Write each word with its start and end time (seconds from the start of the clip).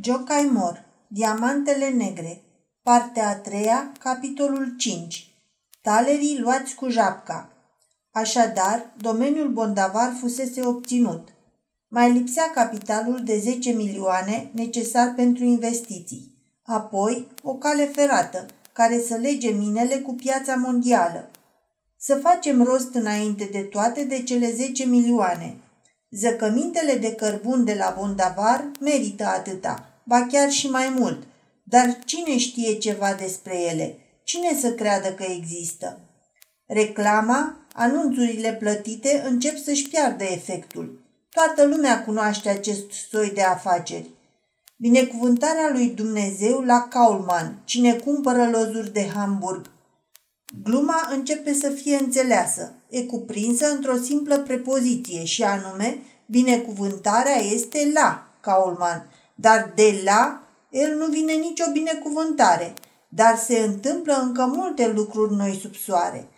Jocai 0.00 0.48
Mor, 0.52 0.84
Diamantele 1.06 1.88
Negre, 1.88 2.42
partea 2.82 3.28
a 3.28 3.34
treia, 3.34 3.92
capitolul 3.98 4.74
5, 4.78 5.34
Talerii 5.82 6.38
luați 6.38 6.74
cu 6.74 6.88
japca. 6.88 7.50
Așadar, 8.10 8.92
domeniul 8.96 9.48
bondavar 9.48 10.12
fusese 10.20 10.66
obținut. 10.66 11.28
Mai 11.88 12.12
lipsea 12.12 12.50
capitalul 12.54 13.20
de 13.24 13.38
10 13.38 13.70
milioane 13.70 14.50
necesar 14.52 15.12
pentru 15.16 15.44
investiții. 15.44 16.34
Apoi, 16.62 17.26
o 17.42 17.54
cale 17.54 17.84
ferată, 17.84 18.46
care 18.72 19.00
să 19.00 19.16
lege 19.16 19.50
minele 19.50 19.96
cu 19.96 20.14
piața 20.14 20.54
mondială. 20.54 21.30
Să 21.96 22.14
facem 22.14 22.62
rost 22.62 22.94
înainte 22.94 23.48
de 23.52 23.60
toate 23.60 24.04
de 24.04 24.22
cele 24.22 24.52
10 24.52 24.84
milioane. 24.84 25.56
Zăcămintele 26.14 26.94
de 26.94 27.14
cărbun 27.14 27.64
de 27.64 27.74
la 27.74 27.94
Bondavar 27.98 28.70
merită 28.80 29.24
atâta, 29.24 30.00
ba 30.04 30.26
chiar 30.26 30.50
și 30.50 30.70
mai 30.70 30.94
mult. 30.98 31.22
Dar 31.62 31.98
cine 32.04 32.38
știe 32.38 32.74
ceva 32.74 33.12
despre 33.12 33.60
ele? 33.60 33.96
Cine 34.24 34.58
să 34.60 34.72
creadă 34.72 35.12
că 35.12 35.24
există? 35.28 35.98
Reclama, 36.66 37.56
anunțurile 37.72 38.52
plătite 38.52 39.22
încep 39.26 39.56
să-și 39.56 39.88
piardă 39.88 40.24
efectul. 40.24 41.00
Toată 41.30 41.64
lumea 41.64 42.04
cunoaște 42.04 42.48
acest 42.48 42.90
soi 43.10 43.30
de 43.30 43.42
afaceri. 43.42 44.10
Binecuvântarea 44.76 45.70
lui 45.72 45.86
Dumnezeu 45.88 46.60
la 46.60 46.86
Kaulman, 46.90 47.62
cine 47.64 47.92
cumpără 47.92 48.48
lozuri 48.50 48.92
de 48.92 49.08
Hamburg. 49.14 49.70
Gluma 50.60 51.08
începe 51.10 51.52
să 51.52 51.68
fie 51.70 51.96
înțeleasă, 51.96 52.74
e 52.88 53.02
cuprinsă 53.02 53.70
într-o 53.70 53.96
simplă 53.96 54.38
prepoziție 54.38 55.24
și 55.24 55.42
anume, 55.42 55.98
binecuvântarea 56.26 57.36
este 57.36 57.90
la 57.94 58.26
Kaulman, 58.40 59.10
dar 59.34 59.72
de 59.74 60.00
la 60.04 60.42
el 60.70 60.96
nu 60.96 61.06
vine 61.06 61.32
nicio 61.32 61.64
binecuvântare, 61.72 62.74
dar 63.08 63.36
se 63.36 63.58
întâmplă 63.58 64.14
încă 64.22 64.52
multe 64.54 64.92
lucruri 64.94 65.34
noi 65.34 65.58
sub 65.62 65.74
soare. 65.74 66.28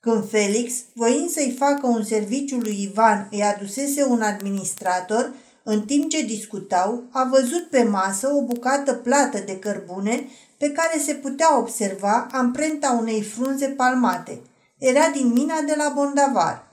Când 0.00 0.28
Felix, 0.30 0.72
voind 0.94 1.28
să-i 1.28 1.54
facă 1.58 1.86
un 1.86 2.04
serviciu 2.04 2.56
lui 2.56 2.82
Ivan, 2.82 3.28
îi 3.30 3.42
adusese 3.42 4.04
un 4.04 4.20
administrator, 4.22 5.32
în 5.62 5.82
timp 5.82 6.10
ce 6.10 6.22
discutau, 6.22 7.02
a 7.10 7.28
văzut 7.30 7.70
pe 7.70 7.82
masă 7.82 8.28
o 8.28 8.42
bucată 8.42 8.92
plată 8.92 9.38
de 9.46 9.58
cărbune 9.58 10.28
pe 10.60 10.70
care 10.70 10.98
se 10.98 11.14
putea 11.14 11.58
observa 11.58 12.26
amprenta 12.32 12.96
unei 13.00 13.22
frunze 13.22 13.66
palmate. 13.66 14.40
Era 14.78 15.08
din 15.08 15.32
mina 15.32 15.60
de 15.60 15.74
la 15.76 15.92
Bondavar. 15.94 16.66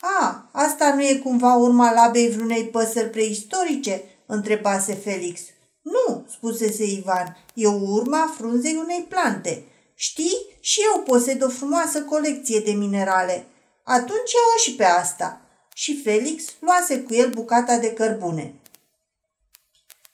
A, 0.00 0.48
asta 0.52 0.94
nu 0.94 1.02
e 1.02 1.14
cumva 1.14 1.54
urma 1.54 1.92
labei 1.92 2.30
vreunei 2.30 2.64
păsări 2.64 3.10
preistorice?" 3.10 4.02
întrebase 4.26 4.94
Felix. 4.94 5.40
Nu, 5.82 6.24
spusese 6.30 6.84
Ivan, 6.84 7.36
e 7.54 7.66
urma 7.66 8.34
frunzei 8.36 8.80
unei 8.82 9.06
plante. 9.08 9.64
Știi, 9.94 10.36
și 10.60 10.80
eu 10.94 11.02
posed 11.02 11.42
o 11.42 11.48
frumoasă 11.48 12.02
colecție 12.02 12.60
de 12.60 12.70
minerale. 12.70 13.46
Atunci 13.84 14.32
ia-o 14.32 14.58
și 14.62 14.74
pe 14.74 14.84
asta. 14.84 15.40
Și 15.74 16.02
Felix 16.02 16.44
luase 16.58 17.00
cu 17.00 17.14
el 17.14 17.30
bucata 17.30 17.76
de 17.76 17.92
cărbune. 17.92 18.54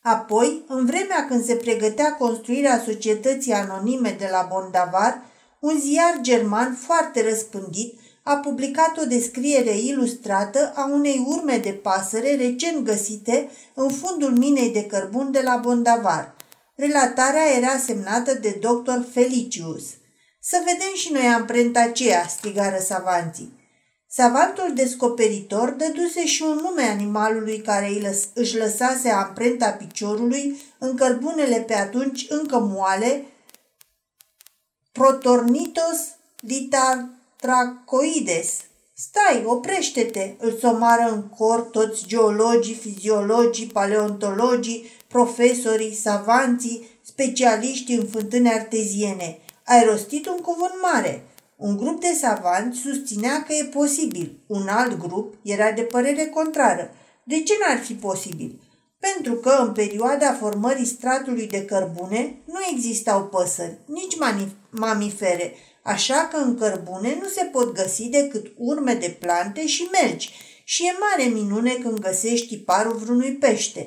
Apoi, 0.08 0.64
în 0.68 0.86
vremea 0.86 1.26
când 1.28 1.44
se 1.44 1.54
pregătea 1.54 2.12
construirea 2.12 2.82
societății 2.86 3.52
anonime 3.52 4.16
de 4.18 4.28
la 4.30 4.48
Bondavar, 4.52 5.22
un 5.58 5.78
ziar 5.80 6.18
german 6.20 6.74
foarte 6.74 7.28
răspândit 7.28 7.98
a 8.22 8.36
publicat 8.36 8.98
o 8.98 9.04
descriere 9.04 9.78
ilustrată 9.78 10.72
a 10.74 10.90
unei 10.92 11.24
urme 11.26 11.56
de 11.56 11.70
pasăre 11.70 12.36
recent 12.36 12.84
găsite 12.84 13.50
în 13.74 13.88
fundul 13.88 14.30
minei 14.30 14.70
de 14.70 14.84
cărbun 14.84 15.32
de 15.32 15.40
la 15.44 15.56
Bondavar. 15.56 16.34
Relatarea 16.74 17.56
era 17.56 17.78
semnată 17.86 18.34
de 18.34 18.58
dr. 18.60 18.98
Felicius. 19.12 19.84
Să 20.40 20.56
vedem 20.58 20.94
și 20.94 21.12
noi 21.12 21.26
amprenta 21.26 21.80
aceea, 21.80 22.26
strigară 22.26 22.78
savanții. 22.78 23.55
Savantul 24.08 24.72
descoperitor 24.74 25.70
dăduse 25.70 26.26
și 26.26 26.42
un 26.42 26.54
nume 26.54 26.82
animalului 26.82 27.60
care 27.60 28.16
își 28.34 28.56
lăsase 28.56 29.08
amprenta 29.08 29.70
piciorului 29.70 30.60
în 30.78 30.96
cărbunele 30.96 31.60
pe 31.60 31.74
atunci 31.74 32.26
încă 32.28 32.58
moale, 32.58 33.24
Protornitos 34.92 36.16
litartracoides. 36.40 38.54
Stai, 38.94 39.44
oprește-te, 39.44 40.34
îl 40.38 40.56
somară 40.60 41.12
în 41.12 41.28
cor 41.28 41.60
toți 41.60 42.06
geologii, 42.06 42.74
fiziologii, 42.74 43.66
paleontologii, 43.66 44.90
profesorii, 45.08 45.94
savanții, 45.94 47.00
specialiști 47.02 47.92
în 47.92 48.06
fântâne 48.06 48.52
arteziene. 48.52 49.38
Ai 49.64 49.84
rostit 49.84 50.26
un 50.26 50.36
cuvânt 50.36 50.74
mare– 50.82 51.22
un 51.56 51.76
grup 51.76 52.00
de 52.00 52.16
savanți 52.20 52.78
susținea 52.78 53.42
că 53.42 53.52
e 53.52 53.64
posibil, 53.64 54.38
un 54.46 54.68
alt 54.68 54.98
grup 54.98 55.34
era 55.42 55.72
de 55.72 55.82
părere 55.82 56.26
contrară. 56.26 56.90
De 57.24 57.42
ce 57.42 57.52
n-ar 57.60 57.78
fi 57.78 57.94
posibil? 57.94 58.60
Pentru 58.98 59.34
că 59.34 59.56
în 59.60 59.72
perioada 59.72 60.32
formării 60.32 60.86
stratului 60.86 61.46
de 61.46 61.64
cărbune 61.64 62.38
nu 62.44 62.58
existau 62.72 63.24
păsări, 63.24 63.78
nici 63.86 64.16
mamifere, 64.70 65.54
așa 65.82 66.28
că 66.32 66.36
în 66.36 66.58
cărbune 66.58 67.18
nu 67.20 67.28
se 67.28 67.44
pot 67.44 67.74
găsi 67.74 68.08
decât 68.08 68.52
urme 68.56 68.94
de 68.94 69.16
plante 69.20 69.66
și 69.66 69.88
melci 69.92 70.30
și 70.64 70.86
e 70.86 70.92
mare 71.00 71.30
minune 71.30 71.72
când 71.72 71.98
găsești 71.98 72.46
tiparul 72.46 72.96
vreunui 72.96 73.32
pește. 73.32 73.86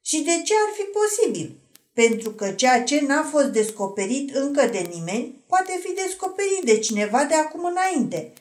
Și 0.00 0.22
de 0.22 0.42
ce 0.44 0.52
ar 0.66 0.72
fi 0.74 0.82
posibil? 0.82 1.60
Pentru 2.02 2.30
că 2.30 2.50
ceea 2.50 2.82
ce 2.82 3.04
n-a 3.06 3.22
fost 3.22 3.46
descoperit 3.46 4.34
încă 4.34 4.66
de 4.72 4.88
nimeni 4.94 5.34
poate 5.46 5.80
fi 5.82 5.94
descoperit 6.04 6.62
de 6.64 6.78
cineva 6.78 7.24
de 7.24 7.34
acum 7.34 7.64
înainte. 7.64 8.32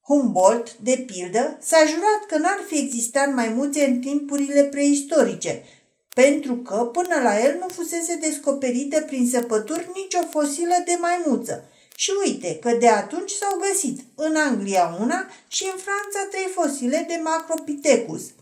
Humboldt, 0.00 0.76
de 0.76 1.04
pildă, 1.06 1.58
s-a 1.60 1.78
jurat 1.86 2.22
că 2.28 2.38
n-ar 2.38 2.60
fi 2.66 2.78
existat 2.78 3.34
maimuțe 3.34 3.84
în 3.84 4.00
timpurile 4.00 4.62
preistorice, 4.62 5.64
pentru 6.14 6.54
că 6.54 6.74
până 6.92 7.20
la 7.22 7.44
el 7.44 7.56
nu 7.60 7.68
fusese 7.68 8.16
descoperită 8.20 9.00
prin 9.00 9.28
săpături 9.28 9.90
nicio 9.94 10.28
fosilă 10.30 10.82
de 10.84 10.98
maimuță. 11.00 11.64
Și 11.94 12.12
uite 12.24 12.58
că 12.60 12.70
de 12.80 12.88
atunci 12.88 13.30
s-au 13.30 13.60
găsit 13.68 14.00
în 14.14 14.36
Anglia 14.36 14.96
una 15.00 15.30
și 15.48 15.64
în 15.64 15.78
Franța 15.86 16.28
trei 16.30 16.48
fosile 16.54 17.04
de 17.08 17.20
Macropithecus– 17.22 18.22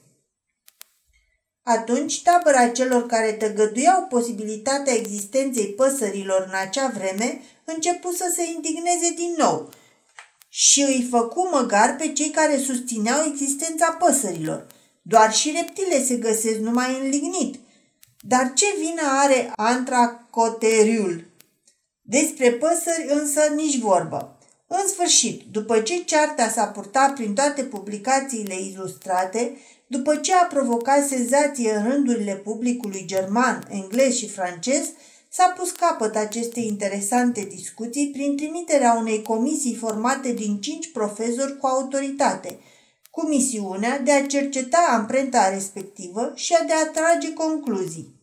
atunci, 1.69 2.22
tabăra 2.22 2.69
celor 2.69 3.06
care 3.06 3.32
tăgăduiau 3.32 4.03
posibilitatea 4.03 4.94
existenței 4.94 5.66
păsărilor 5.66 6.44
în 6.47 6.59
acea 6.66 6.88
vreme 6.88 7.41
începu 7.65 8.10
să 8.10 8.32
se 8.34 8.43
indigneze 8.54 9.15
din 9.16 9.34
nou 9.38 9.71
și 10.49 10.81
îi 10.81 11.06
făcu 11.10 11.49
măgar 11.53 11.97
pe 11.97 12.12
cei 12.12 12.31
care 12.31 12.59
susțineau 12.59 13.25
existența 13.26 13.97
păsărilor. 13.99 14.66
Doar 15.03 15.32
și 15.32 15.53
reptile 15.56 16.05
se 16.05 16.16
găsesc 16.16 16.59
numai 16.59 16.99
în 17.00 17.09
lignit. 17.09 17.59
Dar 18.21 18.53
ce 18.55 18.66
vină 18.78 19.03
are 19.22 19.53
antracoteriul? 19.56 21.25
Despre 22.03 22.53
păsări 22.53 23.06
însă 23.09 23.41
nici 23.55 23.78
vorbă. 23.78 24.38
În 24.66 24.88
sfârșit, 24.88 25.43
după 25.50 25.81
ce 25.81 26.05
cearta 26.05 26.49
s-a 26.49 26.66
purtat 26.66 27.15
prin 27.15 27.34
toate 27.34 27.62
publicațiile 27.62 28.55
ilustrate, 28.60 29.56
după 29.87 30.17
ce 30.17 30.35
a 30.35 30.45
provocat 30.45 31.07
senzație 31.07 31.75
în 31.75 31.91
rândurile 31.91 32.35
publicului 32.35 33.05
german, 33.07 33.67
englez 33.71 34.15
și 34.15 34.29
francez, 34.29 34.91
s-a 35.29 35.55
pus 35.57 35.71
capăt 35.71 36.17
acestei 36.17 36.67
interesante 36.67 37.41
discuții 37.41 38.11
prin 38.11 38.37
trimiterea 38.37 38.93
unei 38.93 39.23
comisii 39.23 39.75
formate 39.75 40.33
din 40.33 40.61
cinci 40.61 40.93
profesori 40.93 41.59
cu 41.59 41.67
autoritate, 41.67 42.59
cu 43.11 43.27
misiunea 43.27 43.99
de 43.99 44.13
a 44.13 44.27
cerceta 44.27 44.87
amprenta 44.91 45.49
respectivă 45.49 46.33
și 46.35 46.55
a 46.55 46.65
de 46.65 46.73
a 46.73 46.87
trage 46.87 47.33
concluzii. 47.33 48.15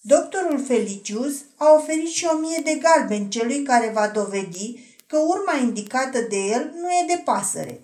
Doctorul 0.00 0.64
Felicius 0.64 1.44
a 1.56 1.72
oferit 1.72 2.08
și 2.08 2.26
o 2.32 2.38
mie 2.38 2.60
de 2.64 2.80
galbeni 2.82 3.28
celui 3.28 3.62
care 3.62 3.90
va 3.94 4.08
dovedi 4.08 4.96
că 5.06 5.18
urma 5.18 5.56
indicată 5.62 6.18
de 6.28 6.36
el 6.36 6.72
nu 6.80 6.88
e 6.90 7.04
de 7.06 7.22
pasăre. 7.24 7.80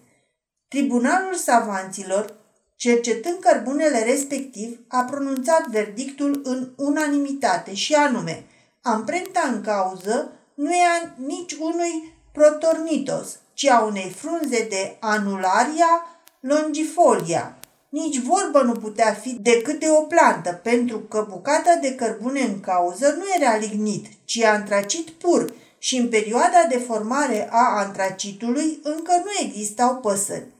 Tribunalul 0.68 1.34
savanților, 1.34 2.33
cercetând 2.76 3.38
cărbunele 3.40 4.04
respectiv, 4.04 4.80
a 4.88 5.02
pronunțat 5.02 5.66
verdictul 5.66 6.40
în 6.44 6.68
unanimitate 6.76 7.74
și 7.74 7.94
anume, 7.94 8.44
amprenta 8.82 9.50
în 9.52 9.60
cauză 9.60 10.32
nu 10.54 10.70
e 10.70 10.84
a 11.02 11.14
nici 11.16 11.52
unui 11.52 12.12
protornitos, 12.32 13.38
ci 13.54 13.66
a 13.66 13.84
unei 13.84 14.10
frunze 14.16 14.66
de 14.70 14.96
anularia 15.00 16.06
longifolia. 16.40 17.58
Nici 17.88 18.18
vorbă 18.18 18.62
nu 18.62 18.72
putea 18.72 19.12
fi 19.12 19.32
decât 19.40 19.80
de 19.80 19.86
o 19.90 20.00
plantă, 20.00 20.60
pentru 20.62 20.98
că 20.98 21.26
bucata 21.30 21.78
de 21.80 21.94
cărbune 21.94 22.40
în 22.40 22.60
cauză 22.60 23.14
nu 23.18 23.24
era 23.36 23.56
lignit, 23.56 24.06
ci 24.24 24.42
antracit 24.42 25.10
pur 25.10 25.52
și 25.78 25.96
în 25.96 26.08
perioada 26.08 26.66
de 26.68 26.78
formare 26.78 27.48
a 27.50 27.78
antracitului 27.78 28.80
încă 28.82 29.12
nu 29.24 29.46
existau 29.46 29.96
păsări. 29.96 30.53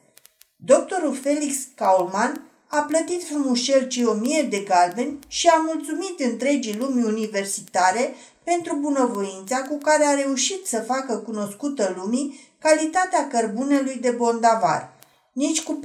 Doctorul 0.66 1.14
Felix 1.14 1.56
Kaulman 1.75 2.50
a 2.66 2.81
plătit 2.81 3.25
frumușel 3.25 3.88
cei 3.88 4.05
o 4.05 4.12
mie 4.12 4.43
de 4.43 4.58
galbeni 4.58 5.19
și 5.28 5.49
a 5.49 5.56
mulțumit 5.56 6.20
întregii 6.20 6.76
lumii 6.76 7.05
universitare 7.05 8.14
pentru 8.44 8.76
bunăvoința 8.76 9.62
cu 9.62 9.78
care 9.78 10.05
a 10.05 10.14
reușit 10.14 10.66
să 10.66 10.84
facă 10.87 11.16
cunoscută 11.16 11.94
lumii 11.96 12.40
calitatea 12.58 13.28
cărbunelui 13.28 13.96
de 13.96 14.11
bondavar. 14.11 14.93
Nici 15.32 15.62
cu 15.62 15.81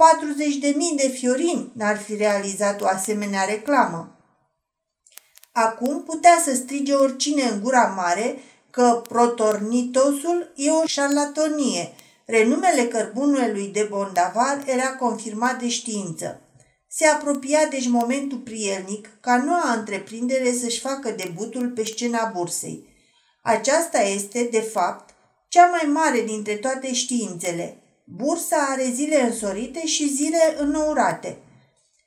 40.000 0.62 0.72
de 0.96 1.08
fiorini 1.08 1.70
n-ar 1.72 1.98
fi 1.98 2.14
realizat 2.16 2.80
o 2.80 2.86
asemenea 2.86 3.44
reclamă. 3.44 4.16
Acum 5.52 6.02
putea 6.02 6.38
să 6.44 6.54
strige 6.54 6.94
oricine 6.94 7.42
în 7.42 7.60
gura 7.62 7.92
mare 7.96 8.38
că 8.70 9.02
protornitosul 9.08 10.52
e 10.56 10.70
o 10.70 10.86
șarlatonie. 10.86 11.92
Renumele 12.30 12.84
cărbunelui 12.84 13.66
de 13.66 13.86
bondavar 13.90 14.62
era 14.66 14.88
confirmat 14.96 15.60
de 15.60 15.68
știință. 15.68 16.40
Se 16.88 17.06
apropia 17.06 17.66
deci 17.70 17.88
momentul 17.88 18.38
prielnic 18.38 19.08
ca 19.20 19.36
noua 19.36 19.74
întreprindere 19.78 20.52
să-și 20.52 20.80
facă 20.80 21.10
debutul 21.10 21.68
pe 21.68 21.84
scena 21.84 22.30
bursei. 22.34 22.88
Aceasta 23.42 23.98
este, 23.98 24.48
de 24.50 24.60
fapt, 24.60 25.14
cea 25.48 25.66
mai 25.66 25.90
mare 25.92 26.20
dintre 26.20 26.54
toate 26.54 26.92
științele. 26.92 27.82
Bursa 28.04 28.66
are 28.70 28.90
zile 28.94 29.22
însorite 29.22 29.86
și 29.86 30.08
zile 30.08 30.56
înnourate. 30.58 31.38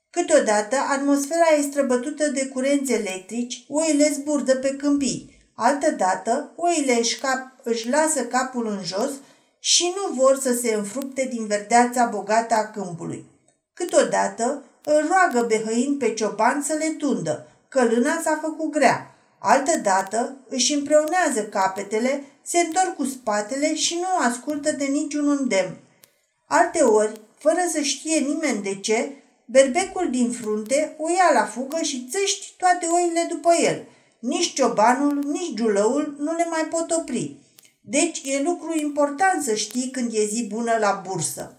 Câteodată, 0.09 0.75
atmosfera 0.89 1.45
e 1.57 1.61
străbătută 1.61 2.27
de 2.27 2.45
curenți 2.45 2.91
electrici, 2.91 3.65
oile 3.67 4.09
zburdă 4.13 4.55
pe 4.55 4.75
câmpii. 4.75 5.51
Altădată, 5.55 6.53
oile 6.55 6.97
își, 6.99 7.19
cap, 7.19 7.39
își 7.63 7.89
lasă 7.89 8.25
capul 8.25 8.67
în 8.67 8.83
jos 8.83 9.11
și 9.65 9.93
nu 9.95 10.21
vor 10.21 10.39
să 10.39 10.53
se 10.53 10.73
înfrupte 10.73 11.27
din 11.31 11.47
verdeața 11.47 12.05
bogată 12.05 12.53
a 12.53 12.67
câmpului. 12.67 13.25
Câteodată, 13.73 14.63
îl 14.83 15.07
roagă 15.07 15.47
behăind 15.47 15.99
pe 15.99 16.13
cioban 16.13 16.61
să 16.61 16.73
le 16.73 16.89
tundă, 16.89 17.47
că 17.69 17.83
lâna 17.83 18.21
s-a 18.23 18.39
făcut 18.41 18.71
grea. 18.71 19.15
Altădată 19.39 20.37
își 20.49 20.73
împreunează 20.73 21.43
capetele, 21.43 22.23
se 22.41 22.59
întorc 22.59 22.95
cu 22.95 23.05
spatele 23.05 23.75
și 23.75 23.95
nu 23.95 24.25
ascultă 24.25 24.71
de 24.71 24.85
niciun 24.85 25.29
îndemn. 25.29 25.77
Alte 26.47 26.81
ori, 26.81 27.21
fără 27.37 27.61
să 27.71 27.81
știe 27.81 28.19
nimeni 28.19 28.63
de 28.63 28.75
ce, 28.75 29.11
berbecul 29.45 30.09
din 30.09 30.31
frunte 30.31 30.95
o 30.97 31.09
ia 31.09 31.39
la 31.39 31.45
fugă 31.45 31.81
și 31.81 32.07
țăști 32.11 32.53
toate 32.57 32.85
oile 32.85 33.27
după 33.29 33.53
el. 33.61 33.87
Nici 34.19 34.53
ciobanul, 34.53 35.23
nici 35.25 35.53
giulăul 35.53 36.15
nu 36.19 36.35
le 36.35 36.47
mai 36.49 36.67
pot 36.69 36.91
opri. 36.91 37.42
Deci 37.85 38.21
e 38.25 38.41
lucru 38.41 38.79
important 38.79 39.43
să 39.43 39.55
știi 39.55 39.89
când 39.91 40.13
e 40.13 40.25
zi 40.25 40.47
bună 40.47 40.77
la 40.79 41.03
bursă 41.07 41.57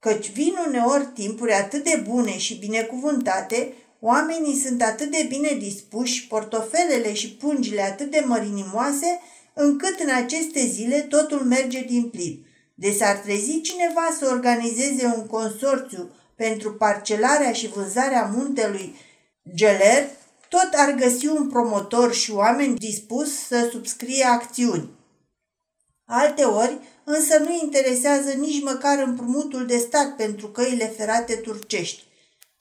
căci 0.00 0.30
vin 0.30 0.54
uneori 0.66 1.06
timpuri 1.14 1.52
atât 1.52 1.84
de 1.84 2.02
bune 2.08 2.38
și 2.38 2.54
binecuvântate, 2.54 3.72
oamenii 4.00 4.60
sunt 4.64 4.82
atât 4.82 5.10
de 5.10 5.26
bine 5.28 5.56
dispuși, 5.58 6.26
portofelele 6.26 7.12
și 7.12 7.32
pungile 7.32 7.82
atât 7.82 8.10
de 8.10 8.22
mărinimoase, 8.26 9.20
încât 9.54 10.00
în 10.00 10.14
aceste 10.14 10.66
zile 10.66 11.00
totul 11.00 11.38
merge 11.38 11.80
din 11.80 12.08
plin. 12.08 12.46
De 12.74 12.92
s-ar 12.92 13.16
trezi 13.16 13.60
cineva 13.60 14.16
să 14.18 14.28
organizeze 14.30 15.12
un 15.16 15.26
consorțiu 15.26 16.10
pentru 16.34 16.72
parcelarea 16.72 17.52
și 17.52 17.68
vânzarea 17.68 18.30
muntelui 18.34 18.94
Geler, 19.54 20.08
tot 20.48 20.68
ar 20.76 20.94
găsi 20.94 21.26
un 21.26 21.48
promotor 21.48 22.14
și 22.14 22.32
oameni 22.32 22.74
dispus 22.74 23.46
să 23.46 23.68
subscrie 23.72 24.24
acțiuni. 24.24 24.88
Alte 26.12 26.42
ori, 26.42 26.78
însă 27.04 27.38
nu 27.38 27.58
interesează 27.62 28.30
nici 28.30 28.62
măcar 28.62 28.98
împrumutul 28.98 29.66
de 29.66 29.76
stat 29.76 30.16
pentru 30.16 30.48
căile 30.48 30.86
ferate 30.96 31.34
turcești. 31.34 32.04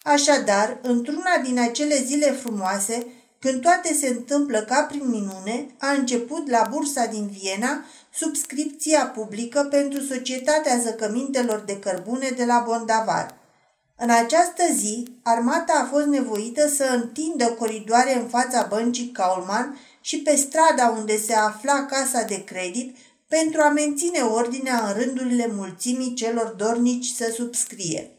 Așadar, 0.01 0.79
într-una 0.81 1.37
din 1.43 1.59
acele 1.59 1.95
zile 1.95 2.31
frumoase, 2.31 3.05
când 3.39 3.61
toate 3.61 3.93
se 3.93 4.07
întâmplă 4.07 4.59
ca 4.59 4.81
prin 4.81 5.09
minune, 5.09 5.67
a 5.79 5.91
început 5.91 6.49
la 6.49 6.67
bursa 6.71 7.05
din 7.05 7.27
Viena 7.27 7.85
subscripția 8.13 9.05
publică 9.05 9.67
pentru 9.69 10.01
Societatea 10.01 10.77
Zăcămintelor 10.77 11.59
de 11.59 11.79
Cărbune 11.79 12.29
de 12.37 12.45
la 12.45 12.63
Bondavar. 12.67 13.37
În 13.97 14.09
această 14.09 14.63
zi, 14.75 15.07
armata 15.23 15.73
a 15.83 15.89
fost 15.91 16.05
nevoită 16.05 16.67
să 16.67 16.83
întindă 16.83 17.45
coridoare 17.45 18.17
în 18.17 18.27
fața 18.27 18.65
băncii 18.69 19.11
Kaulman 19.11 19.79
și 20.01 20.17
pe 20.17 20.35
strada 20.35 20.95
unde 20.97 21.17
se 21.17 21.33
afla 21.33 21.85
casa 21.85 22.21
de 22.23 22.43
credit 22.43 22.95
pentru 23.29 23.61
a 23.61 23.69
menține 23.69 24.19
ordinea 24.19 24.87
în 24.87 25.01
rândurile 25.01 25.47
mulțimii 25.55 26.13
celor 26.13 26.47
dornici 26.57 27.05
să 27.05 27.31
subscrie. 27.35 28.11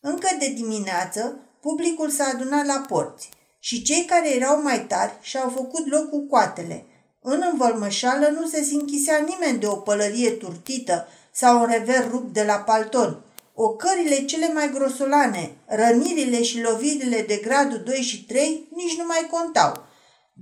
Încă 0.00 0.28
de 0.38 0.52
dimineață, 0.56 1.40
publicul 1.60 2.10
s-a 2.10 2.24
adunat 2.34 2.66
la 2.66 2.84
porți 2.88 3.28
și 3.58 3.82
cei 3.82 4.04
care 4.04 4.34
erau 4.34 4.62
mai 4.62 4.86
tari 4.86 5.18
și-au 5.20 5.48
făcut 5.48 5.90
loc 5.90 6.08
cu 6.08 6.26
coatele. 6.26 6.84
În 7.22 7.42
învălmășală 7.50 8.28
nu 8.28 8.46
se 8.46 8.62
sinchisea 8.62 9.26
nimeni 9.28 9.58
de 9.58 9.66
o 9.66 9.74
pălărie 9.74 10.30
turtită 10.30 11.08
sau 11.32 11.60
un 11.60 11.66
rever 11.70 12.08
rupt 12.10 12.32
de 12.32 12.42
la 12.42 12.54
palton. 12.54 13.20
Ocările 13.54 14.24
cele 14.24 14.52
mai 14.52 14.70
grosolane, 14.74 15.56
rănirile 15.66 16.42
și 16.42 16.60
lovirile 16.60 17.24
de 17.28 17.36
gradul 17.36 17.82
2 17.84 17.94
și 17.94 18.24
3 18.24 18.68
nici 18.74 18.96
nu 18.98 19.04
mai 19.06 19.26
contau– 19.30 19.82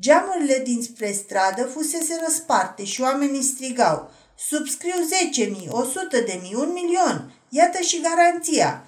Geamurile 0.01 0.61
dinspre 0.65 1.13
stradă 1.13 1.65
fusese 1.65 2.21
răsparte 2.27 2.85
și 2.85 3.01
oamenii 3.01 3.43
strigau 3.43 4.11
Subscriu 4.49 4.93
10.000, 5.37 5.45
100.000, 5.45 6.55
un 6.55 6.73
milion, 6.73 7.33
iată 7.49 7.81
și 7.81 8.01
garanția. 8.01 8.87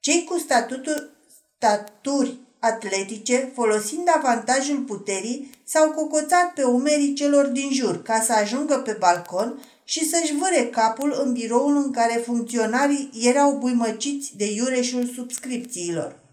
Cei 0.00 0.24
cu 0.24 0.38
statutul, 0.38 1.16
staturi 1.56 2.38
atletice, 2.58 3.52
folosind 3.54 4.08
avantajul 4.16 4.78
puterii, 4.78 5.50
s-au 5.64 5.90
cocoțat 5.90 6.52
pe 6.52 6.62
umerii 6.62 7.14
celor 7.14 7.46
din 7.46 7.72
jur 7.72 8.02
ca 8.02 8.20
să 8.20 8.32
ajungă 8.32 8.74
pe 8.78 8.96
balcon 8.98 9.62
și 9.84 10.08
să-și 10.08 10.34
vâre 10.34 10.66
capul 10.66 11.20
în 11.24 11.32
biroul 11.32 11.76
în 11.76 11.90
care 11.90 12.22
funcționarii 12.24 13.10
erau 13.22 13.52
buimăciți 13.52 14.36
de 14.36 14.52
iureșul 14.52 15.04
subscripțiilor. 15.14 16.26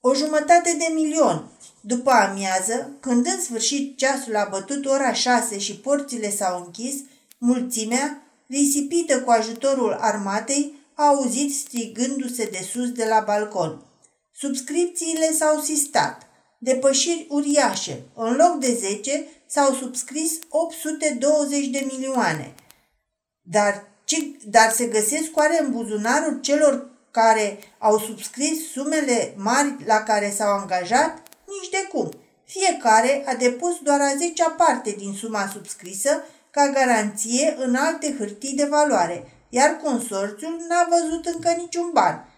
O 0.00 0.14
jumătate 0.14 0.76
de 0.78 0.92
milion, 0.94 1.50
după 1.80 2.10
amiază, 2.10 2.96
când 3.00 3.26
în 3.26 3.40
sfârșit 3.40 3.96
ceasul 3.96 4.36
a 4.36 4.48
bătut 4.50 4.86
ora 4.86 5.12
șase 5.12 5.58
și 5.58 5.76
porțile 5.76 6.30
s-au 6.30 6.64
închis, 6.64 6.94
mulțimea, 7.38 8.22
risipită 8.46 9.20
cu 9.20 9.30
ajutorul 9.30 9.92
armatei, 9.92 10.74
a 10.94 11.06
auzit 11.06 11.54
strigându-se 11.54 12.48
de 12.50 12.68
sus 12.72 12.92
de 12.92 13.04
la 13.04 13.20
balcon. 13.26 13.82
Subscripțiile 14.32 15.32
s-au 15.32 15.60
sistat. 15.60 16.26
Depășiri 16.58 17.26
uriașe. 17.28 18.02
În 18.14 18.34
loc 18.34 18.58
de 18.58 18.74
10 18.74 19.26
s-au 19.46 19.74
subscris 19.74 20.32
820 20.48 21.66
de 21.66 21.86
milioane. 21.92 22.54
Dar, 23.42 23.88
ce, 24.04 24.16
dar 24.44 24.70
se 24.70 24.86
găsesc 24.86 25.36
oare 25.36 25.62
în 25.62 25.70
buzunarul 25.70 26.40
celor 26.40 26.90
care 27.18 27.58
au 27.78 27.98
subscris 27.98 28.70
sumele 28.72 29.34
mari 29.36 29.74
la 29.86 29.98
care 30.02 30.32
s-au 30.36 30.58
angajat? 30.58 31.22
Nici 31.46 31.70
de 31.70 31.88
cum. 31.92 32.10
Fiecare 32.44 33.24
a 33.26 33.34
depus 33.34 33.78
doar 33.82 34.00
a 34.00 34.16
zecea 34.16 34.50
parte 34.50 34.90
din 34.98 35.12
suma 35.14 35.50
subscrisă 35.52 36.24
ca 36.50 36.70
garanție 36.74 37.56
în 37.58 37.74
alte 37.74 38.14
hârtii 38.18 38.54
de 38.56 38.64
valoare, 38.64 39.32
iar 39.48 39.70
consorțiul 39.82 40.56
n-a 40.68 40.88
văzut 40.90 41.26
încă 41.26 41.50
niciun 41.56 41.90
ban. 41.92 42.28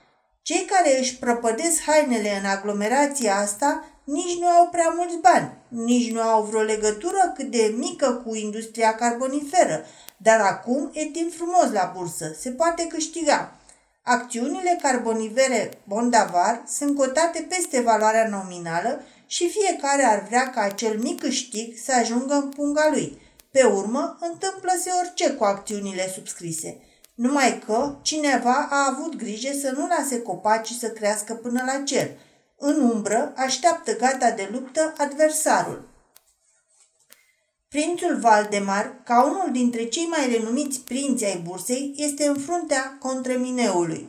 Cei 0.42 0.64
care 0.64 0.98
își 0.98 1.16
prăpădesc 1.16 1.80
hainele 1.80 2.38
în 2.42 2.48
aglomerația 2.48 3.36
asta 3.36 3.84
nici 4.04 4.38
nu 4.38 4.46
au 4.46 4.68
prea 4.68 4.92
mulți 4.96 5.16
bani, 5.16 5.52
nici 5.68 6.12
nu 6.12 6.20
au 6.20 6.42
vreo 6.42 6.60
legătură 6.60 7.32
cât 7.36 7.50
de 7.50 7.74
mică 7.76 8.22
cu 8.24 8.34
industria 8.34 8.94
carboniferă, 8.94 9.84
dar 10.16 10.40
acum 10.40 10.90
e 10.92 11.04
timp 11.04 11.32
frumos 11.32 11.72
la 11.72 11.92
bursă, 11.96 12.36
se 12.38 12.50
poate 12.50 12.86
câștiga. 12.86 13.59
Acțiunile 14.02 14.78
carbonivere 14.82 15.70
Bondavar 15.84 16.62
sunt 16.66 16.96
cotate 16.96 17.46
peste 17.48 17.80
valoarea 17.80 18.28
nominală 18.28 19.04
și 19.26 19.50
fiecare 19.50 20.02
ar 20.02 20.24
vrea 20.26 20.50
ca 20.50 20.60
acel 20.60 20.98
mic 20.98 21.20
câștig 21.20 21.76
să 21.84 21.92
ajungă 21.92 22.34
în 22.34 22.48
punga 22.48 22.88
lui. 22.90 23.20
Pe 23.50 23.62
urmă, 23.62 24.18
întâmplă-se 24.20 24.90
orice 25.02 25.30
cu 25.32 25.44
acțiunile 25.44 26.12
subscrise. 26.14 26.76
Numai 27.14 27.62
că 27.66 27.96
cineva 28.02 28.68
a 28.70 28.86
avut 28.90 29.16
grijă 29.16 29.52
să 29.60 29.72
nu 29.76 29.86
lase 29.86 30.22
copacii 30.22 30.78
să 30.78 30.88
crească 30.88 31.34
până 31.34 31.62
la 31.66 31.82
cer. 31.84 32.10
În 32.56 32.80
umbră 32.80 33.32
așteaptă 33.36 33.96
gata 33.96 34.30
de 34.30 34.48
luptă 34.52 34.94
adversarul. 34.96 35.89
Prințul 37.76 38.16
Valdemar, 38.16 39.00
ca 39.04 39.24
unul 39.24 39.48
dintre 39.52 39.84
cei 39.84 40.04
mai 40.04 40.30
renumiți 40.30 40.80
prinți 40.80 41.24
ai 41.24 41.36
bursei, 41.36 41.92
este 41.96 42.26
în 42.26 42.34
fruntea 42.34 42.96
contremineului. 43.00 44.08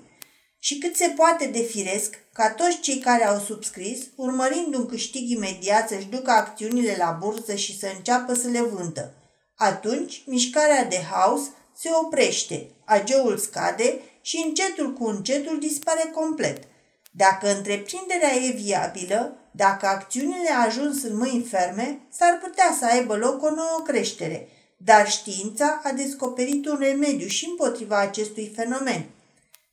Și 0.60 0.78
cât 0.78 0.96
se 0.96 1.14
poate 1.16 1.46
de 1.46 1.62
firesc, 1.62 2.18
ca 2.34 2.52
toți 2.52 2.80
cei 2.80 2.98
care 2.98 3.26
au 3.26 3.40
subscris, 3.40 4.00
urmărind 4.16 4.76
un 4.76 4.86
câștig 4.86 5.30
imediat 5.30 5.88
să-și 5.90 6.06
ducă 6.06 6.32
acțiunile 6.32 6.96
la 6.98 7.18
bursă 7.20 7.56
și 7.56 7.80
să 7.80 7.88
înceapă 7.96 8.34
să 8.34 8.48
le 8.48 8.62
vândă. 8.62 9.14
Atunci, 9.56 10.24
mișcarea 10.26 10.86
de 10.86 11.02
haos 11.12 11.42
se 11.76 11.90
oprește, 12.04 12.70
ageul 12.86 13.38
scade 13.38 14.00
și 14.22 14.44
încetul 14.46 14.94
cu 14.94 15.06
încetul 15.06 15.60
dispare 15.60 16.12
complet. 16.14 16.64
Dacă 17.12 17.56
întreprinderea 17.56 18.36
e 18.36 18.52
viabilă, 18.52 19.36
dacă 19.52 19.86
acțiunile 19.86 20.50
ajuns 20.66 21.04
în 21.04 21.18
mâini 21.18 21.44
ferme, 21.44 22.00
s-ar 22.12 22.40
putea 22.44 22.76
să 22.80 22.86
aibă 22.86 23.16
loc 23.16 23.44
o 23.44 23.50
nouă 23.50 23.82
creștere, 23.86 24.48
dar 24.78 25.10
știința 25.10 25.82
a 25.84 25.92
descoperit 25.92 26.66
un 26.66 26.78
remediu 26.80 27.28
și 27.28 27.46
împotriva 27.50 28.00
acestui 28.00 28.52
fenomen. 28.56 29.06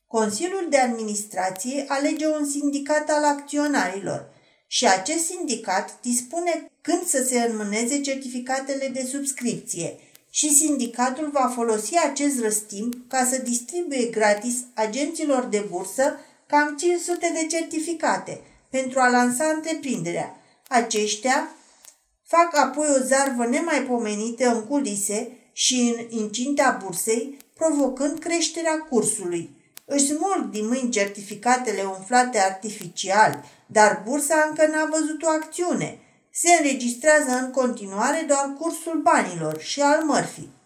Consiliul 0.07 0.67
de 0.69 0.79
administrație 0.79 1.85
alege 1.89 2.27
un 2.27 2.47
sindicat 2.47 3.11
al 3.11 3.25
acționarilor 3.25 4.29
și 4.67 4.87
acest 4.87 5.25
sindicat 5.25 6.01
dispune 6.01 6.71
când 6.81 7.07
să 7.07 7.25
se 7.29 7.41
înmâneze 7.41 8.01
certificatele 8.01 8.89
de 8.89 9.09
subscripție 9.11 9.99
și 10.31 10.55
sindicatul 10.55 11.31
va 11.33 11.53
folosi 11.55 11.97
acest 11.97 12.41
răstimp 12.41 12.95
ca 13.09 13.25
să 13.31 13.39
distribuie 13.39 14.07
gratis 14.07 14.57
agenților 14.75 15.45
de 15.45 15.67
bursă 15.71 16.19
cam 16.47 16.77
500 16.77 17.33
de 17.35 17.47
certificate 17.47 18.41
pentru 18.71 19.01
a 19.01 19.09
lansa 19.09 19.45
întreprinderea. 19.45 20.37
Aceștia 20.69 21.51
fac 22.27 22.57
apoi 22.57 22.87
o 22.97 23.05
zarvă 23.05 23.47
nemaipomenită 23.47 24.49
în 24.49 24.67
culise 24.67 25.33
și 25.53 25.95
în 25.97 26.19
incinta 26.19 26.79
bursei, 26.85 27.37
provocând 27.55 28.19
creșterea 28.19 28.79
cursului. 28.79 29.57
Își 29.85 30.07
smulg 30.07 30.51
din 30.51 30.67
mâini 30.67 30.91
certificatele 30.91 31.83
umflate 31.83 32.39
artificial, 32.39 33.45
dar 33.67 34.03
bursa 34.05 34.47
încă 34.49 34.67
n-a 34.67 34.89
văzut 34.91 35.23
o 35.23 35.29
acțiune. 35.29 35.99
Se 36.31 36.51
înregistrează 36.59 37.31
în 37.31 37.51
continuare 37.51 38.25
doar 38.27 38.55
cursul 38.59 39.01
banilor 39.03 39.61
și 39.61 39.81
al 39.81 40.03
mărfii. 40.03 40.57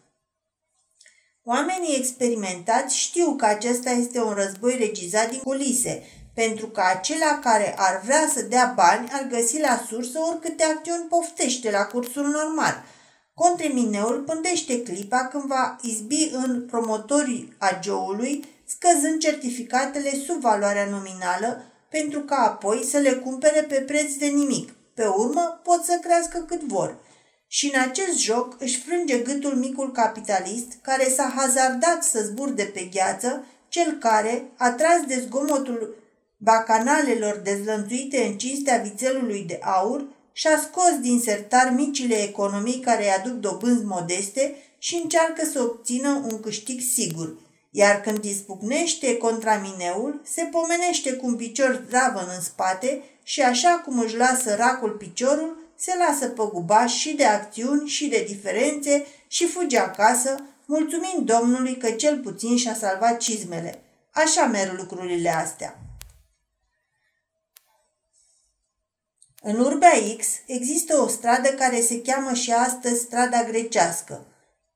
Oamenii 1.45 1.97
experimentați 1.97 2.99
știu 2.99 3.35
că 3.37 3.45
acesta 3.45 3.91
este 3.91 4.21
un 4.21 4.33
război 4.33 4.77
regizat 4.77 5.31
din 5.31 5.39
culise, 5.39 6.03
pentru 6.35 6.67
că 6.67 6.83
acela 6.95 7.39
care 7.43 7.75
ar 7.79 8.01
vrea 8.05 8.31
să 8.35 8.43
dea 8.43 8.73
bani 8.77 9.09
ar 9.13 9.27
găsi 9.31 9.61
la 9.61 9.85
sursă 9.89 10.19
oricâte 10.19 10.65
acțiuni 10.65 11.07
poftește 11.09 11.71
la 11.71 11.85
cursul 11.85 12.27
normal. 12.29 12.85
Contremineul 13.35 14.23
pândește 14.27 14.83
clipa 14.83 15.27
când 15.27 15.45
va 15.45 15.77
izbi 15.83 16.31
în 16.33 16.67
promotorii 16.67 17.55
agioului, 17.59 18.45
scăzând 18.65 19.21
certificatele 19.21 20.11
sub 20.27 20.41
valoarea 20.41 20.87
nominală, 20.91 21.65
pentru 21.89 22.21
ca 22.21 22.37
apoi 22.37 22.85
să 22.91 22.99
le 22.99 23.13
cumpere 23.13 23.63
pe 23.63 23.75
preț 23.75 24.15
de 24.15 24.27
nimic. 24.27 24.73
Pe 24.95 25.07
urmă 25.07 25.61
pot 25.63 25.85
să 25.85 25.99
crească 26.03 26.39
cât 26.39 26.63
vor. 26.63 26.97
Și 27.47 27.71
în 27.75 27.81
acest 27.81 28.19
joc 28.19 28.57
își 28.59 28.81
frânge 28.81 29.19
gâtul 29.19 29.55
micul 29.55 29.93
capitalist 29.93 30.73
care 30.83 31.09
s-a 31.09 31.33
hazardat 31.37 32.03
să 32.03 32.23
zburde 32.23 32.63
pe 32.63 32.89
gheață, 32.93 33.45
cel 33.69 33.93
care, 33.93 34.45
atras 34.57 35.01
de 35.07 35.25
zgomotul 35.27 36.02
bacanalelor 36.43 37.41
dezlănțuite 37.45 38.25
în 38.25 38.39
cinstea 38.39 38.77
vițelului 38.77 39.45
de 39.47 39.59
aur, 39.63 40.05
și-a 40.33 40.59
scos 40.59 40.99
din 41.01 41.21
sertar 41.21 41.73
micile 41.77 42.23
economii 42.23 42.81
care 42.81 43.03
îi 43.03 43.11
aduc 43.11 43.33
dobânzi 43.33 43.85
modeste 43.85 44.55
și 44.79 45.01
încearcă 45.03 45.45
să 45.53 45.63
obțină 45.63 46.23
un 46.31 46.41
câștig 46.41 46.81
sigur. 46.81 47.35
Iar 47.71 48.01
când 48.01 48.25
izbucnește 48.25 49.17
contra 49.17 49.57
mineul, 49.57 50.21
se 50.25 50.43
pomenește 50.43 51.13
cu 51.13 51.27
un 51.27 51.37
picior 51.37 51.83
zdravăn 51.87 52.27
în 52.37 52.43
spate 52.43 53.03
și 53.23 53.43
așa 53.43 53.83
cum 53.85 53.99
își 53.99 54.17
lasă 54.17 54.55
racul 54.55 54.91
piciorul, 54.91 55.57
se 55.77 55.93
lasă 55.99 56.27
păgubaș 56.29 56.93
și 56.93 57.15
de 57.15 57.25
acțiuni 57.25 57.89
și 57.89 58.07
de 58.07 58.25
diferențe 58.29 59.07
și 59.29 59.47
fuge 59.47 59.79
acasă, 59.79 60.45
mulțumind 60.67 61.27
Domnului 61.27 61.77
că 61.77 61.91
cel 61.91 62.19
puțin 62.19 62.57
și-a 62.57 62.75
salvat 62.75 63.17
cizmele. 63.17 63.83
Așa 64.11 64.47
merg 64.47 64.79
lucrurile 64.79 65.31
astea. 65.31 65.77
În 69.45 69.59
Urbea 69.59 69.93
X 70.19 70.27
există 70.47 70.97
o 70.97 71.09
stradă 71.09 71.49
care 71.49 71.81
se 71.81 72.03
cheamă 72.03 72.33
și 72.35 72.53
astăzi 72.53 73.01
strada 73.01 73.45
grecească. 73.45 74.27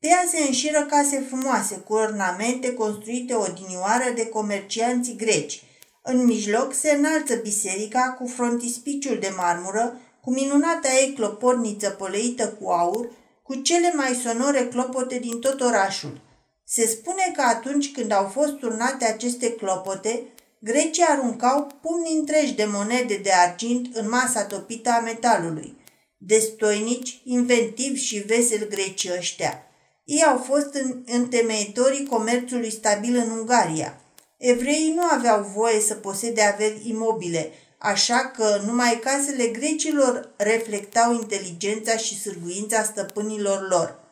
Pe 0.00 0.06
ea 0.06 0.24
se 0.30 0.42
înșiră 0.42 0.86
case 0.90 1.24
frumoase, 1.28 1.76
cu 1.76 1.94
ornamente 1.94 2.74
construite 2.74 3.34
odinioară 3.34 4.12
de 4.14 4.26
comercianții 4.26 5.16
greci. 5.16 5.62
În 6.02 6.24
mijloc 6.24 6.74
se 6.74 6.90
înalță 6.90 7.34
biserica 7.34 8.16
cu 8.18 8.26
frontispiciul 8.26 9.18
de 9.18 9.32
marmură, 9.36 10.00
cu 10.20 10.32
minunata 10.32 10.88
ei 11.00 11.12
cloporniță 11.12 11.90
pălăită 11.90 12.48
cu 12.48 12.68
aur, 12.68 13.10
cu 13.42 13.54
cele 13.54 13.92
mai 13.96 14.20
sonore 14.24 14.66
clopote 14.66 15.18
din 15.18 15.40
tot 15.40 15.60
orașul. 15.60 16.20
Se 16.64 16.86
spune 16.86 17.32
că 17.36 17.42
atunci 17.42 17.92
când 17.92 18.12
au 18.12 18.24
fost 18.24 18.52
turnate 18.52 19.04
aceste 19.04 19.52
clopote, 19.52 20.22
Grecii 20.58 21.04
aruncau 21.08 21.66
pumni 21.80 22.18
întregi 22.18 22.54
de 22.54 22.64
monede 22.64 23.16
de 23.16 23.32
argint 23.32 23.96
în 23.96 24.08
masa 24.08 24.44
topită 24.44 24.90
a 24.90 25.00
metalului. 25.00 25.76
Destoinici, 26.16 27.20
inventivi 27.24 28.00
și 28.00 28.18
veseli 28.18 28.68
greci 28.68 29.08
ăștia. 29.18 29.62
Ei 30.04 30.22
au 30.22 30.38
fost 30.38 30.74
în 30.74 31.02
întemeitorii 31.06 32.06
comerțului 32.06 32.70
stabil 32.70 33.16
în 33.16 33.30
Ungaria. 33.30 34.00
Evreii 34.36 34.92
nu 34.94 35.02
aveau 35.10 35.52
voie 35.54 35.80
să 35.80 35.94
posede 35.94 36.42
averi 36.42 36.80
imobile, 36.88 37.52
așa 37.78 38.32
că 38.36 38.60
numai 38.66 39.00
casele 39.04 39.46
grecilor 39.46 40.34
reflectau 40.36 41.12
inteligența 41.12 41.96
și 41.96 42.20
sârguința 42.20 42.82
stăpânilor 42.82 43.68
lor. 43.68 44.05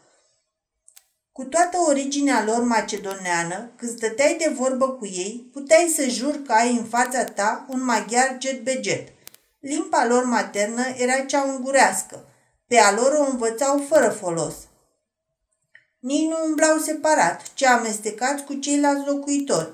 Cu 1.39 1.45
toată 1.45 1.77
originea 1.89 2.45
lor 2.45 2.63
macedoneană, 2.63 3.71
când 3.77 3.97
stăteai 3.97 4.37
de 4.39 4.53
vorbă 4.57 4.89
cu 4.89 5.07
ei, 5.07 5.49
puteai 5.53 5.93
să 5.97 6.09
jur 6.09 6.43
că 6.43 6.53
ai 6.53 6.77
în 6.77 6.85
fața 6.85 7.25
ta 7.25 7.67
un 7.69 7.85
maghiar 7.85 8.37
jet-beget. 8.41 9.09
Limba 9.61 10.07
lor 10.07 10.25
maternă 10.25 10.83
era 10.97 11.19
cea 11.21 11.43
ungurească. 11.43 12.25
Pe 12.67 12.79
a 12.79 12.93
lor 12.93 13.13
o 13.13 13.31
învățau 13.31 13.85
fără 13.89 14.09
folos. 14.09 14.55
Nici 15.99 16.29
nu 16.29 16.37
umblau 16.47 16.79
separat, 16.79 17.43
ci 17.55 17.65
amestecați 17.65 18.45
cu 18.45 18.55
ceilalți 18.55 19.09
locuitori. 19.09 19.71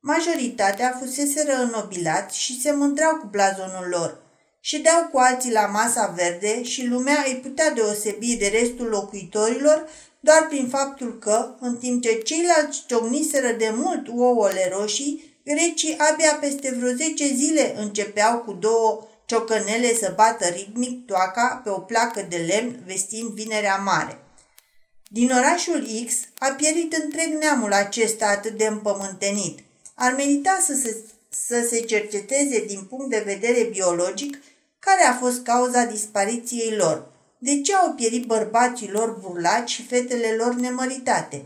Majoritatea 0.00 0.96
fuseseră 1.00 1.52
înnobilați 1.52 2.38
și 2.38 2.60
se 2.60 2.72
mândreau 2.72 3.16
cu 3.16 3.26
blazonul 3.26 3.86
lor. 3.90 4.20
Ședeau 4.60 5.08
cu 5.12 5.18
alții 5.18 5.52
la 5.52 5.66
masa 5.66 6.06
verde 6.16 6.62
și 6.62 6.86
lumea 6.86 7.24
îi 7.26 7.36
putea 7.36 7.70
deosebi 7.70 8.36
de 8.36 8.46
restul 8.46 8.86
locuitorilor 8.86 9.88
doar 10.26 10.46
prin 10.48 10.68
faptul 10.68 11.18
că, 11.18 11.54
în 11.60 11.76
timp 11.76 12.02
ce 12.02 12.12
ceilalți 12.14 12.84
ciocniseră 12.86 13.52
de 13.52 13.72
mult 13.74 14.08
ouăle 14.08 14.72
roșii, 14.72 15.38
grecii 15.44 15.96
abia 15.98 16.34
peste 16.40 16.74
vreo 16.78 16.92
10 16.92 17.26
zile 17.34 17.74
începeau 17.78 18.38
cu 18.38 18.52
două 18.52 19.06
ciocănele 19.26 19.94
să 19.94 20.12
bată 20.16 20.46
ritmic 20.46 21.06
toaca 21.06 21.60
pe 21.64 21.70
o 21.70 21.78
placă 21.78 22.26
de 22.28 22.36
lemn 22.36 22.82
vestind 22.86 23.28
vinerea 23.28 23.76
mare. 23.76 24.18
Din 25.08 25.30
orașul 25.30 25.86
X 26.06 26.14
a 26.38 26.48
pierit 26.48 26.92
întreg 26.92 27.32
neamul 27.40 27.72
acesta 27.72 28.26
atât 28.26 28.56
de 28.56 28.66
împământenit. 28.66 29.58
Ar 29.94 30.14
merita 30.14 30.58
să 30.66 30.74
se, 30.74 30.96
să 31.28 31.66
se 31.70 31.80
cerceteze 31.80 32.64
din 32.66 32.82
punct 32.88 33.10
de 33.10 33.22
vedere 33.26 33.62
biologic 33.62 34.42
care 34.78 35.02
a 35.02 35.14
fost 35.14 35.42
cauza 35.42 35.84
dispariției 35.84 36.76
lor– 36.76 37.06
de 37.46 37.60
ce 37.60 37.74
au 37.74 37.92
pierit 37.92 38.24
bărbații 38.24 38.90
lor 38.90 39.18
burlaci 39.20 39.70
și 39.70 39.86
fetele 39.86 40.34
lor 40.34 40.54
nemăritate? 40.54 41.44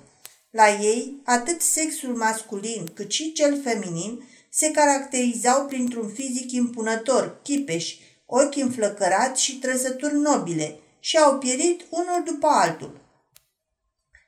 La 0.51 0.69
ei, 0.69 1.21
atât 1.25 1.61
sexul 1.61 2.17
masculin 2.17 2.91
cât 2.95 3.11
și 3.11 3.33
cel 3.33 3.63
feminin 3.63 4.29
se 4.51 4.71
caracterizau 4.71 5.67
printr-un 5.67 6.09
fizic 6.09 6.53
impunător, 6.53 7.41
chipeș, 7.43 7.95
ochi 8.27 8.57
înflăcărați 8.57 9.43
și 9.43 9.59
trăsături 9.59 10.15
nobile 10.15 10.79
și 11.01 11.17
au 11.17 11.39
pierit 11.39 11.83
unul 11.91 12.23
după 12.25 12.47
altul. 12.47 13.01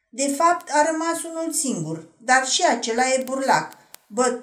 De 0.09 0.29
fapt, 0.29 0.71
a 0.71 0.91
rămas 0.91 1.23
unul 1.23 1.53
singur, 1.53 2.09
dar 2.19 2.47
și 2.47 2.63
acela 2.69 3.13
e 3.13 3.23
burlac, 3.25 3.73
bă, 4.07 4.41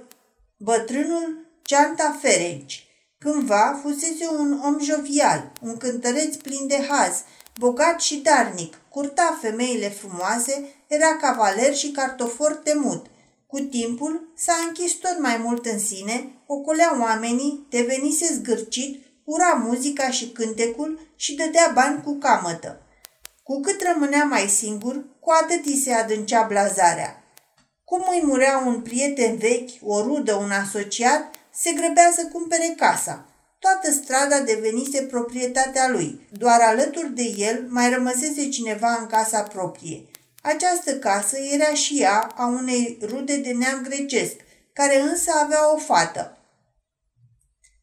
bătrânul 0.58 1.46
Ceanta 1.62 2.18
Ferenci, 2.22 2.89
Cândva 3.26 3.80
fusese 3.82 4.28
un 4.40 4.62
om 4.64 4.80
jovial, 4.80 5.52
un 5.62 5.78
cântăreț 5.78 6.36
plin 6.36 6.68
de 6.68 6.88
haz, 6.90 7.24
bogat 7.58 8.00
și 8.00 8.16
darnic, 8.16 8.78
curta 8.90 9.38
femeile 9.42 9.90
frumoase, 9.90 10.74
era 10.88 11.18
cavaler 11.18 11.76
și 11.76 11.92
cartofor 11.92 12.56
temut. 12.64 13.06
Cu 13.48 13.60
timpul 13.60 14.32
s-a 14.36 14.54
închis 14.68 14.94
tot 14.94 15.20
mai 15.20 15.38
mult 15.38 15.66
în 15.66 15.80
sine, 15.80 16.32
ocolea 16.46 16.98
oamenii, 17.02 17.66
devenise 17.70 18.34
zgârcit, 18.34 19.06
ura 19.24 19.54
muzica 19.54 20.10
și 20.10 20.30
cântecul 20.30 21.00
și 21.16 21.36
dădea 21.36 21.72
bani 21.74 22.04
cu 22.04 22.18
camătă. 22.18 22.82
Cu 23.44 23.60
cât 23.60 23.82
rămânea 23.82 24.24
mai 24.24 24.48
singur, 24.48 25.06
cu 25.20 25.32
atât 25.44 25.66
îi 25.66 25.78
se 25.78 25.94
adâncea 25.94 26.46
blazarea. 26.48 27.24
Cum 27.84 28.06
îi 28.12 28.22
murea 28.26 28.64
un 28.66 28.82
prieten 28.82 29.38
vechi, 29.38 29.70
o 29.82 30.02
rudă, 30.02 30.34
un 30.34 30.52
asociat, 30.52 31.36
se 31.62 31.72
grăbea 31.72 32.12
să 32.16 32.26
cumpere 32.32 32.74
casa. 32.78 33.26
Toată 33.60 33.92
strada 33.92 34.40
devenise 34.40 35.02
proprietatea 35.02 35.90
lui. 35.90 36.28
Doar 36.32 36.62
alături 36.62 37.14
de 37.14 37.34
el 37.38 37.66
mai 37.70 37.90
rămăsese 37.90 38.50
cineva 38.50 38.98
în 39.00 39.06
casa 39.08 39.42
proprie. 39.42 40.06
Această 40.42 40.96
casă 40.96 41.38
era 41.38 41.74
și 41.74 42.02
ea 42.02 42.34
a 42.36 42.46
unei 42.46 42.98
rude 43.02 43.38
de 43.38 43.52
neam 43.52 43.82
grecesc, 43.82 44.36
care 44.74 45.02
însă 45.02 45.32
avea 45.36 45.74
o 45.74 45.78
fată. 45.78 46.38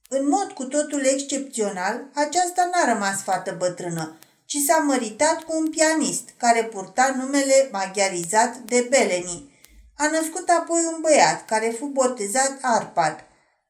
În 0.08 0.28
mod 0.28 0.52
cu 0.52 0.64
totul 0.64 1.04
excepțional, 1.04 2.04
aceasta 2.14 2.70
n-a 2.72 2.92
rămas 2.92 3.22
fată 3.22 3.54
bătrână, 3.58 4.18
ci 4.44 4.56
s-a 4.66 4.76
măritat 4.76 5.42
cu 5.42 5.56
un 5.56 5.70
pianist 5.70 6.28
care 6.36 6.64
purta 6.64 7.14
numele 7.16 7.68
maghiarizat 7.72 8.56
de 8.56 8.86
Beleni. 8.90 9.54
A 9.96 10.06
născut 10.10 10.48
apoi 10.48 10.80
un 10.94 11.00
băiat 11.00 11.44
care 11.44 11.74
fu 11.78 11.86
botezat 11.86 12.58
Arpad. 12.60 13.24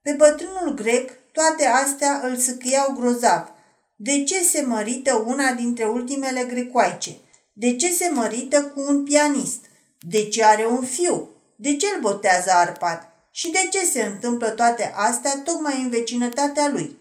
Pe 0.07 0.13
bătrânul 0.13 0.75
grec 0.75 1.11
toate 1.33 1.65
astea 1.65 2.21
îl 2.25 2.37
săcăiau 2.37 2.93
grozav. 2.99 3.53
De 3.97 4.23
ce 4.25 4.43
se 4.43 4.63
mărită 4.63 5.25
una 5.27 5.53
dintre 5.53 5.85
ultimele 5.85 6.45
grecoaice? 6.45 7.17
De 7.53 7.77
ce 7.77 7.93
se 7.93 8.11
mărită 8.13 8.63
cu 8.63 8.81
un 8.81 9.05
pianist? 9.05 9.65
De 10.01 10.29
ce 10.29 10.45
are 10.45 10.67
un 10.67 10.85
fiu? 10.85 11.29
De 11.57 11.77
ce 11.77 11.87
îl 11.95 12.01
botează 12.01 12.51
Arpad? 12.51 13.09
Și 13.31 13.51
de 13.51 13.69
ce 13.71 13.85
se 13.85 14.03
întâmplă 14.03 14.49
toate 14.49 14.93
astea 14.95 15.41
tocmai 15.45 15.81
în 15.81 15.89
vecinătatea 15.89 16.69
lui? 16.69 16.99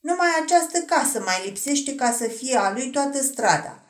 Numai 0.00 0.28
această 0.42 0.78
casă 0.78 1.22
mai 1.24 1.42
lipsește 1.44 1.94
ca 1.94 2.12
să 2.12 2.24
fie 2.24 2.56
a 2.56 2.72
lui 2.72 2.90
toată 2.90 3.22
strada. 3.22 3.82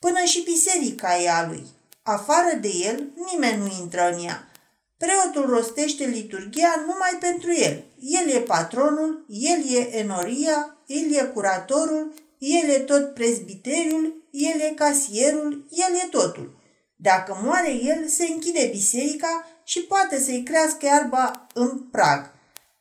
Până 0.00 0.24
și 0.24 0.42
biserica 0.42 1.18
e 1.18 1.30
a 1.30 1.46
lui. 1.46 1.66
Afară 2.02 2.56
de 2.60 2.68
el, 2.68 3.04
nimeni 3.30 3.62
nu 3.62 3.80
intră 3.80 4.10
în 4.12 4.24
ea. 4.24 4.50
Preotul 4.98 5.46
rostește 5.46 6.04
liturgia 6.04 6.84
numai 6.86 7.16
pentru 7.20 7.52
el. 7.52 7.84
El 8.08 8.28
e 8.28 8.40
patronul, 8.40 9.24
el 9.28 9.60
e 9.78 9.98
enoria, 9.98 10.76
el 10.86 11.12
e 11.12 11.24
curatorul, 11.32 12.14
el 12.38 12.68
e 12.70 12.78
tot 12.78 13.14
prezbiteriul, 13.14 14.28
el 14.30 14.60
e 14.60 14.74
casierul, 14.74 15.66
el 15.70 15.94
e 15.94 16.06
totul. 16.10 16.56
Dacă 16.96 17.38
moare 17.42 17.72
el, 17.72 18.06
se 18.06 18.26
închide 18.26 18.68
biserica 18.70 19.48
și 19.64 19.80
poate 19.80 20.20
să-i 20.20 20.42
crească 20.42 20.86
iarba 20.86 21.46
în 21.54 21.78
prag. 21.78 22.30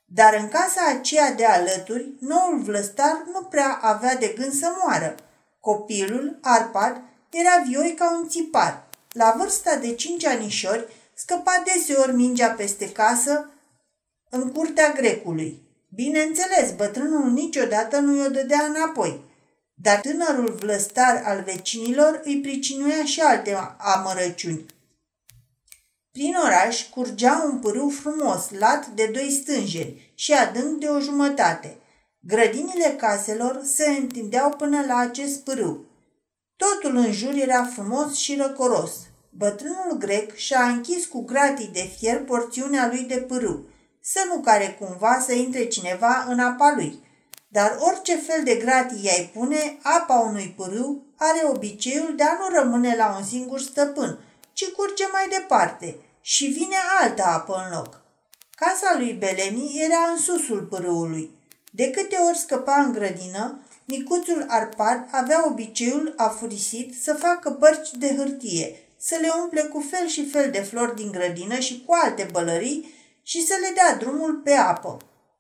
Dar 0.06 0.34
în 0.34 0.48
casa 0.48 0.82
aceea 0.98 1.32
de 1.34 1.46
alături, 1.46 2.14
noul 2.20 2.62
vlăstar 2.64 3.24
nu 3.34 3.42
prea 3.42 3.80
avea 3.82 4.16
de 4.16 4.36
gând 4.38 4.54
să 4.54 4.72
moară. 4.84 5.16
Copilul, 5.60 6.40
Arpad, 6.42 7.02
era 7.30 7.64
vioi 7.68 7.94
ca 7.94 8.18
un 8.20 8.30
țipar. 8.30 8.88
La 9.12 9.36
vârsta 9.38 9.76
de 9.76 9.94
cinci 9.94 10.26
anișori, 10.26 10.88
scăpa 11.14 11.64
deseori 11.66 12.16
mingea 12.16 12.48
peste 12.48 12.92
casă 12.92 13.50
în 14.30 14.52
curtea 14.52 14.94
grecului. 14.94 15.62
Bineînțeles, 15.96 16.76
bătrânul 16.76 17.32
niciodată 17.32 18.00
nu 18.00 18.16
i-o 18.16 18.30
dădea 18.30 18.66
înapoi. 18.66 19.22
Dar 19.74 20.00
tânărul 20.00 20.58
vlăstar 20.60 21.22
al 21.26 21.44
vecinilor 21.44 22.22
îi 22.24 22.42
pricinuia 22.42 23.06
și 23.06 23.20
alte 23.20 23.58
amărăciuni. 23.78 24.66
Prin 26.12 26.36
oraș 26.44 26.90
curgea 26.90 27.44
un 27.52 27.60
pârâu 27.60 27.90
frumos, 27.90 28.50
lat 28.50 28.88
de 28.88 29.10
doi 29.14 29.30
stânjeni 29.42 30.12
și 30.16 30.34
adânc 30.34 30.80
de 30.80 30.88
o 30.88 31.00
jumătate. 31.00 31.78
Grădinile 32.20 32.96
caselor 32.98 33.62
se 33.64 33.90
întindeau 33.90 34.50
până 34.50 34.86
la 34.88 34.98
acest 34.98 35.44
pârâu. 35.44 35.86
Totul 36.56 36.96
în 36.96 37.12
jur 37.12 37.34
era 37.34 37.64
frumos 37.64 38.16
și 38.16 38.36
răcoros. 38.36 38.92
Bătrânul 39.30 39.98
grec 40.00 40.36
și-a 40.36 40.68
închis 40.68 41.06
cu 41.06 41.22
gratii 41.22 41.70
de 41.74 41.90
fier 41.98 42.24
porțiunea 42.24 42.88
lui 42.88 43.02
de 43.02 43.16
pârâu, 43.16 43.66
să 44.08 44.20
nu 44.28 44.42
care 44.42 44.78
cumva 44.80 45.20
să 45.26 45.34
intre 45.34 45.66
cineva 45.66 46.26
în 46.28 46.40
apa 46.40 46.74
lui. 46.76 47.00
Dar 47.48 47.78
orice 47.80 48.16
fel 48.16 48.44
de 48.44 48.56
gratii 48.56 49.04
i-ai 49.04 49.32
pune, 49.34 49.78
apa 49.82 50.20
unui 50.20 50.54
pârâu 50.58 51.04
are 51.16 51.42
obiceiul 51.46 52.14
de 52.16 52.24
a 52.24 52.34
nu 52.40 52.60
rămâne 52.60 52.96
la 52.96 53.16
un 53.18 53.24
singur 53.24 53.60
stăpân, 53.60 54.20
ci 54.54 54.66
curge 54.66 55.04
mai 55.12 55.28
departe 55.30 55.96
și 56.22 56.46
vine 56.46 56.76
alta 57.02 57.24
apă 57.24 57.66
în 57.66 57.78
loc. 57.78 58.02
Casa 58.56 58.96
lui 58.98 59.14
Beleni 59.14 59.82
era 59.84 60.12
în 60.12 60.18
susul 60.18 60.62
pârâului. 60.62 61.32
De 61.72 61.90
câte 61.92 62.16
ori 62.28 62.38
scăpa 62.38 62.76
în 62.76 62.92
grădină, 62.92 63.60
micuțul 63.86 64.46
Arpad 64.48 65.08
avea 65.12 65.48
obiceiul 65.48 66.14
afurisit 66.18 67.02
să 67.02 67.14
facă 67.14 67.56
bărci 67.60 67.92
de 67.92 68.16
hârtie, 68.16 68.76
să 68.98 69.18
le 69.22 69.30
umple 69.42 69.62
cu 69.62 69.86
fel 69.90 70.08
și 70.08 70.30
fel 70.30 70.52
de 70.52 70.60
flori 70.60 70.96
din 70.96 71.12
grădină 71.12 71.60
și 71.60 71.84
cu 71.86 71.94
alte 71.94 72.28
bălării 72.32 72.94
și 73.28 73.46
să 73.46 73.54
le 73.62 73.72
dea 73.74 73.96
drumul 73.96 74.34
pe 74.44 74.52
apă. 74.52 74.98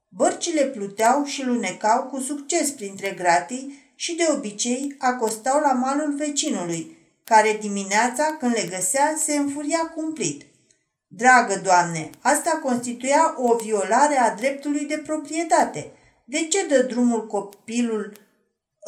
Bărcile 0.10 0.62
pluteau 0.62 1.24
și 1.24 1.46
lunecau 1.46 2.04
cu 2.04 2.20
succes 2.20 2.70
printre 2.70 3.10
gratii 3.10 3.92
și 3.96 4.16
de 4.16 4.24
obicei 4.36 4.96
acostau 5.00 5.60
la 5.60 5.72
malul 5.72 6.16
vecinului, 6.16 6.98
care 7.24 7.58
dimineața, 7.62 8.38
când 8.40 8.54
le 8.54 8.68
găsea, 8.70 9.16
se 9.18 9.36
înfuria 9.36 9.92
cumplit. 9.96 10.46
Dragă 11.08 11.62
doamne, 11.64 12.10
asta 12.22 12.60
constituia 12.64 13.36
o 13.38 13.56
violare 13.56 14.18
a 14.18 14.36
dreptului 14.36 14.86
de 14.86 14.98
proprietate. 14.98 15.92
De 16.24 16.48
ce 16.48 16.66
dă 16.68 16.82
drumul 16.82 17.28
copilul 17.28 18.14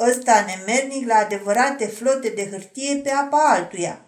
ăsta 0.07 0.45
nemernic 0.45 1.07
la 1.07 1.15
adevărate 1.15 1.85
flote 1.85 2.29
de 2.29 2.49
hârtie 2.49 2.95
pe 2.95 3.11
apa 3.11 3.37
altuia? 3.37 4.05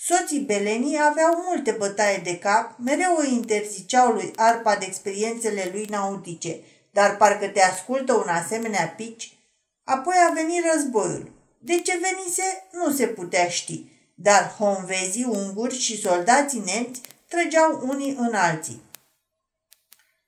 Soții 0.00 0.40
Belenii 0.40 0.98
aveau 1.08 1.42
multe 1.46 1.70
bătaie 1.70 2.20
de 2.24 2.38
cap, 2.38 2.78
mereu 2.78 3.16
îi 3.16 3.32
interziceau 3.32 4.12
lui 4.12 4.32
Arpa 4.36 4.76
de 4.76 4.84
experiențele 4.84 5.68
lui 5.72 5.84
nautice, 5.90 6.60
dar 6.90 7.16
parcă 7.16 7.48
te 7.48 7.62
ascultă 7.62 8.12
un 8.12 8.28
asemenea 8.28 8.88
pici. 8.96 9.38
Apoi 9.84 10.14
a 10.28 10.32
venit 10.32 10.64
războiul. 10.72 11.32
De 11.58 11.80
ce 11.80 11.92
venise, 11.92 12.68
nu 12.72 12.92
se 12.92 13.06
putea 13.06 13.48
ști, 13.48 13.84
dar 14.14 14.54
honvezii, 14.58 15.24
unguri 15.24 15.78
și 15.78 16.00
soldații 16.00 16.62
nemți 16.64 17.00
trăgeau 17.28 17.80
unii 17.82 18.16
în 18.18 18.34
alții. 18.34 18.82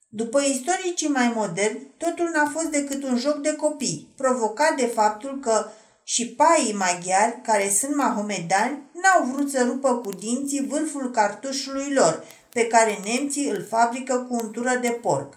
După 0.08 0.40
istoricii 0.40 1.08
mai 1.08 1.32
moderni, 1.34 1.86
totul 1.96 2.30
n-a 2.34 2.50
fost 2.52 2.66
decât 2.66 3.02
un 3.02 3.18
joc 3.18 3.36
de 3.36 3.54
copii, 3.54 4.08
provocat 4.16 4.76
de 4.76 4.86
faptul 4.86 5.38
că 5.40 5.70
și 6.12 6.26
paii 6.28 6.72
maghiari, 6.72 7.40
care 7.42 7.70
sunt 7.70 7.96
mahomedani, 7.96 8.82
n-au 8.92 9.32
vrut 9.32 9.50
să 9.50 9.64
rupă 9.64 9.96
cu 9.96 10.12
dinții 10.12 10.66
vârful 10.66 11.10
cartușului 11.10 11.92
lor, 11.92 12.24
pe 12.52 12.66
care 12.66 12.98
nemții 13.04 13.48
îl 13.48 13.66
fabrică 13.68 14.26
cu 14.28 14.34
untură 14.34 14.78
de 14.80 14.88
porc. 14.88 15.34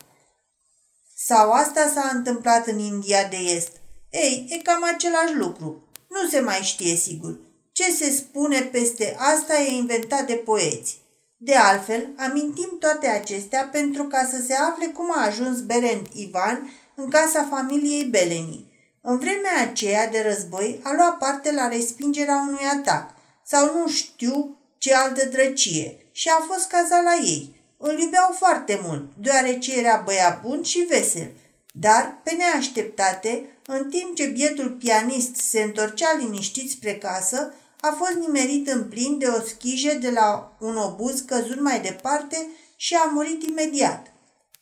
Sau 1.15 1.51
asta 1.51 1.91
s-a 1.93 2.11
întâmplat 2.13 2.67
în 2.67 2.79
India 2.79 3.27
de 3.27 3.35
Est. 3.35 3.69
Ei, 4.09 4.47
e 4.49 4.57
cam 4.57 4.83
același 4.83 5.33
lucru. 5.33 5.87
Nu 6.09 6.29
se 6.29 6.39
mai 6.39 6.59
știe 6.59 6.95
sigur. 6.95 7.39
Ce 7.71 7.91
se 7.91 8.09
spune 8.11 8.59
peste 8.59 9.15
asta 9.17 9.59
e 9.59 9.75
inventat 9.75 10.27
de 10.27 10.33
poeți. 10.33 10.97
De 11.37 11.55
altfel, 11.55 12.09
amintim 12.17 12.77
toate 12.79 13.07
acestea 13.07 13.69
pentru 13.71 14.03
ca 14.03 14.29
să 14.31 14.41
se 14.47 14.53
afle 14.53 14.85
cum 14.85 15.11
a 15.15 15.25
ajuns 15.25 15.61
Berend 15.61 16.07
Ivan 16.13 16.69
în 16.95 17.09
casa 17.09 17.47
familiei 17.49 18.03
Beleni. 18.03 18.71
În 19.05 19.17
vremea 19.17 19.61
aceea 19.61 20.07
de 20.07 20.21
război 20.27 20.79
a 20.83 20.93
luat 20.93 21.17
parte 21.17 21.51
la 21.51 21.67
respingerea 21.67 22.45
unui 22.47 22.65
atac 22.73 23.09
sau 23.45 23.77
nu 23.77 23.87
știu 23.87 24.57
ce 24.77 24.93
altă 24.93 25.25
drăcie 25.25 25.97
și 26.11 26.29
a 26.29 26.43
fost 26.47 26.67
cazat 26.67 27.03
la 27.03 27.15
ei. 27.23 27.55
Îl 27.77 27.99
iubeau 27.99 28.35
foarte 28.37 28.79
mult, 28.83 29.03
deoarece 29.17 29.77
era 29.77 30.01
băiat 30.05 30.41
bun 30.41 30.63
și 30.63 30.79
vesel. 30.89 31.31
Dar, 31.71 32.19
pe 32.23 32.31
neașteptate, 32.31 33.57
în 33.65 33.89
timp 33.89 34.15
ce 34.15 34.25
bietul 34.25 34.69
pianist 34.69 35.35
se 35.35 35.61
întorcea 35.61 36.17
liniștit 36.19 36.69
spre 36.69 36.95
casă, 36.95 37.53
a 37.79 37.95
fost 37.97 38.13
nimerit 38.13 38.67
în 38.69 38.83
plin 38.83 39.17
de 39.17 39.27
o 39.27 39.41
schijă 39.45 39.93
de 39.93 40.09
la 40.09 40.55
un 40.59 40.77
obuz 40.77 41.19
căzut 41.19 41.61
mai 41.61 41.79
departe 41.79 42.47
și 42.75 42.95
a 42.95 43.03
murit 43.03 43.43
imediat. 43.43 44.13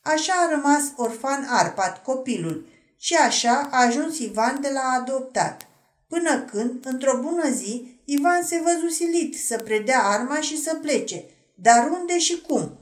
Așa 0.02 0.32
a 0.32 0.50
rămas 0.50 0.82
orfan 0.96 1.46
Arpat, 1.50 2.02
copilul, 2.02 2.71
și 3.02 3.14
așa 3.14 3.68
a 3.70 3.84
ajuns 3.84 4.18
Ivan 4.18 4.60
de 4.60 4.70
la 4.72 4.98
adoptat. 5.00 5.68
Până 6.08 6.40
când, 6.40 6.86
într-o 6.86 7.18
bună 7.20 7.50
zi, 7.50 8.00
Ivan 8.04 8.42
se 8.44 8.60
văzu 8.64 8.88
silit 8.88 9.44
să 9.44 9.58
predea 9.58 10.02
arma 10.02 10.40
și 10.40 10.62
să 10.62 10.74
plece. 10.74 11.24
Dar 11.54 11.90
unde 11.90 12.18
și 12.18 12.40
cum? 12.40 12.78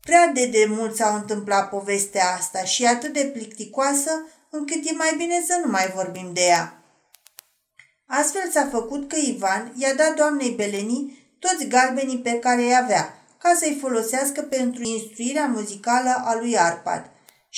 Prea 0.00 0.26
de 0.26 0.46
demult 0.46 0.96
s-a 0.96 1.14
întâmplat 1.14 1.68
povestea 1.68 2.34
asta 2.38 2.64
și 2.64 2.86
atât 2.86 3.12
de 3.12 3.24
plicticoasă 3.24 4.10
încât 4.50 4.88
e 4.88 4.92
mai 4.92 5.14
bine 5.16 5.42
să 5.46 5.60
nu 5.64 5.70
mai 5.70 5.92
vorbim 5.94 6.30
de 6.32 6.40
ea. 6.40 6.82
Astfel 8.06 8.50
s-a 8.50 8.68
făcut 8.70 9.08
că 9.08 9.16
Ivan 9.16 9.72
i-a 9.76 9.94
dat 9.94 10.14
doamnei 10.16 10.50
Beleni 10.50 11.28
toți 11.38 11.66
galbenii 11.66 12.18
pe 12.18 12.38
care 12.38 12.62
îi 12.62 12.76
avea, 12.82 13.24
ca 13.38 13.54
să-i 13.58 13.78
folosească 13.80 14.42
pentru 14.42 14.82
instruirea 14.82 15.46
muzicală 15.46 16.22
a 16.24 16.34
lui 16.34 16.58
Arpad. 16.58 17.10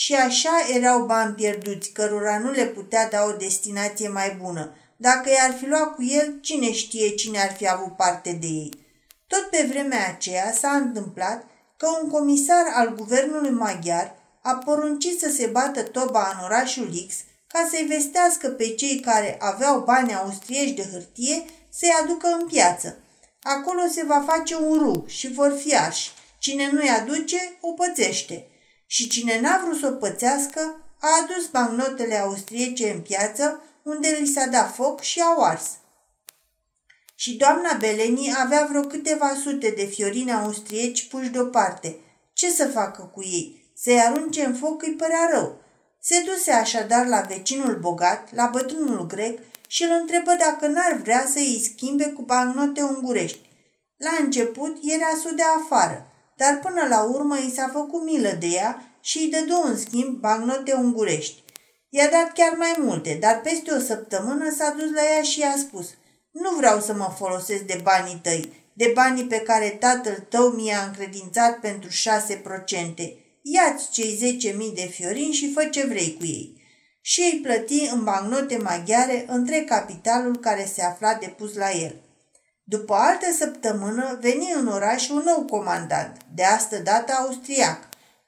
Și 0.04 0.14
așa 0.14 0.50
erau 0.74 1.04
bani 1.04 1.34
pierduți, 1.34 1.90
cărora 1.90 2.38
nu 2.38 2.50
le 2.50 2.64
putea 2.64 3.08
da 3.08 3.24
o 3.24 3.32
destinație 3.32 4.08
mai 4.08 4.38
bună. 4.42 4.76
Dacă 4.96 5.30
i-ar 5.30 5.54
fi 5.58 5.66
luat 5.66 5.94
cu 5.94 6.02
el, 6.02 6.38
cine 6.40 6.72
știe 6.72 7.08
cine 7.08 7.40
ar 7.40 7.52
fi 7.52 7.68
avut 7.68 7.96
parte 7.96 8.32
de 8.40 8.46
ei. 8.46 8.86
Tot 9.26 9.50
pe 9.50 9.66
vremea 9.68 10.08
aceea 10.08 10.52
s-a 10.52 10.70
întâmplat 10.70 11.44
că 11.76 11.88
un 12.02 12.10
comisar 12.10 12.64
al 12.74 12.94
guvernului 12.94 13.50
maghiar 13.50 14.14
a 14.42 14.54
poruncit 14.54 15.20
să 15.20 15.30
se 15.30 15.46
bată 15.46 15.82
toba 15.82 16.36
în 16.38 16.44
orașul 16.44 17.06
X 17.08 17.14
ca 17.46 17.68
să-i 17.70 17.86
vestească 17.88 18.48
pe 18.48 18.68
cei 18.68 19.00
care 19.00 19.36
aveau 19.40 19.80
bani 19.80 20.14
austrieși 20.14 20.72
de 20.72 20.88
hârtie 20.92 21.44
să-i 21.68 21.96
aducă 22.02 22.26
în 22.40 22.46
piață. 22.46 22.98
Acolo 23.42 23.80
se 23.90 24.04
va 24.04 24.24
face 24.26 24.56
un 24.56 24.78
ru 24.78 25.04
și 25.06 25.32
vor 25.32 25.58
fi 25.58 25.76
arși. 25.76 26.10
Cine 26.38 26.70
nu-i 26.72 26.88
aduce, 26.88 27.56
o 27.60 27.72
pățește. 27.72 28.46
Și 28.90 29.08
cine 29.08 29.40
n-a 29.40 29.60
vrut 29.64 29.78
să 29.78 29.86
o 29.86 29.90
pățească, 29.90 30.60
a 31.00 31.08
adus 31.22 31.46
bancnotele 31.46 32.16
austriece 32.16 32.90
în 32.90 33.00
piață, 33.00 33.62
unde 33.82 34.16
li 34.20 34.26
s-a 34.26 34.46
dat 34.46 34.74
foc 34.74 35.00
și 35.00 35.20
au 35.20 35.42
ars. 35.42 35.66
Și 37.14 37.36
doamna 37.36 37.76
Beleni 37.80 38.34
avea 38.36 38.66
vreo 38.68 38.82
câteva 38.82 39.34
sute 39.42 39.70
de 39.76 39.84
fiorini 39.84 40.32
austrieci 40.32 41.08
puși 41.08 41.28
deoparte. 41.28 41.96
Ce 42.32 42.50
să 42.50 42.66
facă 42.66 43.10
cu 43.14 43.22
ei? 43.22 43.70
Să-i 43.74 44.00
arunce 44.00 44.44
în 44.44 44.54
foc 44.54 44.82
îi 44.82 44.92
părea 44.92 45.30
rău. 45.32 45.60
Se 46.00 46.22
duse 46.26 46.50
așadar 46.50 47.06
la 47.06 47.20
vecinul 47.20 47.78
bogat, 47.80 48.34
la 48.34 48.46
bătrânul 48.46 49.06
grec, 49.06 49.38
și 49.66 49.82
îl 49.82 49.90
întrebă 50.00 50.36
dacă 50.38 50.66
n-ar 50.66 51.00
vrea 51.02 51.26
să 51.26 51.38
îi 51.38 51.70
schimbe 51.72 52.04
cu 52.04 52.22
bancnote 52.22 52.82
ungurești. 52.82 53.48
La 53.96 54.10
început 54.20 54.76
era 54.82 55.18
să 55.22 55.34
de 55.34 55.42
afară, 55.56 56.07
dar 56.38 56.58
până 56.58 56.86
la 56.88 57.02
urmă 57.02 57.36
i 57.38 57.52
s-a 57.54 57.70
făcut 57.72 58.04
milă 58.04 58.36
de 58.40 58.46
ea 58.46 58.98
și 59.00 59.18
îi 59.18 59.30
dădu 59.30 59.60
în 59.64 59.78
schimb 59.78 60.20
bancnote 60.20 60.72
ungurești. 60.72 61.42
I-a 61.88 62.08
dat 62.10 62.32
chiar 62.32 62.54
mai 62.56 62.74
multe, 62.78 63.16
dar 63.20 63.40
peste 63.40 63.70
o 63.72 63.78
săptămână 63.80 64.54
s-a 64.56 64.74
dus 64.78 64.90
la 64.90 65.02
ea 65.16 65.22
și 65.22 65.40
i-a 65.40 65.54
spus 65.58 65.88
Nu 66.30 66.50
vreau 66.56 66.80
să 66.80 66.94
mă 66.94 67.14
folosesc 67.18 67.62
de 67.62 67.80
banii 67.82 68.20
tăi, 68.22 68.52
de 68.72 68.90
banii 68.94 69.24
pe 69.24 69.40
care 69.40 69.68
tatăl 69.68 70.26
tău 70.28 70.48
mi-a 70.48 70.84
încredințat 70.86 71.58
pentru 71.58 71.90
șase 71.90 72.34
procente. 72.34 73.16
Ia-ți 73.42 73.90
cei 73.90 74.38
10.000 74.52 74.74
de 74.74 74.86
fiorini 74.90 75.32
și 75.32 75.52
fă 75.52 75.64
ce 75.64 75.86
vrei 75.86 76.16
cu 76.18 76.24
ei 76.24 76.56
și 77.00 77.20
îi 77.20 77.40
plăti 77.42 77.88
în 77.92 78.04
bancnote 78.04 78.56
maghiare 78.56 79.24
între 79.28 79.60
capitalul 79.60 80.36
care 80.36 80.70
se 80.74 80.82
afla 80.82 81.14
depus 81.14 81.54
la 81.54 81.70
el. 81.70 82.07
După 82.70 82.94
altă 82.94 83.26
săptămână 83.38 84.18
veni 84.20 84.52
în 84.54 84.66
oraș 84.66 85.08
un 85.08 85.22
nou 85.24 85.44
comandant, 85.50 86.16
de 86.34 86.44
astă 86.44 86.76
dată 86.76 87.12
austriac. 87.12 87.78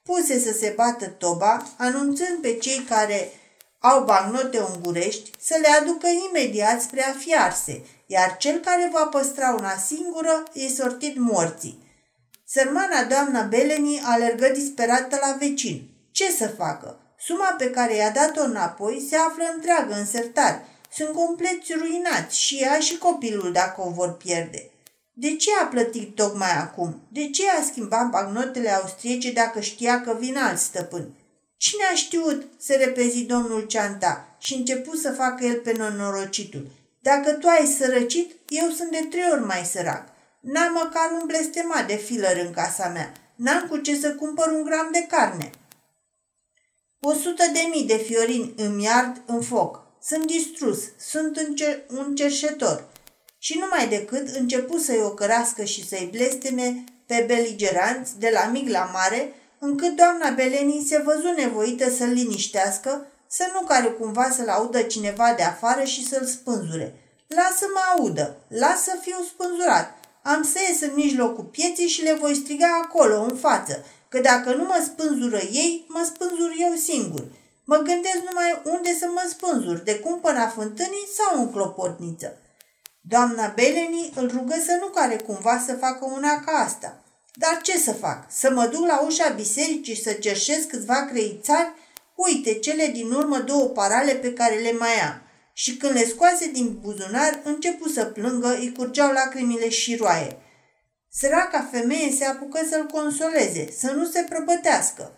Puse 0.02 0.38
să 0.38 0.52
se 0.52 0.72
bată 0.76 1.06
toba, 1.06 1.66
anunțând 1.76 2.38
pe 2.40 2.56
cei 2.56 2.86
care 2.88 3.32
au 3.78 4.04
bancnote 4.04 4.58
ungurești 4.58 5.30
să 5.40 5.56
le 5.60 5.68
aducă 5.68 6.06
imediat 6.28 6.80
spre 6.80 7.02
a 7.02 7.12
fi 7.12 7.36
arse, 7.36 7.82
iar 8.06 8.36
cel 8.36 8.58
care 8.58 8.90
va 8.92 9.04
păstra 9.04 9.54
una 9.58 9.76
singură 9.76 10.44
e 10.52 10.68
sortit 10.68 11.18
morții. 11.18 11.82
Sărmana 12.44 13.04
doamna 13.04 13.42
Beleni 13.42 14.02
alergă 14.04 14.48
disperată 14.48 15.18
la 15.20 15.36
vecin. 15.38 15.90
Ce 16.10 16.30
să 16.30 16.48
facă? 16.48 17.00
Suma 17.18 17.54
pe 17.58 17.70
care 17.70 17.94
i-a 17.94 18.10
dat-o 18.10 18.42
înapoi 18.42 19.06
se 19.10 19.16
află 19.16 19.44
întreagă 19.54 19.94
în 19.94 20.06
sertar. 20.06 20.64
Sunt 20.92 21.14
complet 21.14 21.62
ruinați 21.78 22.40
și 22.40 22.56
ea 22.56 22.78
și 22.78 22.98
copilul 22.98 23.52
dacă 23.52 23.80
o 23.80 23.90
vor 23.90 24.12
pierde. 24.12 24.70
De 25.12 25.36
ce 25.36 25.50
a 25.62 25.64
plătit 25.64 26.14
tocmai 26.14 26.52
acum? 26.52 27.00
De 27.08 27.30
ce 27.30 27.50
a 27.50 27.62
schimbat 27.62 28.10
bagnotele 28.10 28.70
austriece 28.70 29.32
dacă 29.32 29.60
știa 29.60 30.00
că 30.00 30.16
vin 30.20 30.36
alți 30.36 30.64
stăpâni? 30.64 31.18
Cine 31.56 31.82
a 31.92 31.94
știut, 31.94 32.46
se 32.58 32.76
repezi 32.76 33.22
domnul 33.22 33.66
Ceanta 33.66 34.36
și 34.38 34.54
început 34.54 34.98
să 34.98 35.12
facă 35.12 35.44
el 35.44 35.56
pe 35.56 35.72
nenorocitul. 35.72 36.66
Dacă 37.00 37.30
tu 37.32 37.48
ai 37.48 37.66
sărăcit, 37.66 38.30
eu 38.48 38.70
sunt 38.70 38.90
de 38.90 39.06
trei 39.10 39.28
ori 39.32 39.44
mai 39.44 39.64
sărac. 39.64 40.08
N-am 40.40 40.72
măcar 40.72 41.10
un 41.20 41.26
blestemat 41.26 41.86
de 41.86 41.96
filăr 41.96 42.36
în 42.44 42.52
casa 42.52 42.88
mea. 42.88 43.12
N-am 43.34 43.66
cu 43.68 43.76
ce 43.76 43.96
să 43.96 44.14
cumpăr 44.14 44.46
un 44.46 44.62
gram 44.62 44.88
de 44.92 45.06
carne. 45.08 45.50
O 47.00 47.12
sută 47.12 47.42
de 47.52 47.68
mii 47.70 47.86
de 47.86 47.96
fiorini 47.96 48.54
îmi 48.56 48.88
ard 48.88 49.22
în 49.26 49.40
foc. 49.40 49.79
Sunt 50.02 50.26
distrus, 50.26 50.78
sunt 50.98 51.36
încer- 51.36 51.86
un 51.96 52.14
cerșetor. 52.14 52.88
Și 53.38 53.58
numai 53.58 53.88
decât 53.88 54.28
începu 54.28 54.78
să-i 54.78 55.02
ocărască 55.02 55.64
și 55.64 55.88
să-i 55.88 56.08
blesteme 56.10 56.84
pe 57.06 57.24
beligeranți 57.26 58.18
de 58.18 58.30
la 58.32 58.50
mic 58.50 58.68
la 58.68 58.90
mare, 58.92 59.34
încât 59.58 59.96
doamna 59.96 60.30
Beleni 60.30 60.84
se 60.88 61.02
văzu 61.04 61.34
nevoită 61.36 61.90
să-l 61.90 62.08
liniștească, 62.08 63.06
să 63.26 63.44
nu 63.52 63.66
care 63.66 63.86
cumva 63.86 64.30
să-l 64.30 64.48
audă 64.48 64.82
cineva 64.82 65.34
de 65.36 65.42
afară 65.42 65.84
și 65.84 66.06
să-l 66.08 66.24
spânzure. 66.24 66.94
Lasă-mă 67.26 67.80
audă, 67.96 68.36
lasă 68.48 68.90
fiu 69.00 69.16
spânzurat. 69.28 69.94
Am 70.22 70.42
să 70.42 70.58
ies 70.68 70.80
în 70.80 70.92
mijlocul 70.94 71.44
pieții 71.44 71.88
și 71.88 72.02
le 72.02 72.14
voi 72.20 72.34
striga 72.34 72.80
acolo, 72.84 73.22
în 73.22 73.36
față, 73.36 73.84
că 74.08 74.20
dacă 74.20 74.54
nu 74.54 74.64
mă 74.64 74.82
spânzură 74.84 75.36
ei, 75.36 75.84
mă 75.88 76.02
spânzur 76.14 76.52
eu 76.58 76.74
singur. 76.74 77.24
Mă 77.70 77.76
gândesc 77.76 78.20
numai 78.24 78.62
unde 78.64 78.96
să 78.98 79.06
mă 79.06 79.24
spânzur, 79.28 79.78
de 79.78 79.98
cumpăna 79.98 80.48
fântânii 80.48 81.08
sau 81.16 81.40
în 81.40 81.52
clopotniță. 81.52 82.38
Doamna 83.00 83.52
Beleni 83.54 84.12
îl 84.14 84.30
rugă 84.30 84.54
să 84.64 84.76
nu 84.80 84.86
care 84.86 85.16
cumva 85.16 85.62
să 85.66 85.74
facă 85.74 86.04
una 86.04 86.40
ca 86.44 86.52
asta. 86.52 87.02
Dar 87.34 87.60
ce 87.62 87.78
să 87.78 87.92
fac? 87.92 88.26
Să 88.28 88.50
mă 88.50 88.66
duc 88.66 88.86
la 88.86 89.00
ușa 89.00 89.28
bisericii 89.28 89.94
și 89.94 90.02
să 90.02 90.12
cerșesc 90.12 90.66
câțiva 90.66 91.04
creițari? 91.04 91.72
Uite, 92.14 92.54
cele 92.54 92.86
din 92.86 93.10
urmă 93.10 93.38
două 93.38 93.68
parale 93.68 94.14
pe 94.14 94.32
care 94.32 94.54
le 94.54 94.72
mai 94.72 95.00
am. 95.00 95.22
Și 95.52 95.76
când 95.76 95.92
le 95.92 96.04
scoase 96.04 96.50
din 96.50 96.78
buzunar, 96.80 97.40
începu 97.44 97.88
să 97.88 98.04
plângă, 98.04 98.56
îi 98.58 98.72
curgeau 98.76 99.12
lacrimile 99.12 99.68
și 99.68 99.96
roaie. 99.96 100.36
Săraca 101.10 101.68
femeie 101.72 102.12
se 102.12 102.24
apucă 102.24 102.60
să-l 102.70 102.86
consoleze, 102.86 103.72
să 103.78 103.90
nu 103.90 104.04
se 104.04 104.26
prăbătească. 104.28 105.14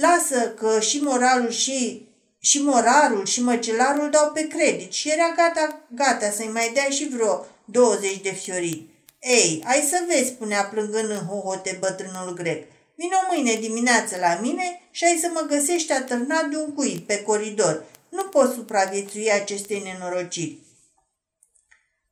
Lasă 0.00 0.48
că 0.48 0.80
și 0.80 1.00
moralul 1.02 1.50
și, 1.50 2.08
și 2.38 2.62
morarul 2.62 3.26
și 3.26 3.42
măcelarul 3.42 4.10
dau 4.10 4.30
pe 4.30 4.46
credit 4.46 4.92
și 4.92 5.10
era 5.10 5.34
gata, 5.36 5.80
gata 5.88 6.30
să-i 6.30 6.50
mai 6.52 6.70
dea 6.74 6.88
și 6.88 7.08
vreo 7.08 7.46
20 7.64 8.20
de 8.20 8.30
fiori. 8.30 8.86
Ei, 9.20 9.62
ai 9.66 9.80
să 9.80 10.04
vezi, 10.08 10.28
spunea 10.28 10.64
plângând 10.64 11.10
în 11.10 11.26
hohote 11.26 11.76
bătrânul 11.80 12.34
grec. 12.34 12.66
Vino 12.94 13.16
mâine 13.30 13.54
dimineață 13.54 14.16
la 14.18 14.38
mine 14.40 14.80
și 14.90 15.04
ai 15.04 15.18
să 15.20 15.30
mă 15.32 15.46
găsești 15.48 15.92
atârnat 15.92 16.48
de 16.48 16.56
un 16.56 16.74
cuit 16.74 17.06
pe 17.06 17.22
coridor. 17.22 17.84
Nu 18.08 18.22
pot 18.24 18.52
supraviețui 18.52 19.32
acestei 19.32 19.82
nenorociri. 19.82 20.58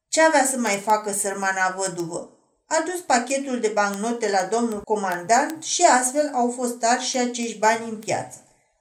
Ce 0.08 0.22
avea 0.22 0.44
să 0.44 0.58
mai 0.58 0.80
facă 0.84 1.12
sărmana 1.12 1.74
văduvă? 1.76 2.31
A 2.74 2.82
dus 2.84 3.00
pachetul 3.00 3.60
de 3.60 3.68
bancnote 3.68 4.30
la 4.30 4.48
domnul 4.50 4.80
comandant 4.84 5.62
și 5.62 5.82
astfel 5.82 6.30
au 6.34 6.50
fost 6.56 6.84
arși 6.84 7.08
și 7.08 7.18
acești 7.18 7.58
bani 7.58 7.88
în 7.90 7.96
piață. 7.96 8.38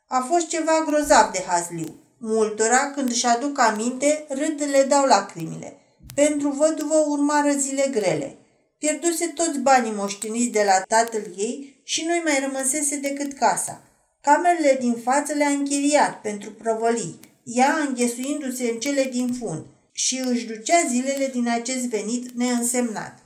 A 0.08 0.25
fost 0.30 0.47
ceva 0.47 0.84
grozav 0.86 1.32
de 1.32 1.43
hazliu. 1.47 1.95
Multora, 2.17 2.91
când 2.95 3.10
își 3.10 3.25
aduc 3.25 3.60
aminte, 3.60 4.25
râd 4.30 4.63
le 4.71 4.84
dau 4.84 5.06
lacrimile. 5.06 5.77
Pentru 6.15 6.49
văduvă 6.49 6.95
urmară 7.08 7.51
zile 7.51 7.88
grele. 7.91 8.36
Pierduse 8.77 9.27
toți 9.27 9.60
banii 9.60 9.93
moșteniți 9.95 10.51
de 10.51 10.63
la 10.65 10.82
tatăl 10.88 11.23
ei 11.38 11.82
și 11.84 12.06
nu-i 12.06 12.21
mai 12.23 12.39
rămăsese 12.45 12.95
decât 12.95 13.34
casa. 13.34 13.82
Camerele 14.21 14.77
din 14.80 14.95
față 15.04 15.34
le-a 15.34 15.49
închiriat 15.49 16.21
pentru 16.21 16.51
prăvălii, 16.51 17.19
ea 17.43 17.77
înghesuindu-se 17.88 18.69
în 18.69 18.80
cele 18.80 19.04
din 19.04 19.34
fund 19.39 19.65
și 19.91 20.21
își 20.25 20.45
ducea 20.45 20.77
zilele 20.89 21.30
din 21.34 21.49
acest 21.49 21.86
venit 21.86 22.32
neînsemnat 22.32 23.20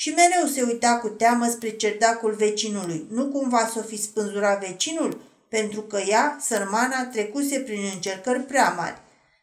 și 0.00 0.14
mereu 0.14 0.46
se 0.46 0.62
uita 0.62 0.98
cu 0.98 1.08
teamă 1.08 1.46
spre 1.46 1.70
cerdacul 1.70 2.32
vecinului. 2.32 3.06
Nu 3.10 3.26
cumva 3.26 3.70
să 3.72 3.78
o 3.78 3.82
fi 3.82 4.02
spânzurat 4.02 4.60
vecinul? 4.66 5.20
Pentru 5.48 5.80
că 5.80 6.00
ea, 6.08 6.38
sărmana, 6.40 7.04
trecuse 7.04 7.58
prin 7.58 7.80
încercări 7.94 8.40
prea 8.40 8.74
mari. 8.76 9.00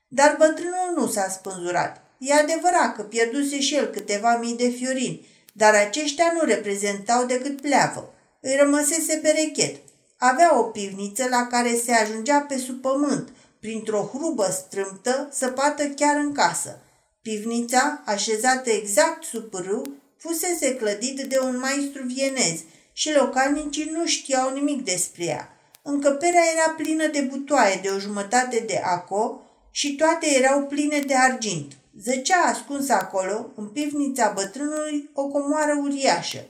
Dar 0.08 0.36
bătrânul 0.39 0.93
nu 0.96 1.08
s-a 1.08 1.30
spânzurat. 1.30 2.02
E 2.17 2.34
adevărat 2.34 2.96
că 2.96 3.02
pierduse 3.02 3.60
și 3.60 3.76
el 3.76 3.86
câteva 3.86 4.38
mii 4.38 4.56
de 4.56 4.70
fiorini, 4.70 5.28
dar 5.54 5.74
aceștia 5.74 6.32
nu 6.34 6.46
reprezentau 6.46 7.26
decât 7.26 7.62
pleavă. 7.62 8.13
Îi 8.41 8.58
rămăsese 8.60 9.20
perechet. 9.22 9.76
Avea 10.17 10.60
o 10.60 10.63
pivniță 10.63 11.28
la 11.30 11.48
care 11.48 11.76
se 11.84 11.91
ajungea 11.91 12.39
pe 12.39 12.58
sub 12.58 12.82
pământ, 12.82 13.30
printr-o 13.60 14.10
hrubă 14.13 14.50
strâmtă, 14.52 15.30
săpată 15.32 15.88
chiar 15.88 16.15
în 16.15 16.32
casă. 16.32 16.80
Pivnița, 17.22 18.02
așezată 18.06 18.70
exact 18.70 19.24
sub 19.24 19.43
pârâu, 19.43 20.06
fusese 20.17 20.75
clădit 20.75 21.21
de 21.21 21.39
un 21.39 21.60
maestru 21.60 22.03
vienez 22.06 22.60
și 22.93 23.13
localnicii 23.13 23.91
nu 23.93 24.06
știau 24.06 24.53
nimic 24.53 24.84
despre 24.84 25.23
ea. 25.23 25.58
Încăperea 25.82 26.41
era 26.56 26.73
plină 26.77 27.08
de 27.08 27.21
butoaie 27.21 27.80
de 27.82 27.89
o 27.89 27.99
jumătate 27.99 28.63
de 28.67 28.82
aco 28.84 29.41
și 29.71 29.95
toate 29.95 30.27
erau 30.36 30.62
pline 30.62 30.99
de 30.99 31.15
argint. 31.15 31.71
Zăcea 32.03 32.41
ascuns 32.41 32.89
acolo, 32.89 33.51
în 33.56 33.65
pivnița 33.67 34.32
bătrânului, 34.36 35.10
o 35.13 35.27
comoară 35.27 35.80
uriașă. 35.82 36.45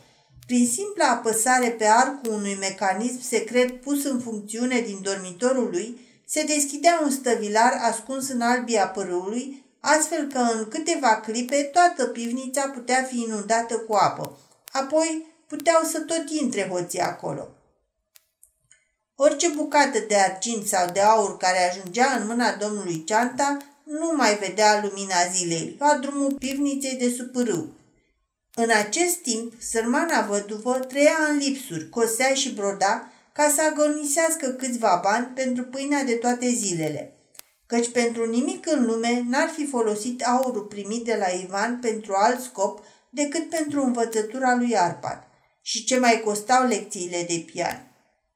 Prin 0.45 0.67
simpla 0.67 1.07
apăsare 1.07 1.69
pe 1.69 1.85
arcul 1.85 2.33
unui 2.33 2.57
mecanism 2.59 3.21
secret 3.21 3.81
pus 3.81 4.03
în 4.03 4.19
funcțiune 4.19 4.79
din 4.79 4.99
dormitorul 5.01 5.69
lui, 5.71 5.99
se 6.25 6.43
deschidea 6.43 6.99
un 7.03 7.09
stăvilar 7.09 7.79
ascuns 7.81 8.29
în 8.29 8.41
albia 8.41 8.87
părâului 8.87 9.65
astfel 9.95 10.27
că 10.27 10.37
în 10.37 10.67
câteva 10.67 11.15
clipe 11.15 11.61
toată 11.61 12.05
pivnița 12.05 12.67
putea 12.67 13.03
fi 13.03 13.21
inundată 13.21 13.77
cu 13.77 13.93
apă. 13.93 14.37
Apoi 14.71 15.25
puteau 15.47 15.83
să 15.83 15.99
tot 15.99 16.29
intre 16.29 16.67
hoții 16.67 16.99
acolo. 16.99 17.47
Orice 19.15 19.47
bucată 19.47 19.99
de 20.07 20.15
argint 20.15 20.67
sau 20.67 20.91
de 20.93 20.99
aur 20.99 21.37
care 21.37 21.69
ajungea 21.69 22.17
în 22.19 22.27
mâna 22.27 22.55
domnului 22.55 23.03
Ceanta 23.03 23.57
nu 23.83 24.13
mai 24.15 24.35
vedea 24.35 24.81
lumina 24.83 25.15
zilei, 25.33 25.75
lua 25.79 25.97
drumul 26.01 26.31
pivniței 26.31 26.95
de 26.95 27.09
supărâu. 27.09 27.67
În 28.55 28.69
acest 28.69 29.15
timp, 29.15 29.53
sărmana 29.61 30.21
văduvă 30.21 30.73
trăia 30.73 31.17
în 31.29 31.37
lipsuri, 31.37 31.89
cosea 31.89 32.33
și 32.33 32.53
broda, 32.53 33.11
ca 33.33 33.53
să 33.55 33.61
agonisească 33.69 34.47
câțiva 34.47 34.99
bani 35.03 35.25
pentru 35.35 35.63
pâinea 35.63 36.03
de 36.03 36.13
toate 36.13 36.47
zilele. 36.47 37.16
Căci 37.67 37.91
pentru 37.91 38.25
nimic 38.25 38.71
în 38.71 38.85
lume 38.85 39.23
n-ar 39.29 39.49
fi 39.49 39.65
folosit 39.65 40.21
aurul 40.21 40.63
primit 40.63 41.05
de 41.05 41.15
la 41.19 41.27
Ivan 41.27 41.79
pentru 41.81 42.13
alt 42.15 42.41
scop 42.41 42.83
decât 43.09 43.49
pentru 43.49 43.83
învățătura 43.83 44.55
lui 44.55 44.77
Arpad. 44.77 45.23
Și 45.61 45.83
ce 45.83 45.99
mai 45.99 46.21
costau 46.25 46.67
lecțiile 46.67 47.25
de 47.27 47.45
pian. 47.45 47.91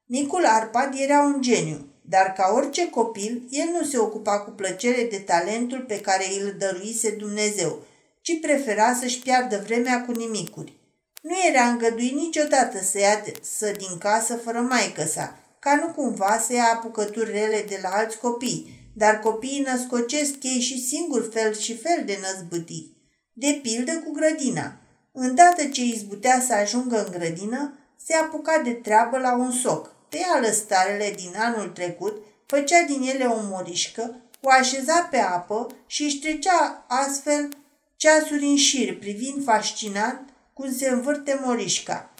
Micul 0.06 0.44
Arpad 0.46 0.94
era 0.96 1.22
un 1.22 1.42
geniu, 1.42 1.86
dar 2.08 2.32
ca 2.32 2.52
orice 2.54 2.90
copil, 2.90 3.42
el 3.50 3.68
nu 3.72 3.84
se 3.84 3.98
ocupa 3.98 4.40
cu 4.40 4.50
plăcere 4.50 5.06
de 5.10 5.18
talentul 5.18 5.80
pe 5.80 6.00
care 6.00 6.24
îl 6.40 6.54
dăruise 6.58 7.10
Dumnezeu, 7.10 7.82
ci 8.20 8.40
prefera 8.40 8.94
să-și 8.94 9.18
piardă 9.18 9.62
vremea 9.64 10.04
cu 10.04 10.12
nimicuri. 10.12 10.80
Nu 11.22 11.34
era 11.48 11.64
îngăduit 11.64 12.14
niciodată 12.14 12.78
să 12.82 12.98
ia 12.98 13.22
să 13.42 13.74
din 13.78 13.98
casă 13.98 14.36
fără 14.36 14.60
maică 14.60 15.04
sa, 15.04 15.38
ca 15.58 15.74
nu 15.74 15.92
cumva 15.92 16.38
să 16.46 16.52
ia 16.52 16.70
apucături 16.74 17.30
rele 17.30 17.64
de 17.68 17.78
la 17.82 17.88
alți 17.88 18.18
copii, 18.18 18.81
dar 18.92 19.18
copiii 19.18 19.60
născocesc 19.60 20.34
ei 20.42 20.60
și 20.60 20.86
singur 20.86 21.32
fel 21.32 21.54
și 21.56 21.76
fel 21.76 22.02
de 22.04 22.18
năzbâtii. 22.20 22.96
De 23.32 23.58
pildă 23.62 23.92
cu 23.92 24.12
grădina. 24.12 24.76
Îndată 25.12 25.64
ce 25.64 25.82
izbutea 25.82 26.40
să 26.46 26.54
ajungă 26.54 27.04
în 27.04 27.10
grădină, 27.10 27.78
se 28.04 28.14
apuca 28.14 28.60
de 28.64 28.70
treabă 28.70 29.18
la 29.18 29.36
un 29.36 29.52
soc, 29.52 29.94
tăia 30.08 30.38
lăstarele 30.40 31.12
din 31.16 31.32
anul 31.36 31.68
trecut, 31.68 32.22
făcea 32.46 32.82
din 32.82 33.02
ele 33.02 33.24
o 33.24 33.40
morișcă, 33.42 34.20
o 34.40 34.50
așeza 34.50 35.08
pe 35.10 35.18
apă 35.18 35.66
și 35.86 36.02
își 36.02 36.18
trecea 36.18 36.84
astfel 36.88 37.48
ceasuri 37.96 38.44
în 38.44 38.56
șir, 38.56 38.98
privind 38.98 39.44
fascinat 39.44 40.22
cum 40.52 40.72
se 40.72 40.88
învârte 40.88 41.40
morișca. 41.44 42.10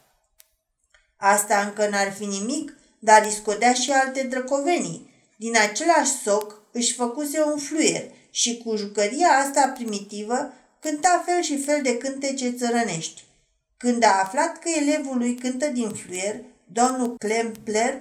Asta 1.17 1.61
încă 1.61 1.89
n-ar 1.89 2.13
fi 2.13 2.25
nimic, 2.25 2.77
dar 2.99 3.25
îi 3.25 3.31
scodea 3.31 3.73
și 3.73 3.91
alte 3.91 4.23
drăcovenii. 4.23 5.11
Din 5.37 5.57
același 5.57 6.13
soc 6.23 6.62
își 6.73 6.95
făcuse 6.95 7.43
un 7.43 7.59
fluier 7.59 8.05
și 8.31 8.63
cu 8.65 8.77
jucăria 8.77 9.29
asta 9.29 9.73
primitivă 9.75 10.53
cânta 10.81 11.23
fel 11.27 11.43
și 11.43 11.63
fel 11.63 11.83
de 11.83 11.97
cântece 11.97 12.51
țărănești. 12.51 13.25
Când 13.77 14.05
a 14.05 14.21
aflat 14.23 14.59
că 14.59 14.69
elevul 14.69 15.19
lui 15.19 15.35
cântă 15.35 15.67
din 15.67 15.91
fluier, 15.91 16.41
domnul 16.65 17.17
Klempler, 17.19 18.01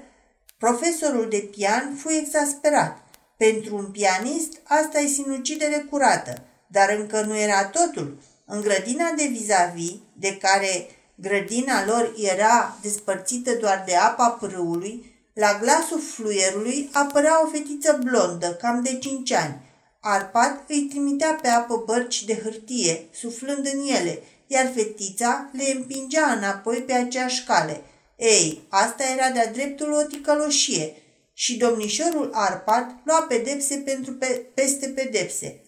profesorul 0.57 1.29
de 1.29 1.37
pian, 1.37 1.95
fu 1.95 2.11
exasperat. 2.11 3.03
Pentru 3.37 3.75
un 3.75 3.85
pianist, 3.85 4.51
asta 4.63 4.99
e 4.99 5.07
sinucidere 5.07 5.85
curată, 5.89 6.43
dar 6.67 6.89
încă 6.99 7.21
nu 7.21 7.37
era 7.37 7.65
totul. 7.65 8.17
În 8.45 8.61
grădina 8.61 9.11
de 9.17 9.25
vis-a-vis, 9.25 9.93
de 10.13 10.37
care 10.37 10.87
grădina 11.15 11.85
lor 11.85 12.13
era 12.17 12.77
despărțită 12.81 13.51
doar 13.55 13.83
de 13.85 13.95
apa 13.95 14.29
prâului, 14.29 15.10
la 15.33 15.57
glasul 15.61 16.01
fluierului 16.01 16.89
apărea 16.93 17.45
o 17.45 17.49
fetiță 17.49 17.99
blondă, 18.03 18.53
cam 18.53 18.83
de 18.83 18.97
cinci 18.97 19.31
ani. 19.31 19.69
Arpad 19.99 20.63
îi 20.67 20.87
trimitea 20.89 21.39
pe 21.41 21.47
apă 21.47 21.83
bărci 21.85 22.23
de 22.23 22.39
hârtie, 22.43 23.07
suflând 23.13 23.69
în 23.73 23.87
ele, 23.87 24.23
iar 24.47 24.71
fetița 24.75 25.49
le 25.53 25.71
împingea 25.75 26.31
înapoi 26.31 26.77
pe 26.77 26.93
aceeași 26.93 27.43
cale. 27.43 27.81
Ei, 28.17 28.61
asta 28.69 29.03
era 29.03 29.29
de-a 29.29 29.51
dreptul 29.51 29.91
o 29.91 30.01
ticăloșie 30.01 30.95
și 31.33 31.57
domnișorul 31.57 32.29
Arpad 32.33 32.95
lua 33.03 33.21
pedepse 33.21 33.75
pentru 33.75 34.13
pe, 34.13 34.25
peste 34.53 34.87
pedepse. 34.87 35.61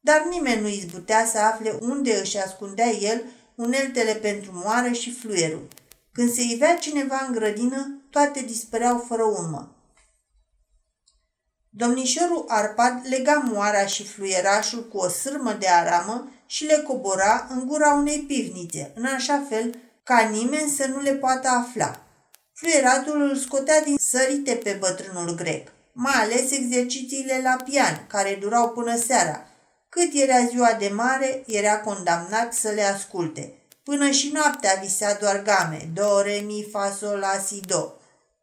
Dar 0.00 0.26
nimeni 0.30 0.60
nu 0.60 0.68
izbutea 0.68 1.26
să 1.26 1.38
afle 1.38 1.78
unde 1.80 2.18
își 2.20 2.38
ascundea 2.38 2.90
el 2.90 3.22
uneltele 3.54 4.14
pentru 4.14 4.50
moară 4.54 4.92
și 4.92 5.14
fluierul. 5.14 5.68
Când 6.12 6.32
se 6.32 6.42
ivea 6.42 6.78
cineva 6.78 7.24
în 7.28 7.34
grădină, 7.34 7.99
toate 8.10 8.40
dispăreau 8.40 9.04
fără 9.08 9.22
urmă. 9.22 9.74
Domnișorul 11.68 12.44
Arpad 12.48 13.06
lega 13.08 13.42
moara 13.52 13.86
și 13.86 14.06
fluierașul 14.06 14.88
cu 14.88 14.96
o 14.96 15.08
sârmă 15.08 15.52
de 15.52 15.68
aramă 15.68 16.32
și 16.46 16.64
le 16.64 16.76
cobora 16.76 17.46
în 17.50 17.66
gura 17.66 17.92
unei 17.92 18.18
pivnițe, 18.18 18.92
în 18.94 19.04
așa 19.04 19.44
fel 19.48 19.74
ca 20.02 20.18
nimeni 20.18 20.70
să 20.70 20.86
nu 20.86 21.00
le 21.00 21.12
poată 21.12 21.48
afla. 21.48 22.00
Fluieratul 22.52 23.20
îl 23.20 23.36
scotea 23.36 23.82
din 23.82 23.96
sărite 24.00 24.54
pe 24.54 24.76
bătrânul 24.80 25.34
grec, 25.34 25.68
mai 25.92 26.14
ales 26.14 26.50
exercițiile 26.50 27.40
la 27.42 27.62
pian, 27.64 28.06
care 28.06 28.38
durau 28.40 28.68
până 28.68 28.96
seara. 28.96 29.46
Cât 29.88 30.10
era 30.12 30.44
ziua 30.44 30.72
de 30.78 30.88
mare, 30.88 31.44
era 31.46 31.80
condamnat 31.80 32.52
să 32.52 32.70
le 32.70 32.82
asculte. 32.82 33.54
Până 33.82 34.10
și 34.10 34.30
noaptea 34.32 34.78
visea 34.82 35.14
doar 35.14 35.42
game, 35.42 35.90
do, 35.94 36.20
re, 36.20 36.42
mi, 36.46 36.66
fa, 36.70 36.96
sol, 37.00 37.18
la, 37.18 37.42
si, 37.46 37.60
do. 37.66 37.92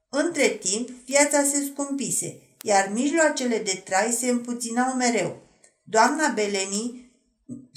Între 0.10 0.48
timp, 0.48 0.90
viața 1.06 1.44
se 1.44 1.64
scumpise, 1.72 2.40
iar 2.62 2.92
mijloacele 2.94 3.58
de 3.58 3.82
trai 3.86 4.12
se 4.12 4.30
împuținau 4.30 4.94
mereu. 4.94 5.38
Doamna 5.84 6.28
Beleni 6.28 7.12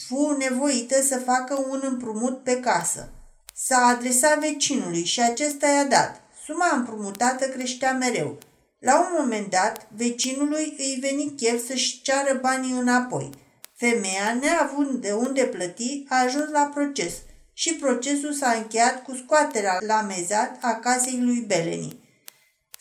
fu 0.07 0.37
nevoită 0.39 1.03
să 1.03 1.19
facă 1.19 1.67
un 1.71 1.81
împrumut 1.83 2.43
pe 2.43 2.61
casă. 2.61 3.13
S-a 3.55 3.77
adresat 3.77 4.39
vecinului 4.39 5.05
și 5.05 5.21
acesta 5.21 5.67
i-a 5.67 5.85
dat. 5.85 6.21
Suma 6.47 6.77
împrumutată 6.77 7.47
creștea 7.47 7.93
mereu. 7.93 8.39
La 8.79 9.01
un 9.01 9.17
moment 9.19 9.51
dat, 9.51 9.89
vecinului 9.97 10.75
îi 10.79 10.99
veni 11.01 11.35
chef 11.37 11.67
să-și 11.67 12.03
ceară 12.03 12.39
banii 12.41 12.73
înapoi. 12.73 13.31
Femeia, 13.77 14.39
neavând 14.41 15.01
de 15.01 15.13
unde 15.13 15.43
plăti, 15.43 16.05
a 16.09 16.23
ajuns 16.23 16.51
la 16.51 16.71
proces 16.75 17.13
și 17.53 17.75
procesul 17.75 18.33
s-a 18.33 18.51
încheiat 18.51 19.03
cu 19.03 19.15
scoaterea 19.15 19.79
la 19.87 20.01
mezat 20.01 20.59
a 20.61 20.75
casei 20.75 21.21
lui 21.21 21.45
Beleni. 21.47 21.99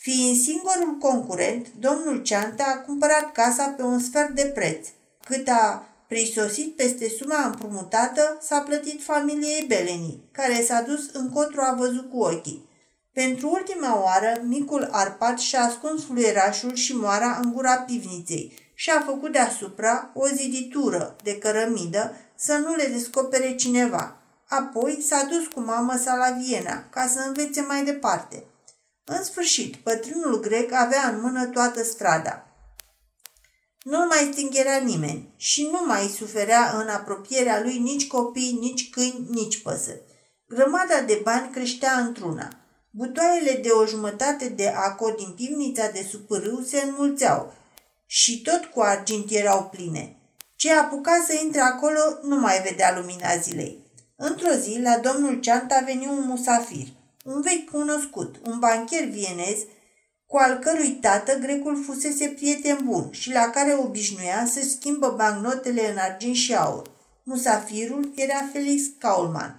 Fiind 0.02 0.36
singurul 0.36 0.96
concurent, 0.98 1.66
domnul 1.78 2.22
Ceanta 2.22 2.64
a 2.64 2.78
cumpărat 2.78 3.32
casa 3.32 3.64
pe 3.76 3.82
un 3.82 3.98
sfert 3.98 4.30
de 4.30 4.44
preț. 4.54 4.88
Cât 5.24 5.48
a 5.48 5.88
prisosit 6.08 6.76
peste 6.76 7.08
suma 7.08 7.44
împrumutată, 7.44 8.38
s-a 8.40 8.60
plătit 8.60 9.02
familiei 9.02 9.64
Beleni, 9.68 10.20
care 10.32 10.62
s-a 10.62 10.82
dus 10.82 11.10
încotro 11.12 11.62
a 11.62 11.74
văzut 11.78 12.10
cu 12.10 12.18
ochii. 12.18 12.68
Pentru 13.12 13.50
ultima 13.50 14.02
oară, 14.02 14.42
micul 14.42 14.88
Arpad 14.90 15.38
și-a 15.38 15.62
ascuns 15.62 16.04
fluierașul 16.04 16.74
și 16.74 16.96
moara 16.96 17.40
în 17.42 17.52
gura 17.52 17.76
pivniței 17.76 18.52
și 18.74 18.90
a 18.90 19.00
făcut 19.00 19.32
deasupra 19.32 20.10
o 20.14 20.26
ziditură 20.26 21.16
de 21.22 21.38
cărămidă 21.38 22.16
să 22.34 22.56
nu 22.56 22.74
le 22.74 22.84
descopere 22.92 23.54
cineva. 23.54 24.16
Apoi 24.48 25.02
s-a 25.06 25.26
dus 25.30 25.46
cu 25.46 25.60
mama 25.60 25.96
sa 25.96 26.14
la 26.14 26.30
Viena 26.30 26.84
ca 26.90 27.06
să 27.06 27.24
învețe 27.26 27.60
mai 27.60 27.84
departe. 27.84 28.44
În 29.16 29.24
sfârșit, 29.24 29.74
bătrânul 29.82 30.40
grec 30.40 30.72
avea 30.72 31.08
în 31.08 31.20
mână 31.20 31.46
toată 31.46 31.82
strada. 31.82 32.46
Nu 33.82 34.06
mai 34.06 34.30
stingherea 34.32 34.78
nimeni 34.78 35.34
și 35.36 35.68
nu 35.72 35.84
mai 35.86 36.06
suferea 36.06 36.72
în 36.80 36.88
apropierea 36.88 37.60
lui 37.62 37.78
nici 37.78 38.06
copii, 38.06 38.58
nici 38.60 38.90
câini, 38.90 39.26
nici 39.30 39.62
păsări. 39.62 40.02
Grămada 40.48 41.00
de 41.00 41.20
bani 41.22 41.50
creștea 41.50 41.92
într-una. 41.92 42.48
Butoaiele 42.90 43.60
de 43.62 43.68
o 43.68 43.86
jumătate 43.86 44.48
de 44.48 44.68
aco 44.68 45.10
din 45.10 45.32
pivnița 45.36 45.88
de 45.88 46.06
supărâu 46.10 46.60
se 46.60 46.80
înmulțeau 46.80 47.54
și 48.06 48.42
tot 48.42 48.64
cu 48.64 48.80
argint 48.80 49.30
erau 49.30 49.64
pline. 49.64 50.16
Ce 50.56 50.72
apuca 50.72 51.24
să 51.26 51.34
intre 51.42 51.60
acolo 51.60 52.00
nu 52.22 52.36
mai 52.36 52.62
vedea 52.62 52.98
lumina 52.98 53.36
zilei. 53.36 53.92
Într-o 54.16 54.52
zi, 54.52 54.80
la 54.82 54.98
domnul 54.98 55.40
Ceant 55.40 55.72
a 55.72 55.82
venit 55.86 56.08
un 56.08 56.26
musafir, 56.26 56.86
un 57.24 57.40
vechi 57.40 57.70
cunoscut, 57.70 58.36
un 58.42 58.58
bancher 58.58 59.04
vienez, 59.04 59.58
cu 60.26 60.36
al 60.36 60.58
cărui 60.58 60.98
tată 61.00 61.38
grecul 61.38 61.82
fusese 61.84 62.26
prieten 62.26 62.78
bun 62.84 63.08
și 63.10 63.32
la 63.32 63.50
care 63.50 63.74
obișnuia 63.74 64.46
să 64.46 64.60
schimbă 64.60 65.14
bancnotele 65.16 65.90
în 65.90 65.96
argint 65.96 66.36
și 66.36 66.54
aur. 66.54 66.90
Musafirul 67.24 68.12
era 68.14 68.48
Felix 68.52 68.82
Kaulman. 68.98 69.58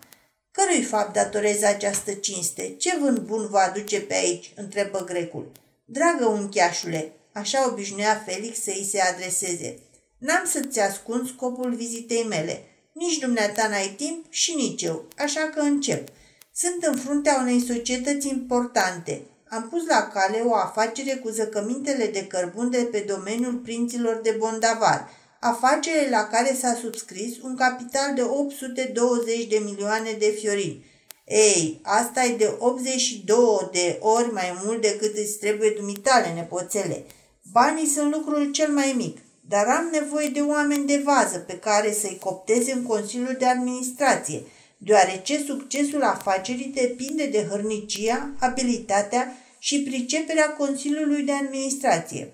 Cărui 0.52 0.84
fapt 0.84 1.14
datorezi 1.14 1.66
această 1.66 2.12
cinste? 2.12 2.76
Ce 2.78 2.98
vânt 3.00 3.20
bun 3.20 3.48
vă 3.48 3.58
aduce 3.58 4.02
pe 4.02 4.14
aici?" 4.14 4.54
întrebă 4.56 5.04
grecul. 5.04 5.52
Dragă 5.86 6.26
unchiașule, 6.26 7.14
așa 7.34 7.68
obișnuia 7.68 8.24
Felix 8.26 8.62
să 8.62 8.70
îi 8.76 8.88
se 8.90 9.02
adreseze. 9.02 9.80
N-am 10.18 10.46
să-ți 10.46 10.80
ascund 10.80 11.28
scopul 11.28 11.74
vizitei 11.74 12.24
mele. 12.24 12.64
Nici 12.94 13.18
dumneata 13.18 13.68
n-ai 13.68 13.94
timp 13.98 14.26
și 14.30 14.54
nici 14.56 14.82
eu, 14.82 15.06
așa 15.18 15.50
că 15.56 15.60
încep. 15.60 16.10
Sunt 16.54 16.84
în 16.84 16.96
fruntea 16.96 17.40
unei 17.42 17.62
societăți 17.62 18.28
importante. 18.28 19.22
Am 19.50 19.68
pus 19.70 19.88
la 19.88 20.08
cale 20.14 20.42
o 20.46 20.56
afacere 20.56 21.16
cu 21.16 21.30
zăcămintele 21.30 22.08
de 22.08 22.28
cărbun 22.28 22.70
de 22.70 22.88
pe 22.92 23.06
domeniul 23.08 23.54
prinților 23.54 24.20
de 24.24 24.36
Bondavar, 24.38 25.10
afacere 25.40 26.10
la 26.10 26.24
care 26.24 26.58
s-a 26.62 26.74
subscris 26.74 27.42
un 27.42 27.56
capital 27.56 28.14
de 28.16 28.22
820 28.22 29.48
de 29.48 29.62
milioane 29.64 30.12
de 30.20 30.36
fiorini. 30.40 30.86
Ei, 31.26 31.80
asta 31.84 32.24
e 32.24 32.36
de 32.36 32.56
82 32.60 33.70
de 33.72 33.98
ori 34.00 34.32
mai 34.32 34.60
mult 34.64 34.82
decât 34.82 35.18
îți 35.18 35.38
trebuie 35.38 35.74
dumitale, 35.78 36.34
nepoțele. 36.36 37.06
Banii 37.52 37.88
sunt 37.88 38.16
lucrul 38.16 38.52
cel 38.52 38.72
mai 38.72 38.94
mic, 38.98 39.18
dar 39.48 39.68
am 39.68 39.90
nevoie 39.92 40.28
de 40.28 40.40
oameni 40.42 40.88
de 40.88 41.02
vază 41.06 41.38
pe 41.38 41.60
care 41.60 41.92
să-i 41.94 42.20
copteze 42.24 42.72
în 42.72 42.84
Consiliul 42.84 43.36
de 43.40 43.46
Administrație, 43.46 44.44
deoarece 44.84 45.44
succesul 45.46 46.04
afacerii 46.04 46.72
depinde 46.76 47.26
de 47.26 47.46
hărnicia, 47.50 48.30
abilitatea 48.40 49.38
și 49.60 49.84
priceperea 49.84 50.50
Consiliului 50.50 51.24
de 51.24 51.32
Administrație. 51.32 52.34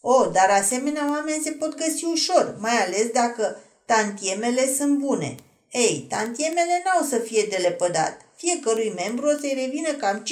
O, 0.00 0.26
dar 0.26 0.50
asemenea 0.50 1.10
oameni 1.10 1.42
se 1.42 1.50
pot 1.50 1.74
găsi 1.74 2.04
ușor, 2.04 2.56
mai 2.60 2.76
ales 2.84 3.06
dacă 3.06 3.60
tantiemele 3.86 4.72
sunt 4.76 4.98
bune. 4.98 5.34
Ei, 5.72 6.06
tantiemele 6.08 6.82
n-au 6.84 7.06
să 7.06 7.18
fie 7.18 7.46
de 7.50 7.56
lepădat. 7.56 8.20
Fiecărui 8.36 8.92
membru 8.96 9.26
o 9.26 9.38
să-i 9.40 9.58
revină 9.64 9.92
cam 9.92 10.22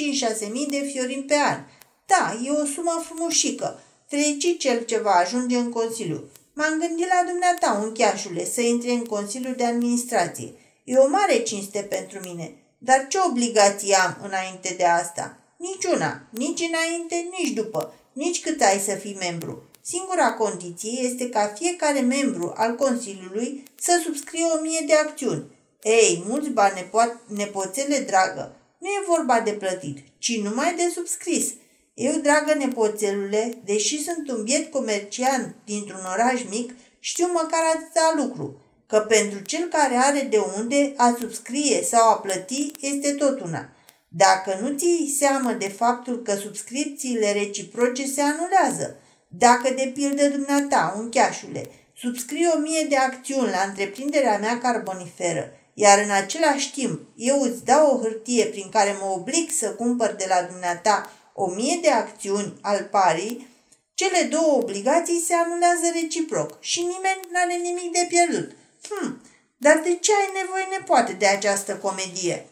5-6 0.47 0.51
mii 0.51 0.67
de 0.67 0.89
fiorini 0.91 1.23
pe 1.23 1.35
an. 1.35 1.59
Da, 2.05 2.39
e 2.43 2.49
o 2.49 2.65
sumă 2.65 3.03
frumușică. 3.05 3.83
Fericit 4.07 4.59
cel 4.59 4.83
ce 4.83 4.99
va 4.99 5.11
ajunge 5.11 5.57
în 5.57 5.69
Consiliu. 5.69 6.23
M-am 6.57 6.79
gândit 6.79 7.07
la 7.07 7.29
dumneata, 7.29 7.79
uncheașule, 7.83 8.45
să 8.45 8.61
intre 8.61 8.91
în 8.91 9.05
Consiliul 9.05 9.55
de 9.55 9.65
Administrație. 9.65 10.53
E 10.83 10.97
o 10.97 11.07
mare 11.07 11.39
cinste 11.39 11.79
pentru 11.79 12.19
mine. 12.23 12.53
Dar 12.77 13.07
ce 13.09 13.17
obligații 13.29 13.93
am 13.93 14.17
înainte 14.23 14.73
de 14.77 14.85
asta? 14.85 15.37
Niciuna, 15.57 16.21
nici 16.29 16.61
înainte, 16.69 17.27
nici 17.37 17.53
după, 17.53 17.93
nici 18.13 18.41
cât 18.41 18.61
ai 18.61 18.79
să 18.79 18.95
fii 18.95 19.17
membru. 19.19 19.63
Singura 19.81 20.33
condiție 20.33 20.99
este 21.01 21.29
ca 21.29 21.53
fiecare 21.57 21.99
membru 21.99 22.53
al 22.55 22.75
Consiliului 22.75 23.63
să 23.79 24.01
subscrie 24.03 24.43
o 24.43 24.61
mie 24.61 24.83
de 24.87 24.93
acțiuni. 24.93 25.43
Ei, 25.83 26.23
mulți 26.27 26.49
bani 26.49 26.79
nepo- 26.81 27.35
nepoțele 27.35 27.97
dragă, 27.97 28.55
nu 28.77 28.87
e 28.87 29.07
vorba 29.07 29.39
de 29.39 29.51
plătit, 29.51 29.97
ci 30.17 30.37
numai 30.37 30.75
de 30.75 30.91
subscris. 30.93 31.53
Eu, 31.95 32.13
dragă 32.13 32.53
nepoțelule, 32.53 33.57
deși 33.65 34.03
sunt 34.03 34.29
un 34.29 34.43
biet 34.43 34.71
comerciant 34.71 35.55
dintr-un 35.65 36.05
oraș 36.13 36.41
mic, 36.49 36.73
știu 36.99 37.27
măcar 37.33 37.59
atâta 37.75 38.13
lucru, 38.15 38.61
că 38.87 38.99
pentru 38.99 39.39
cel 39.39 39.67
care 39.67 39.95
are 39.95 40.27
de 40.29 40.37
unde 40.57 40.93
a 40.97 41.15
subscrie 41.19 41.83
sau 41.83 42.09
a 42.09 42.15
plăti 42.15 42.71
este 42.79 43.11
tot 43.11 43.39
una. 43.39 43.69
Dacă 44.07 44.57
nu 44.61 44.77
ții 44.77 45.15
seamă 45.19 45.51
de 45.51 45.67
faptul 45.67 46.21
că 46.21 46.35
subscripțiile 46.35 47.31
reciproce 47.31 48.05
se 48.05 48.21
anulează, 48.21 48.95
dacă 49.27 49.73
de 49.75 49.91
pildă 49.93 50.27
dumneata, 50.27 50.95
uncheașule, 50.97 51.69
subscrii 51.97 52.51
o 52.55 52.59
mie 52.59 52.85
de 52.89 52.95
acțiuni 52.95 53.51
la 53.51 53.61
întreprinderea 53.67 54.37
mea 54.37 54.59
carboniferă, 54.59 55.51
iar 55.73 55.99
în 56.03 56.11
același 56.11 56.71
timp 56.71 57.01
eu 57.15 57.41
îți 57.41 57.65
dau 57.65 57.95
o 57.95 58.01
hârtie 58.01 58.45
prin 58.45 58.69
care 58.69 58.95
mă 58.99 59.05
oblig 59.05 59.49
să 59.49 59.69
cumpăr 59.69 60.15
de 60.17 60.25
la 60.29 60.47
dumneata 60.49 61.09
o 61.37 61.45
mie 61.49 61.79
de 61.81 61.89
acțiuni 61.89 62.53
al 62.61 62.87
parii, 62.91 63.47
cele 63.93 64.21
două 64.21 64.57
obligații 64.57 65.23
se 65.27 65.33
anulează 65.33 65.87
reciproc 65.93 66.57
și 66.59 66.79
nimeni 66.79 67.19
nu 67.31 67.39
are 67.43 67.55
nimic 67.55 67.91
de 67.91 68.05
pierdut. 68.07 68.51
Hm, 68.89 69.21
dar 69.57 69.81
de 69.83 69.95
ce 69.95 70.11
ai 70.11 70.41
nevoie 70.41 70.65
nepoate 70.77 71.11
de 71.11 71.27
această 71.27 71.75
comedie? 71.75 72.47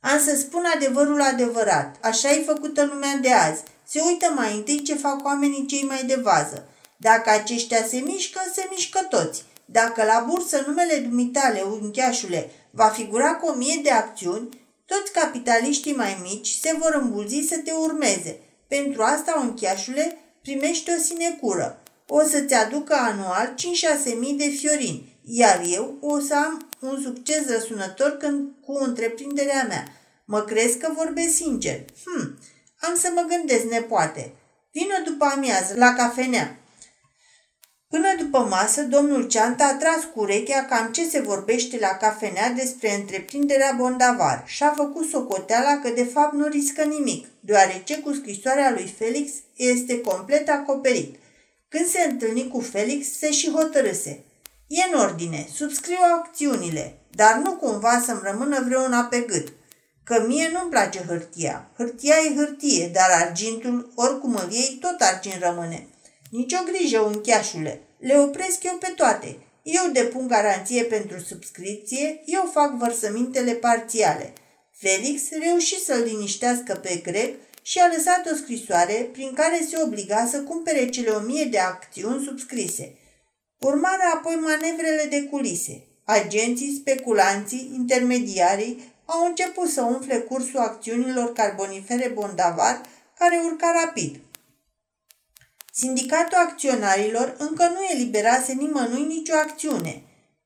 Am 0.00 0.20
să 0.20 0.36
spun 0.36 0.64
adevărul 0.74 1.20
adevărat. 1.20 1.96
Așa 2.02 2.30
e 2.30 2.42
făcută 2.42 2.84
lumea 2.84 3.16
de 3.16 3.32
azi. 3.32 3.62
Se 3.86 4.00
uită 4.06 4.32
mai 4.34 4.54
întâi 4.54 4.82
ce 4.82 4.94
fac 4.94 5.24
oamenii 5.24 5.66
cei 5.66 5.82
mai 5.82 6.04
de 6.04 6.14
vază. 6.14 6.68
Dacă 6.96 7.30
aceștia 7.30 7.84
se 7.86 7.96
mișcă, 7.96 8.40
se 8.54 8.66
mișcă 8.70 8.98
toți. 9.10 9.44
Dacă 9.64 10.04
la 10.04 10.24
bursă 10.28 10.64
numele 10.66 10.96
dumitale, 10.96 11.60
uncheașule, 11.60 12.50
va 12.70 12.86
figura 12.88 13.34
cu 13.34 13.46
o 13.46 13.54
mie 13.54 13.80
de 13.82 13.90
acțiuni, 13.90 14.57
toți 14.90 15.12
capitaliștii 15.12 15.94
mai 15.94 16.18
mici 16.22 16.48
se 16.48 16.76
vor 16.78 16.98
îmbulzi 17.02 17.46
să 17.48 17.58
te 17.64 17.72
urmeze. 17.72 18.40
Pentru 18.68 19.02
asta, 19.02 19.38
uncheașule, 19.40 20.16
primești 20.42 20.90
o 20.90 21.02
sinecură. 21.02 21.82
O 22.06 22.22
să-ți 22.22 22.54
aducă 22.54 22.94
anual 22.94 23.54
5-6 24.14 24.18
mii 24.18 24.34
de 24.34 24.48
fiorini, 24.48 25.18
iar 25.24 25.62
eu 25.70 25.98
o 26.00 26.18
să 26.20 26.34
am 26.34 26.68
un 26.80 27.00
succes 27.02 27.48
răsunător 27.48 28.16
când, 28.16 28.48
cu 28.64 28.72
întreprinderea 28.72 29.64
mea. 29.68 29.84
Mă 30.24 30.40
crezi 30.40 30.78
că 30.78 30.92
vorbesc 30.96 31.34
sincer? 31.34 31.84
Hm, 32.04 32.38
am 32.80 32.94
să 32.94 33.10
mă 33.14 33.26
gândesc, 33.28 33.64
nepoate. 33.64 34.32
Vină 34.72 34.94
după 35.04 35.24
amiază, 35.24 35.74
la 35.76 35.94
cafenea. 35.94 36.57
Până 37.90 38.14
după 38.18 38.38
masă, 38.38 38.82
domnul 38.82 39.26
Ceanta 39.26 39.64
a 39.64 39.76
tras 39.76 40.02
cu 40.14 40.20
urechea 40.20 40.64
cam 40.64 40.92
ce 40.92 41.08
se 41.08 41.20
vorbește 41.20 41.78
la 41.80 41.88
cafenea 41.88 42.50
despre 42.50 42.94
întreprinderea 42.94 43.74
Bondavar 43.76 44.42
și 44.46 44.62
a 44.62 44.70
făcut 44.70 45.08
socoteala 45.08 45.78
că 45.82 45.88
de 45.88 46.04
fapt 46.04 46.34
nu 46.34 46.46
riscă 46.46 46.82
nimic, 46.82 47.26
deoarece 47.40 47.98
cu 47.98 48.12
scrisoarea 48.12 48.70
lui 48.70 48.94
Felix 48.98 49.30
este 49.56 50.00
complet 50.00 50.48
acoperit. 50.48 51.14
Când 51.68 51.86
se 51.86 52.08
întâlni 52.10 52.48
cu 52.48 52.60
Felix, 52.60 53.18
se 53.18 53.30
și 53.30 53.50
hotărâse. 53.50 54.24
E 54.66 54.82
în 54.92 54.98
ordine, 54.98 55.48
subscriu 55.54 55.98
acțiunile, 56.16 56.98
dar 57.10 57.36
nu 57.36 57.52
cumva 57.52 58.02
să-mi 58.06 58.20
rămână 58.22 58.62
vreuna 58.64 59.02
pe 59.02 59.18
gât. 59.18 59.52
Că 60.04 60.24
mie 60.26 60.50
nu-mi 60.52 60.70
place 60.70 61.04
hârtia. 61.06 61.70
Hârtia 61.76 62.14
e 62.14 62.34
hârtie, 62.34 62.90
dar 62.92 63.10
argintul, 63.10 63.92
oricum 63.94 64.34
îl 64.34 64.52
iei, 64.52 64.78
tot 64.80 65.00
argint 65.00 65.42
rămâne. 65.42 65.86
Nici 66.30 66.52
o 66.52 66.72
grijă, 66.72 67.00
uncheașule. 67.00 67.80
Le 67.98 68.18
opresc 68.18 68.62
eu 68.62 68.76
pe 68.76 68.92
toate. 68.96 69.36
Eu 69.62 69.90
depun 69.92 70.26
garanție 70.26 70.82
pentru 70.82 71.18
subscripție, 71.18 72.22
eu 72.24 72.50
fac 72.52 72.76
vărsămintele 72.76 73.52
parțiale. 73.52 74.32
Felix 74.72 75.22
reuși 75.30 75.84
să-l 75.84 76.02
liniștească 76.02 76.74
pe 76.74 77.00
grec 77.02 77.34
și 77.62 77.78
a 77.78 77.92
lăsat 77.96 78.30
o 78.32 78.36
scrisoare 78.36 79.08
prin 79.12 79.32
care 79.34 79.66
se 79.68 79.76
obliga 79.82 80.28
să 80.30 80.40
cumpere 80.40 80.88
cele 80.88 81.10
o 81.10 81.20
mie 81.20 81.44
de 81.44 81.58
acțiuni 81.58 82.24
subscrise. 82.24 82.94
Urmare 83.58 84.02
apoi 84.14 84.34
manevrele 84.34 85.06
de 85.10 85.22
culise. 85.22 85.82
Agenții, 86.04 86.76
speculanții, 86.80 87.70
intermediarii 87.74 88.92
au 89.04 89.24
început 89.26 89.68
să 89.68 89.82
umfle 89.82 90.16
cursul 90.16 90.58
acțiunilor 90.58 91.32
carbonifere 91.32 92.08
bondavar, 92.08 92.80
care 93.18 93.40
urca 93.44 93.72
rapid. 93.84 94.20
Sindicatul 95.80 96.38
acționarilor 96.38 97.34
încă 97.38 97.72
nu 97.74 97.84
eliberase 97.94 98.52
nimănui 98.52 99.02
nicio 99.02 99.34
acțiune. 99.34 100.02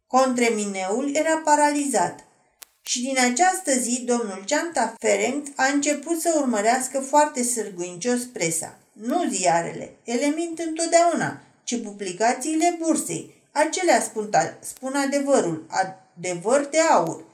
Contremineul 0.06 1.14
era 1.14 1.36
paralizat. 1.36 2.24
Și 2.82 3.02
din 3.02 3.18
această 3.18 3.72
zi, 3.78 4.02
domnul 4.04 4.42
Ceanta 4.44 4.94
Ferenc 4.98 5.46
a 5.56 5.66
început 5.66 6.20
să 6.20 6.34
urmărească 6.36 7.00
foarte 7.00 7.42
sârguincios 7.42 8.22
presa. 8.22 8.78
Nu 8.92 9.28
ziarele, 9.30 9.96
ele 10.04 10.26
mint 10.26 10.58
întotdeauna, 10.58 11.40
ci 11.64 11.82
publicațiile 11.82 12.76
bursei. 12.78 13.42
Acelea 13.52 14.00
spun, 14.00 14.30
spun 14.60 14.94
adevărul, 14.94 15.66
adevăr 15.68 16.68
de 16.70 16.78
aur. 16.78 17.24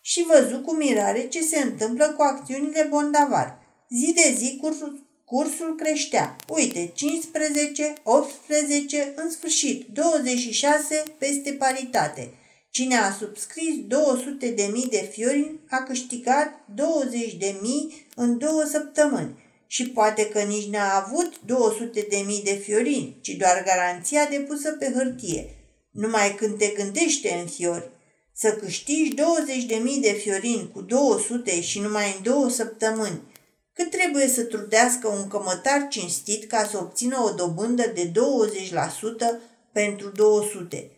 Și 0.00 0.26
văzu 0.28 0.60
cu 0.60 0.74
mirare 0.74 1.28
ce 1.28 1.42
se 1.42 1.58
întâmplă 1.58 2.08
cu 2.16 2.22
acțiunile 2.22 2.86
bondavar. 2.90 3.58
Zi 3.88 4.12
de 4.12 4.34
zi 4.36 4.58
cursul, 4.60 5.07
cursul 5.28 5.74
creștea. 5.74 6.36
Uite, 6.48 6.92
15, 6.94 7.94
18, 8.02 9.12
în 9.16 9.30
sfârșit, 9.30 9.86
26 9.92 11.02
peste 11.18 11.52
paritate. 11.52 12.32
Cine 12.70 12.96
a 12.96 13.12
subscris 13.12 13.74
200 13.86 14.48
de 14.48 14.68
mii 14.72 14.88
de 14.90 15.08
fiori 15.12 15.54
a 15.70 15.82
câștigat 15.82 16.64
20 16.74 17.34
de 17.34 17.58
mii 17.62 18.06
în 18.14 18.38
două 18.38 18.64
săptămâni 18.70 19.46
și 19.66 19.88
poate 19.88 20.28
că 20.28 20.40
nici 20.40 20.68
n-a 20.68 21.04
avut 21.06 21.40
200 21.44 22.06
de 22.10 22.22
mii 22.26 22.42
de 22.42 22.54
fiorini, 22.64 23.16
ci 23.20 23.28
doar 23.28 23.62
garanția 23.64 24.26
depusă 24.30 24.70
pe 24.70 24.92
hârtie. 24.94 25.54
Numai 25.90 26.34
când 26.34 26.58
te 26.58 26.66
gândește 26.66 27.38
în 27.40 27.46
fiori, 27.46 27.90
să 28.32 28.52
câștigi 28.52 29.14
20 29.14 29.64
de 29.64 29.74
mii 29.74 30.00
de 30.00 30.12
fiorini 30.12 30.70
cu 30.72 30.80
200 30.80 31.60
și 31.60 31.80
numai 31.80 32.14
în 32.16 32.22
două 32.22 32.48
săptămâni, 32.48 33.22
cât 33.78 33.90
trebuie 33.90 34.28
să 34.28 34.42
trudească 34.42 35.08
un 35.08 35.28
cămătar 35.28 35.86
cinstit 35.88 36.44
ca 36.48 36.68
să 36.70 36.78
obțină 36.78 37.22
o 37.22 37.30
dobândă 37.30 37.92
de 37.94 38.10
20% 38.10 38.12
pentru 39.72 40.08
200. 40.08 40.90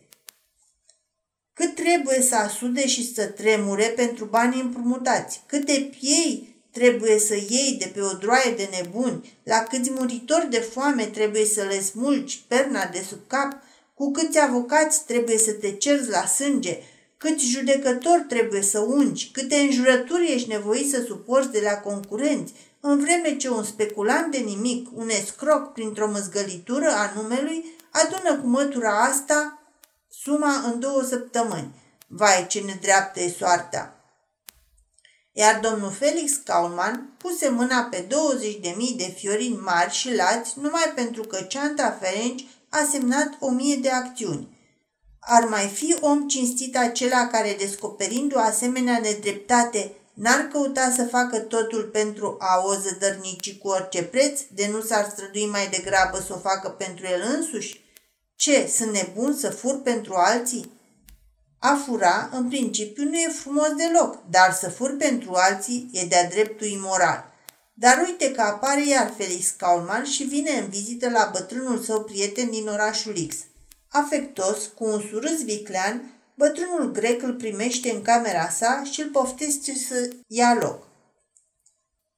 Cât 1.53 1.75
trebuie 1.75 2.21
să 2.21 2.35
asude 2.35 2.87
și 2.87 3.13
să 3.13 3.25
tremure 3.25 3.85
pentru 3.85 4.25
banii 4.25 4.61
împrumutați, 4.61 5.41
câte 5.45 5.89
piei 5.99 6.55
trebuie 6.71 7.19
să 7.19 7.35
iei 7.35 7.75
de 7.79 7.91
pe 7.93 8.01
o 8.01 8.13
droaie 8.13 8.53
de 8.55 8.69
nebuni, 8.71 9.37
la 9.43 9.63
câți 9.63 9.91
muritori 9.91 10.49
de 10.49 10.59
foame 10.59 11.05
trebuie 11.05 11.45
să 11.45 11.63
le 11.63 11.81
smulgi 11.81 12.43
perna 12.47 12.85
de 12.85 13.03
sub 13.07 13.19
cap, 13.27 13.61
cu 13.93 14.11
câți 14.11 14.39
avocați 14.39 15.05
trebuie 15.05 15.37
să 15.37 15.51
te 15.51 15.71
cerzi 15.71 16.09
la 16.09 16.25
sânge, 16.25 16.77
câți 17.17 17.45
judecători 17.45 18.25
trebuie 18.27 18.61
să 18.61 18.79
ungi, 18.79 19.29
câte 19.31 19.55
înjurături 19.55 20.33
ești 20.33 20.49
nevoit 20.49 20.89
să 20.89 21.03
suporți 21.07 21.51
de 21.51 21.59
la 21.63 21.73
concurenți, 21.73 22.53
în 22.81 22.99
vreme 22.99 23.37
ce 23.37 23.49
un 23.49 23.63
speculant 23.63 24.31
de 24.31 24.37
nimic, 24.37 24.89
un 24.93 25.09
escroc 25.09 25.73
printr-o 25.73 26.11
măzgălitură 26.11 26.91
a 26.91 27.11
numelui, 27.15 27.77
adună 27.91 28.41
cu 28.41 28.47
mătura 28.47 29.03
asta 29.03 29.61
suma 30.09 30.53
în 30.53 30.79
două 30.79 31.01
săptămâni. 31.01 31.75
Vai, 32.07 32.47
ce 32.47 32.59
nedreaptă 32.59 33.19
e 33.19 33.29
soarta! 33.37 33.95
iar 35.33 35.59
domnul 35.59 35.91
Felix 35.91 36.35
Kaulman 36.35 37.15
puse 37.17 37.49
mâna 37.49 37.81
pe 37.81 38.07
20.000 38.07 38.09
de 38.97 39.13
fiorini 39.17 39.59
mari 39.63 39.93
și 39.93 40.15
lați 40.15 40.59
numai 40.59 40.91
pentru 40.95 41.21
că 41.21 41.41
Ceanta 41.41 41.97
Ferenci 42.01 42.45
a 42.69 42.87
semnat 42.91 43.37
o 43.39 43.49
mie 43.49 43.75
de 43.75 43.89
acțiuni. 43.89 44.59
Ar 45.19 45.43
mai 45.43 45.67
fi 45.67 45.97
om 45.99 46.27
cinstit 46.27 46.77
acela 46.77 47.27
care, 47.27 47.55
descoperindu 47.59 48.35
o 48.35 48.39
asemenea 48.39 48.99
nedreptate, 48.99 49.91
N-ar 50.21 50.47
căuta 50.51 50.93
să 50.95 51.03
facă 51.03 51.39
totul 51.39 51.83
pentru 51.83 52.37
a 52.39 52.63
o 52.65 52.73
zădărnici 52.73 53.57
cu 53.57 53.67
orice 53.67 54.03
preț, 54.03 54.41
de 54.53 54.67
nu 54.71 54.81
s-ar 54.81 55.09
strădui 55.09 55.45
mai 55.45 55.67
degrabă 55.67 56.23
să 56.27 56.33
o 56.33 56.37
facă 56.37 56.69
pentru 56.69 57.05
el 57.05 57.21
însuși? 57.37 57.83
Ce, 58.35 58.71
sunt 58.75 58.91
nebun 58.91 59.35
să 59.35 59.49
fur 59.49 59.81
pentru 59.81 60.13
alții? 60.13 60.71
A 61.59 61.81
fura, 61.85 62.29
în 62.31 62.47
principiu, 62.47 63.03
nu 63.03 63.15
e 63.15 63.27
frumos 63.27 63.69
deloc, 63.75 64.23
dar 64.29 64.53
să 64.53 64.69
fur 64.69 64.95
pentru 64.97 65.33
alții 65.33 65.89
e 65.91 66.05
de-a 66.05 66.27
dreptul 66.27 66.67
imoral. 66.67 67.33
Dar 67.73 68.03
uite 68.05 68.31
că 68.31 68.41
apare 68.41 68.87
iar 68.87 69.13
Felix 69.17 69.49
Kaulman 69.49 70.03
și 70.03 70.23
vine 70.23 70.51
în 70.51 70.69
vizită 70.69 71.09
la 71.09 71.29
bătrânul 71.33 71.79
său 71.79 72.03
prieten 72.03 72.49
din 72.49 72.67
orașul 72.67 73.27
X. 73.27 73.35
Afectos, 73.89 74.65
cu 74.75 74.85
un 74.85 75.01
surâs 75.09 75.43
viclean, 75.43 76.20
bătrânul 76.41 76.91
grec 76.91 77.21
îl 77.21 77.33
primește 77.33 77.91
în 77.91 78.01
camera 78.01 78.49
sa 78.49 78.83
și 78.91 79.01
îl 79.01 79.07
poftește 79.07 79.73
să 79.75 80.09
ia 80.27 80.57
loc. 80.61 80.87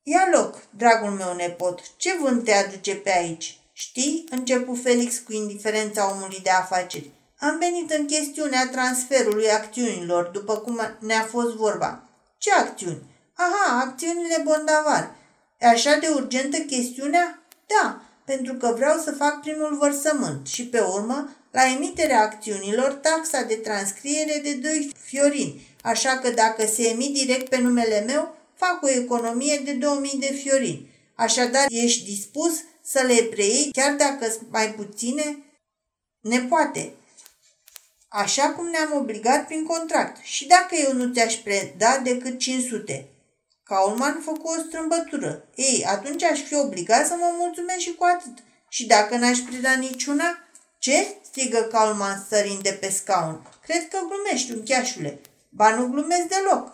Ia 0.04 0.28
loc, 0.32 0.62
dragul 0.70 1.10
meu 1.10 1.36
nepot, 1.36 1.80
ce 1.98 2.18
vânt 2.22 2.44
te 2.44 2.54
aduce 2.54 2.96
pe 2.96 3.12
aici? 3.18 3.60
Știi, 3.74 4.26
începu 4.30 4.76
Felix 4.76 5.18
cu 5.18 5.34
indiferența 5.34 6.12
omului 6.12 6.40
de 6.44 6.50
afaceri. 6.50 7.12
Am 7.40 7.58
venit 7.58 7.92
în 7.92 8.06
chestiunea 8.06 8.70
transferului 8.72 9.50
acțiunilor, 9.50 10.24
după 10.24 10.58
cum 10.58 10.80
ne-a 11.00 11.24
fost 11.24 11.56
vorba. 11.56 12.04
Ce 12.38 12.54
acțiuni? 12.54 13.02
Aha, 13.34 13.80
acțiunile 13.80 14.42
Bondavar. 14.44 15.16
E 15.60 15.68
așa 15.68 15.96
de 15.96 16.08
urgentă 16.16 16.58
chestiunea? 16.58 17.44
Da, 17.66 18.02
pentru 18.26 18.54
că 18.54 18.74
vreau 18.76 18.98
să 18.98 19.12
fac 19.12 19.42
primul 19.42 19.78
vărsământ 19.78 20.48
și 20.48 20.68
pe 20.68 20.80
urmă, 20.80 21.30
la 21.54 21.66
emiterea 21.76 22.22
acțiunilor, 22.22 22.92
taxa 22.92 23.42
de 23.42 23.56
transcriere 23.56 24.40
de 24.44 24.54
2 24.54 24.92
fiorini, 25.06 25.68
așa 25.82 26.18
că 26.18 26.30
dacă 26.30 26.66
se 26.66 26.88
emit 26.88 27.14
direct 27.14 27.50
pe 27.50 27.58
numele 27.58 28.04
meu, 28.08 28.36
fac 28.56 28.84
o 28.84 28.90
economie 28.90 29.62
de 29.64 29.72
2000 29.72 30.18
de 30.20 30.34
fiorini. 30.34 30.92
Așadar, 31.16 31.66
ești 31.70 32.06
dispus 32.06 32.52
să 32.84 33.04
le 33.08 33.24
preiei 33.24 33.72
chiar 33.72 33.96
dacă 33.96 34.32
sunt 34.32 34.52
mai 34.52 34.74
puține? 34.74 35.38
Ne 36.20 36.40
poate. 36.40 36.94
Așa 38.08 38.50
cum 38.50 38.68
ne-am 38.68 38.94
obligat 38.96 39.46
prin 39.46 39.66
contract. 39.66 40.24
Și 40.24 40.48
dacă 40.48 40.76
eu 40.76 40.94
nu 40.94 41.14
ți-aș 41.14 41.36
preda 41.36 41.98
decât 41.98 42.40
500? 42.40 43.08
Kaulman 43.64 44.22
făcu 44.26 44.48
o 44.48 44.62
strâmbătură. 44.68 45.48
Ei, 45.56 45.86
atunci 45.88 46.24
aș 46.24 46.40
fi 46.40 46.56
obligat 46.56 47.08
să 47.08 47.16
mă 47.20 47.34
mulțumesc 47.38 47.80
și 47.80 47.94
cu 47.94 48.04
atât. 48.04 48.38
Și 48.70 48.86
dacă 48.86 49.16
n-aș 49.16 49.38
preda 49.40 49.74
niciuna? 49.74 50.38
Ce? 50.80 51.16
Strigă 51.36 51.62
Kaulman 51.62 52.26
sărind 52.30 52.62
de 52.62 52.78
pe 52.82 52.90
scaun. 52.90 53.48
Cred 53.64 53.88
că 53.88 53.98
glumești, 54.08 54.52
uncheașule. 54.52 55.20
Ba 55.50 55.76
nu 55.76 55.88
glumesc 55.88 56.28
deloc. 56.28 56.72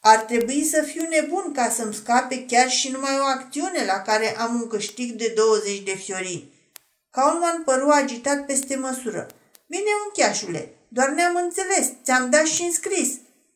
Ar 0.00 0.18
trebui 0.18 0.64
să 0.64 0.82
fiu 0.82 1.06
nebun 1.08 1.52
ca 1.52 1.70
să-mi 1.70 1.94
scape 1.94 2.46
chiar 2.46 2.70
și 2.70 2.90
numai 2.90 3.18
o 3.18 3.24
acțiune 3.24 3.84
la 3.84 4.02
care 4.02 4.36
am 4.38 4.54
un 4.54 4.68
câștig 4.68 5.10
de 5.12 5.32
20 5.36 5.82
de 5.82 5.94
fiorini. 5.94 6.52
Kaulman 7.10 7.62
păru 7.64 7.88
agitat 7.88 8.46
peste 8.46 8.76
măsură. 8.76 9.26
Bine, 9.66 9.90
uncheașule, 10.06 10.74
doar 10.88 11.08
ne-am 11.08 11.36
înțeles, 11.36 11.90
ți-am 12.04 12.30
dat 12.30 12.44
și 12.44 12.62
înscris. 12.62 13.10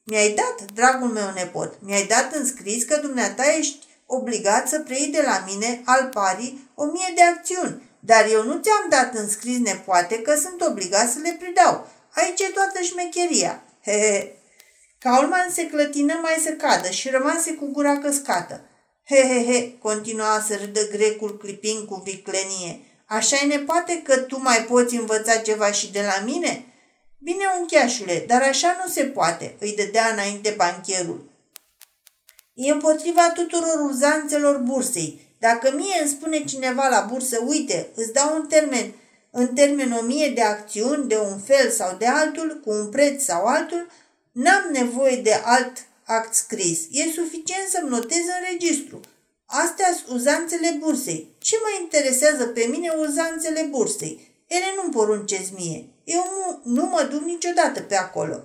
Mi-ai 0.04 0.34
dat, 0.34 0.70
dragul 0.72 1.08
meu 1.08 1.32
nepot, 1.34 1.74
mi-ai 1.80 2.06
dat 2.06 2.34
înscris 2.34 2.84
că 2.84 2.96
dumneata 2.96 3.42
ești 3.58 3.86
obligat 4.06 4.68
să 4.68 4.80
preiei 4.80 5.12
de 5.12 5.22
la 5.26 5.44
mine 5.46 5.82
al 5.84 6.10
parii 6.12 6.70
o 6.74 6.84
mie 6.84 7.12
de 7.14 7.22
acțiuni, 7.22 7.82
dar 8.04 8.26
eu 8.30 8.42
nu 8.42 8.60
ți-am 8.60 8.86
dat 8.88 9.14
înscris 9.14 9.58
nepoate 9.58 10.22
că 10.22 10.34
sunt 10.34 10.60
obligat 10.60 11.10
să 11.10 11.18
le 11.22 11.36
predau. 11.38 11.88
Aici 12.14 12.40
e 12.40 12.48
toată 12.48 12.80
șmecheria. 12.82 13.62
He, 13.84 13.92
he. 13.92 14.36
Kaulman 14.98 15.50
se 15.50 15.66
clătină 15.66 16.18
mai 16.22 16.36
să 16.42 16.50
cadă 16.50 16.90
și 16.90 17.10
rămase 17.10 17.52
cu 17.52 17.66
gura 17.72 17.98
căscată. 17.98 18.60
He, 19.06 19.20
he, 19.20 19.52
he, 19.52 19.78
continua 19.78 20.44
să 20.46 20.56
râdă 20.56 20.88
grecul 20.88 21.38
clipind 21.38 21.86
cu 21.86 22.02
viclenie. 22.04 22.80
așa 23.06 23.36
e 23.42 23.46
nepoate 23.46 24.02
că 24.04 24.16
tu 24.16 24.40
mai 24.40 24.64
poți 24.64 24.96
învăța 24.96 25.36
ceva 25.36 25.70
și 25.70 25.92
de 25.92 26.00
la 26.00 26.24
mine?" 26.24 26.64
Bine, 27.18 27.44
uncheașule, 27.60 28.24
dar 28.26 28.42
așa 28.42 28.76
nu 28.84 28.90
se 28.90 29.04
poate, 29.04 29.56
îi 29.60 29.74
dădea 29.76 30.08
înainte 30.12 30.54
bancherul. 30.56 31.30
E 32.54 32.70
împotriva 32.70 33.30
tuturor 33.34 33.90
uzanțelor 33.90 34.56
bursei. 34.56 35.23
Dacă 35.48 35.72
mie 35.76 36.00
îmi 36.00 36.10
spune 36.10 36.44
cineva 36.44 36.88
la 36.88 37.06
bursă, 37.10 37.38
uite, 37.46 37.88
îți 37.94 38.12
dau 38.12 38.34
un 38.34 38.46
termen, 38.46 38.92
în 39.30 39.46
termen 39.46 39.92
o 39.92 40.02
mie 40.02 40.28
de 40.34 40.42
acțiuni, 40.42 41.08
de 41.08 41.18
un 41.18 41.38
fel 41.38 41.70
sau 41.70 41.96
de 41.98 42.06
altul, 42.06 42.60
cu 42.64 42.70
un 42.70 42.88
preț 42.88 43.22
sau 43.24 43.44
altul, 43.44 43.90
n-am 44.32 44.68
nevoie 44.72 45.16
de 45.16 45.40
alt 45.44 45.72
act 46.04 46.34
scris. 46.34 46.80
E 46.90 47.10
suficient 47.10 47.68
să-mi 47.68 47.88
notez 47.88 48.18
în 48.18 48.50
registru. 48.52 49.00
Astea 49.46 49.86
sunt 49.96 50.16
uzanțele 50.16 50.76
bursei. 50.78 51.34
Ce 51.38 51.56
mă 51.62 51.82
interesează 51.82 52.46
pe 52.46 52.66
mine 52.70 52.88
uzanțele 52.88 53.66
bursei? 53.70 54.44
Ele 54.46 54.66
nu-mi 54.76 54.92
poruncesc 54.92 55.50
mie. 55.56 55.88
Eu 56.04 56.24
nu, 56.34 56.72
nu 56.72 56.84
mă 56.86 57.08
duc 57.10 57.22
niciodată 57.22 57.80
pe 57.80 57.96
acolo. 57.96 58.42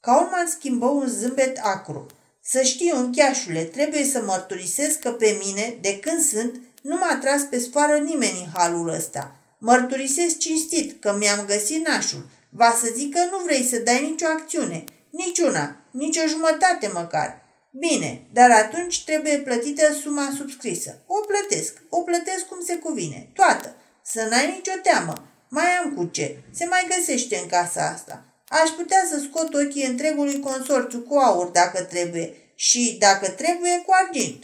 Kaulman 0.00 0.46
schimbă 0.46 0.86
un 0.86 1.08
zâmbet 1.08 1.58
acru. 1.62 2.06
Să 2.50 2.62
știi, 2.62 2.92
uncheașule, 2.94 3.62
trebuie 3.62 4.04
să 4.04 4.22
mărturisesc 4.22 4.98
că 4.98 5.10
pe 5.12 5.40
mine, 5.44 5.78
de 5.80 5.98
când 5.98 6.22
sunt, 6.22 6.60
nu 6.82 6.96
m-a 6.96 7.18
tras 7.20 7.42
pe 7.42 7.58
sfoară 7.58 7.96
nimeni 7.96 8.42
în 8.44 8.50
halul 8.54 8.88
ăsta. 8.88 9.36
Mărturisesc 9.58 10.38
cinstit 10.38 11.00
că 11.02 11.16
mi-am 11.18 11.44
găsit 11.46 11.86
nașul. 11.86 12.26
Va 12.50 12.76
să 12.80 12.92
zic 12.94 13.14
că 13.14 13.20
nu 13.30 13.42
vrei 13.44 13.64
să 13.64 13.78
dai 13.78 14.08
nicio 14.10 14.26
acțiune. 14.26 14.84
Niciuna, 15.10 15.76
nici 15.90 16.16
o 16.16 16.28
jumătate 16.28 16.90
măcar. 16.94 17.42
Bine, 17.70 18.22
dar 18.32 18.50
atunci 18.50 19.04
trebuie 19.04 19.38
plătită 19.38 19.92
suma 19.92 20.32
subscrisă. 20.36 20.98
O 21.06 21.18
plătesc, 21.20 21.72
o 21.88 22.00
plătesc 22.00 22.44
cum 22.46 22.62
se 22.64 22.74
cuvine, 22.76 23.28
toată. 23.34 23.76
Să 24.02 24.26
n-ai 24.30 24.46
nicio 24.46 24.80
teamă. 24.82 25.28
Mai 25.48 25.66
am 25.82 25.94
cu 25.94 26.04
ce. 26.04 26.36
Se 26.50 26.66
mai 26.66 26.86
găsește 26.96 27.36
în 27.42 27.48
casa 27.48 27.90
asta. 27.94 28.27
Aș 28.48 28.68
putea 28.68 29.04
să 29.10 29.18
scot 29.18 29.54
ochii 29.54 29.86
întregului 29.86 30.40
consorțiu 30.40 31.00
cu 31.00 31.16
aur 31.16 31.46
dacă 31.46 31.82
trebuie 31.82 32.34
și, 32.54 32.96
dacă 32.98 33.28
trebuie, 33.28 33.82
cu 33.86 33.92
argint. 34.04 34.42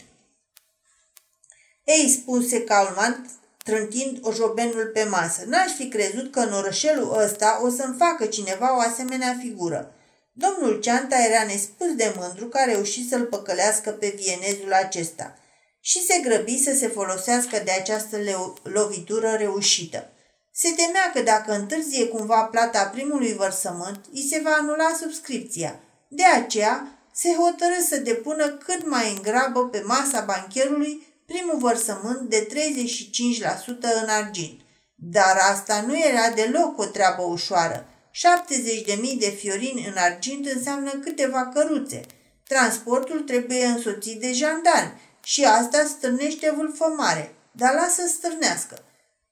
Ei, 1.83 2.09
spuse 2.09 2.63
calmant, 2.63 3.29
trântind 3.63 4.17
o 4.21 4.31
jobenul 4.31 4.89
pe 4.93 5.03
masă, 5.03 5.43
n-aș 5.45 5.71
fi 5.71 5.87
crezut 5.87 6.31
că 6.31 6.39
în 6.39 6.53
orășelul 6.53 7.17
ăsta 7.23 7.59
o 7.63 7.69
să-mi 7.69 7.95
facă 7.97 8.25
cineva 8.25 8.75
o 8.75 8.79
asemenea 8.79 9.37
figură. 9.41 9.93
Domnul 10.31 10.79
Ceanta 10.79 11.15
era 11.29 11.43
nespus 11.43 11.95
de 11.95 12.13
mândru 12.17 12.45
că 12.45 12.57
a 12.57 12.63
reușit 12.63 13.09
să-l 13.09 13.25
păcălească 13.25 13.89
pe 13.89 14.13
vienezul 14.17 14.73
acesta 14.73 15.37
și 15.79 16.05
se 16.05 16.19
grăbi 16.23 16.63
să 16.63 16.75
se 16.75 16.87
folosească 16.87 17.61
de 17.63 17.71
această 17.71 18.17
lovitură 18.63 19.35
reușită. 19.37 20.09
Se 20.57 20.69
temea 20.69 21.11
că 21.13 21.21
dacă 21.21 21.53
întârzie 21.53 22.07
cumva 22.07 22.43
plata 22.43 22.85
primului 22.85 23.33
vărsământ, 23.33 23.99
îi 24.13 24.27
se 24.29 24.41
va 24.43 24.49
anula 24.59 24.97
subscripția. 25.01 25.79
De 26.07 26.23
aceea, 26.23 26.99
se 27.13 27.29
hotărâ 27.33 27.81
să 27.89 27.97
depună 27.97 28.47
cât 28.47 28.87
mai 28.89 29.11
în 29.11 29.21
grabă 29.21 29.67
pe 29.67 29.81
masa 29.85 30.21
bancherului 30.21 31.07
primul 31.25 31.57
vărsământ 31.57 32.29
de 32.29 32.47
35% 32.51 34.01
în 34.01 34.09
argint. 34.09 34.59
Dar 34.95 35.37
asta 35.51 35.83
nu 35.87 35.97
era 35.97 36.29
deloc 36.29 36.77
o 36.77 36.85
treabă 36.85 37.21
ușoară. 37.21 37.87
70.000 38.13 39.17
de 39.19 39.29
fiorini 39.29 39.85
în 39.87 39.97
argint 39.97 40.47
înseamnă 40.47 40.91
câteva 40.91 41.51
căruțe. 41.53 42.01
Transportul 42.47 43.19
trebuie 43.19 43.65
însoțit 43.65 44.19
de 44.19 44.31
jandarmi 44.31 45.01
și 45.23 45.45
asta 45.45 45.85
stârnește 45.85 46.53
vâlfă 46.55 46.93
mare, 46.97 47.35
dar 47.51 47.73
lasă 47.73 48.01
stârnească. 48.07 48.84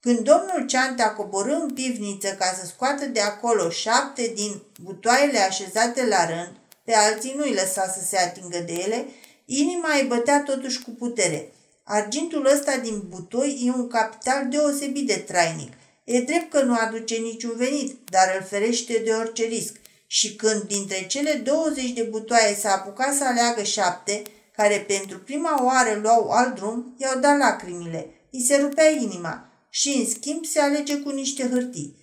Când 0.06 0.20
domnul 0.20 0.66
Ceantea 0.68 1.14
coborâ 1.14 1.54
în 1.54 1.74
pivniță 1.74 2.28
ca 2.28 2.46
să 2.46 2.66
scoată 2.66 3.06
de 3.06 3.20
acolo 3.20 3.70
șapte 3.70 4.32
din 4.36 4.62
butoaiele 4.82 5.40
așezate 5.40 6.06
la 6.06 6.26
rând, 6.26 6.52
pe 6.84 6.94
alții 6.94 7.34
nu-i 7.38 7.54
lăsa 7.54 7.88
să 7.88 8.06
se 8.06 8.18
atingă 8.18 8.58
de 8.58 8.74
ele, 8.74 9.06
inima 9.46 9.88
îi 9.94 10.08
bătea 10.08 10.42
totuși 10.42 10.82
cu 10.82 10.90
putere. 10.90 11.52
Argintul 11.84 12.50
ăsta 12.54 12.78
din 12.78 13.04
butoi 13.08 13.62
e 13.66 13.72
un 13.72 13.88
capital 13.88 14.48
deosebit 14.50 15.08
de 15.08 15.24
trainic. 15.28 15.74
E 16.04 16.22
drept 16.22 16.52
că 16.52 16.62
nu 16.62 16.76
aduce 16.80 17.16
niciun 17.16 17.54
venit, 17.56 17.98
dar 18.10 18.36
îl 18.40 18.46
ferește 18.46 19.02
de 19.06 19.12
orice 19.12 19.44
risc. 19.44 19.76
Și 20.08 20.36
când 20.36 20.62
dintre 20.62 21.06
cele 21.08 21.34
20 21.34 21.90
de 21.90 22.04
butoaie 22.04 22.56
s-a 22.56 22.72
apucat 22.72 23.14
să 23.14 23.24
aleagă 23.26 23.64
șapte, 23.64 24.22
care 24.56 24.86
pentru 24.88 25.20
prima 25.20 25.66
oară 25.66 26.00
luau 26.02 26.30
alt 26.30 26.56
drum, 26.56 26.96
i-au 26.98 27.20
dat 27.20 27.38
lacrimile. 27.38 28.08
I 28.30 28.46
se 28.46 28.56
rupea 28.56 28.90
inima 28.90 29.48
și, 29.76 29.90
în 29.90 30.10
schimb, 30.10 30.46
se 30.46 30.60
alege 30.60 30.98
cu 30.98 31.10
niște 31.10 31.50
hârtii. 31.50 31.96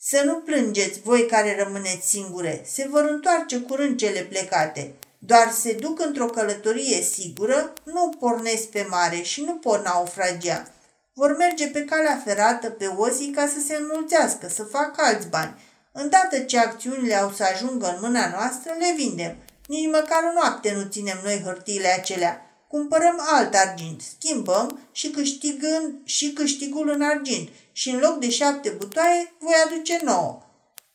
Să 0.00 0.22
nu 0.24 0.34
plângeți 0.34 1.00
voi 1.00 1.26
care 1.26 1.62
rămâneți 1.62 2.08
singure, 2.08 2.62
se 2.66 2.86
vor 2.90 3.04
întoarce 3.10 3.58
curând 3.58 3.98
cele 3.98 4.20
plecate. 4.20 4.94
Doar 5.18 5.50
se 5.50 5.72
duc 5.72 6.00
într-o 6.00 6.26
călătorie 6.26 7.02
sigură, 7.02 7.72
nu 7.84 8.08
pornesc 8.18 8.64
pe 8.64 8.86
mare 8.90 9.22
și 9.22 9.40
nu 9.44 9.54
por 9.54 9.82
naufragia. 9.82 10.72
Vor 11.14 11.36
merge 11.36 11.66
pe 11.66 11.84
calea 11.84 12.22
ferată, 12.24 12.70
pe 12.70 12.86
ozii, 12.86 13.30
ca 13.30 13.46
să 13.46 13.60
se 13.66 13.74
înmulțească, 13.74 14.48
să 14.48 14.62
facă 14.62 15.02
alți 15.02 15.28
bani. 15.28 15.62
Îndată 15.92 16.38
ce 16.38 16.58
acțiunile 16.58 17.14
au 17.14 17.30
să 17.30 17.42
ajungă 17.42 17.86
în 17.86 17.98
mâna 18.00 18.28
noastră, 18.28 18.72
le 18.78 18.94
vindem. 18.96 19.36
Nici 19.66 19.90
măcar 19.90 20.22
o 20.30 20.32
noapte 20.32 20.72
nu 20.72 20.88
ținem 20.90 21.20
noi 21.22 21.42
hârtiile 21.44 21.88
acelea. 21.88 22.47
Cumpărăm 22.68 23.20
alt 23.20 23.54
argint, 23.54 24.00
schimbăm 24.00 24.88
și, 24.92 25.10
câștigând, 25.10 25.94
și 26.04 26.32
câștigul 26.32 26.88
în 26.88 27.02
argint 27.02 27.48
și 27.72 27.90
în 27.90 27.98
loc 27.98 28.18
de 28.18 28.30
șapte 28.30 28.70
butoaie 28.70 29.32
voi 29.38 29.54
aduce 29.66 30.00
nouă. 30.02 30.42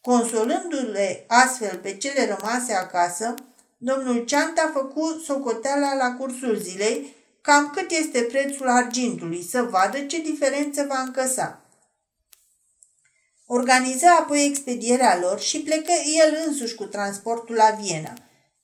Consolându-le 0.01 1.25
astfel 1.27 1.77
pe 1.77 1.97
cele 1.97 2.35
rămase 2.37 2.73
acasă, 2.73 3.35
domnul 3.77 4.25
Ceant 4.25 4.57
a 4.57 4.71
făcut 4.73 5.23
socoteala 5.23 5.95
la 5.95 6.15
cursul 6.15 6.55
zilei 6.55 7.15
cam 7.41 7.71
cât 7.75 7.91
este 7.91 8.21
prețul 8.21 8.67
argintului, 8.67 9.43
să 9.43 9.61
vadă 9.61 9.99
ce 9.99 10.21
diferență 10.21 10.85
va 10.89 10.99
încăsa. 10.99 11.61
Organiza 13.45 14.17
apoi 14.19 14.45
expedierea 14.45 15.19
lor 15.19 15.39
și 15.39 15.59
plecă 15.59 15.91
el 16.25 16.43
însuși 16.47 16.75
cu 16.75 16.83
transportul 16.83 17.55
la 17.55 17.77
Viena. 17.81 18.13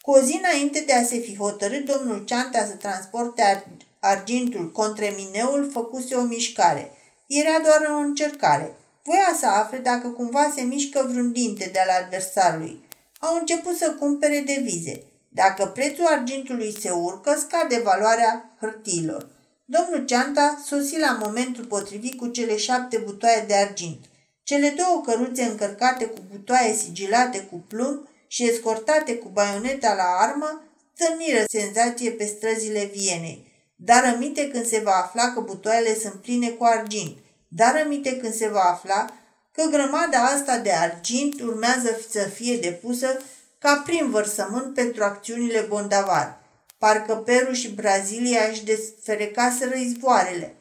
Cu 0.01 0.11
o 0.11 0.19
zi 0.19 0.39
înainte 0.43 0.83
de 0.85 0.93
a 0.93 1.03
se 1.03 1.17
fi 1.17 1.37
hotărât 1.37 1.85
domnul 1.85 2.23
Ceanta 2.25 2.65
să 2.65 2.73
transporte 2.73 3.65
argintul 3.99 4.71
contra 4.71 5.07
mineul, 5.15 5.69
făcuse 5.71 6.15
o 6.15 6.21
mișcare. 6.21 6.91
Era 7.27 7.59
doar 7.63 7.89
o 7.91 7.97
încercare. 7.97 8.75
Voia 9.03 9.35
să 9.39 9.45
afle 9.45 9.77
dacă 9.77 10.07
cumva 10.07 10.53
se 10.55 10.61
mișcă 10.61 11.07
vreun 11.09 11.31
dinte 11.31 11.69
de-al 11.73 12.03
adversarului. 12.03 12.83
Au 13.19 13.35
început 13.39 13.77
să 13.77 13.95
cumpere 13.99 14.43
devize. 14.45 15.03
Dacă 15.29 15.65
prețul 15.65 16.05
argintului 16.05 16.77
se 16.79 16.89
urcă, 16.89 17.35
scade 17.39 17.81
valoarea 17.83 18.55
hârtiilor. 18.59 19.29
Domnul 19.65 20.05
Ceanta 20.05 20.61
sosi 20.65 20.99
la 20.99 21.19
momentul 21.23 21.65
potrivit 21.65 22.17
cu 22.17 22.27
cele 22.27 22.57
șapte 22.57 22.97
butoaie 22.97 23.43
de 23.47 23.53
argint. 23.53 24.05
Cele 24.43 24.73
două 24.77 25.01
căruțe 25.05 25.43
încărcate 25.43 26.05
cu 26.05 26.19
butoaie 26.31 26.73
sigilate 26.73 27.39
cu 27.39 27.63
plumb 27.67 28.07
și 28.31 28.49
escortate 28.49 29.15
cu 29.15 29.29
baioneta 29.29 29.93
la 29.93 30.27
armă 30.27 30.63
stârniră 30.93 31.43
senzație 31.47 32.11
pe 32.11 32.25
străzile 32.25 32.89
Vienei. 32.93 33.47
Dar 33.75 34.03
aminte 34.03 34.47
când 34.47 34.65
se 34.65 34.79
va 34.79 34.91
afla 34.91 35.33
că 35.33 35.39
butoaiele 35.39 35.95
sunt 35.95 36.13
pline 36.13 36.49
cu 36.49 36.63
argint. 36.63 37.17
Dar 37.47 37.81
aminte 37.85 38.17
când 38.17 38.33
se 38.33 38.47
va 38.47 38.61
afla 38.61 39.13
că 39.51 39.63
grămada 39.69 40.23
asta 40.23 40.57
de 40.57 40.71
argint 40.71 41.41
urmează 41.41 41.99
să 42.09 42.19
fie 42.19 42.57
depusă 42.57 43.21
ca 43.59 43.81
prin 43.85 44.09
vărsământ 44.09 44.73
pentru 44.73 45.03
acțiunile 45.03 45.59
bondavar. 45.59 46.39
Parcă 46.77 47.15
Peru 47.15 47.53
și 47.53 47.69
Brazilia 47.69 48.41
își 48.51 48.63
desferecaseră 48.63 49.75
izvoarele. 49.75 50.55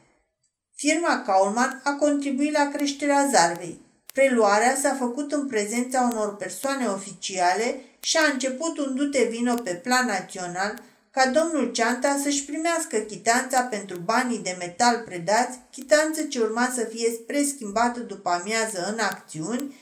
Firma 0.74 1.22
Kaulman 1.26 1.80
a 1.84 1.92
contribuit 1.92 2.52
la 2.52 2.70
creșterea 2.72 3.28
zarvei. 3.32 3.80
Preluarea 4.18 4.76
s-a 4.76 4.94
făcut 4.94 5.32
în 5.32 5.46
prezența 5.46 6.08
unor 6.12 6.36
persoane 6.36 6.86
oficiale 6.86 7.80
și 8.00 8.16
a 8.16 8.32
început 8.32 8.78
un 8.78 8.94
dute 8.94 9.28
vino 9.30 9.54
pe 9.54 9.74
plan 9.74 10.06
național 10.06 10.82
ca 11.10 11.26
domnul 11.26 11.72
Ceanta 11.72 12.18
să-și 12.22 12.44
primească 12.44 12.96
chitanța 12.96 13.60
pentru 13.60 13.98
banii 13.98 14.38
de 14.38 14.56
metal 14.58 15.02
predați, 15.04 15.58
chitanță 15.70 16.22
ce 16.22 16.40
urma 16.40 16.72
să 16.74 16.84
fie 16.84 17.10
spre 17.10 17.42
schimbată 17.42 18.00
după 18.00 18.28
amiază 18.28 18.88
în 18.92 18.98
acțiuni, 18.98 19.76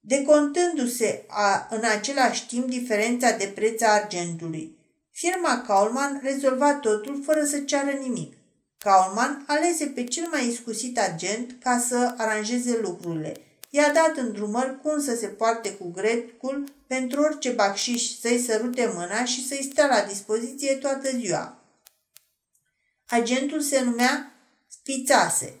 decontându-se 0.00 1.24
a, 1.28 1.68
în 1.70 1.82
același 1.98 2.46
timp 2.46 2.68
diferența 2.68 3.30
de 3.30 3.52
preț 3.54 3.82
a 3.82 3.88
argentului. 3.88 4.78
Firma 5.10 5.62
Kaulman 5.66 6.20
rezolva 6.22 6.74
totul 6.74 7.22
fără 7.24 7.44
să 7.44 7.58
ceară 7.58 7.90
nimic. 7.90 8.34
Kaulman 8.82 9.44
alese 9.46 9.86
pe 9.86 10.04
cel 10.04 10.28
mai 10.30 10.48
iscusit 10.48 10.98
agent 10.98 11.56
ca 11.62 11.78
să 11.88 12.14
aranjeze 12.16 12.78
lucrurile. 12.80 13.40
I-a 13.70 13.92
dat 13.92 14.16
îndrumări 14.16 14.80
cum 14.80 15.00
să 15.00 15.14
se 15.14 15.26
poarte 15.26 15.74
cu 15.74 15.90
grecul 15.90 16.72
pentru 16.86 17.20
orice 17.20 17.50
bacșiș 17.50 18.18
să-i 18.20 18.44
sărute 18.46 18.92
mâna 18.94 19.24
și 19.24 19.46
să-i 19.46 19.68
stea 19.70 19.86
la 19.86 20.00
dispoziție 20.08 20.74
toată 20.74 21.10
ziua. 21.10 21.56
Agentul 23.08 23.60
se 23.60 23.80
numea 23.80 24.32
Spițase. 24.68 25.54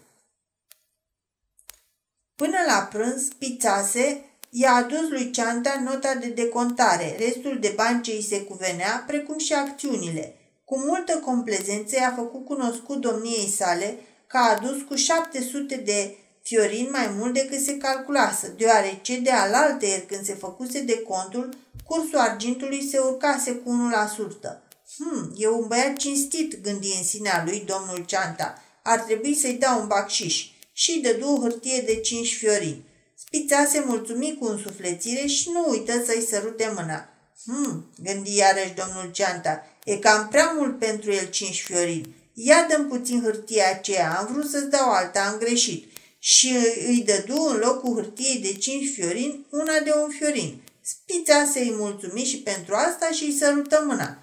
Până 2.34 2.56
la 2.66 2.88
prânz, 2.92 3.24
Spițase 3.24 4.24
i-a 4.50 4.72
adus 4.72 5.08
lui 5.08 5.30
Ceanta 5.30 5.80
nota 5.84 6.14
de 6.14 6.28
decontare, 6.28 7.16
restul 7.18 7.58
de 7.58 7.72
bani 7.76 8.02
ce 8.02 8.10
îi 8.10 8.22
se 8.22 8.42
cuvenea, 8.42 9.04
precum 9.06 9.38
și 9.38 9.52
acțiunile– 9.52 10.34
cu 10.72 10.78
multă 10.78 11.18
complezență 11.24 11.96
i-a 11.96 12.12
făcut 12.16 12.44
cunoscut 12.44 13.00
domniei 13.00 13.48
sale 13.56 13.98
că 14.26 14.36
a 14.36 14.50
adus 14.50 14.82
cu 14.88 14.94
700 14.94 15.76
de 15.76 16.16
fiorin 16.42 16.88
mai 16.90 17.10
mult 17.18 17.34
decât 17.34 17.60
se 17.60 17.76
calculase, 17.76 18.54
deoarece 18.56 19.18
de 19.18 19.30
alaltă 19.30 19.86
ieri 19.86 20.06
când 20.06 20.24
se 20.24 20.34
făcuse 20.34 20.80
de 20.80 21.00
contul, 21.00 21.48
cursul 21.84 22.18
argintului 22.18 22.88
se 22.90 22.98
urcase 22.98 23.52
cu 23.52 23.70
1%. 23.70 24.62
Hmm, 24.96 25.32
e 25.36 25.48
un 25.48 25.66
băiat 25.66 25.96
cinstit, 25.96 26.62
gândi 26.62 26.94
în 26.98 27.04
sinea 27.04 27.42
lui 27.46 27.64
domnul 27.66 28.04
Ceanta. 28.06 28.62
Ar 28.82 29.00
trebui 29.00 29.34
să-i 29.34 29.58
dau 29.60 29.80
un 29.80 29.86
bacșiș. 29.86 30.46
Și 30.72 31.00
dădu 31.00 31.26
o 31.26 31.40
hârtie 31.40 31.82
de 31.86 31.94
5 31.94 32.36
fiorini. 32.36 32.84
Spița 33.14 33.64
se 33.64 33.82
mulțumi 33.86 34.36
cu 34.40 34.46
însuflețire 34.46 35.26
și 35.26 35.50
nu 35.50 35.66
uită 35.68 35.92
să-i 36.06 36.26
sărute 36.30 36.72
mâna. 36.76 37.08
Hmm, 37.44 37.90
gândi 38.02 38.36
iarăși 38.36 38.74
domnul 38.74 39.10
Ceanta, 39.12 39.66
E 39.84 39.96
cam 39.96 40.28
prea 40.28 40.52
mult 40.56 40.78
pentru 40.78 41.12
el 41.12 41.30
cinci 41.30 41.62
fiorini. 41.62 42.14
Ia 42.34 42.66
dăm 42.68 42.88
puțin 42.88 43.22
hârtia 43.22 43.70
aceea, 43.70 44.18
am 44.18 44.32
vrut 44.32 44.50
să-ți 44.50 44.70
dau 44.70 44.90
alta, 44.90 45.20
am 45.20 45.38
greșit. 45.38 45.90
Și 46.18 46.54
îi 46.86 47.02
dădu 47.06 47.42
în 47.42 47.56
locul 47.56 47.94
hârtiei 47.94 48.38
de 48.38 48.52
cinci 48.52 48.92
fiorini 48.94 49.46
una 49.50 49.78
de 49.84 49.92
un 50.02 50.10
fiorin. 50.10 50.62
Spița 50.80 51.48
să-i 51.52 51.74
mulțumi 51.76 52.24
și 52.24 52.38
pentru 52.38 52.74
asta 52.74 53.10
și 53.10 53.24
îi 53.24 53.36
sărută 53.38 53.84
mâna. 53.86 54.18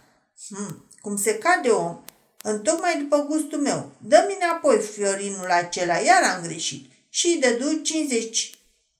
Hmm, 0.47 0.85
cum 1.01 1.17
se 1.17 1.37
cade 1.37 1.69
om, 1.69 1.99
întocmai 2.43 2.97
după 2.97 3.25
gustul 3.29 3.59
meu. 3.59 3.91
Dă-mi 3.97 4.37
înapoi 4.41 4.77
fiorinul 4.77 5.49
acela, 5.49 5.97
iar 5.97 6.23
am 6.23 6.41
greșit. 6.41 6.91
Și 7.09 7.27
îi 7.27 7.39
dădu 7.39 7.73
50 7.73 8.51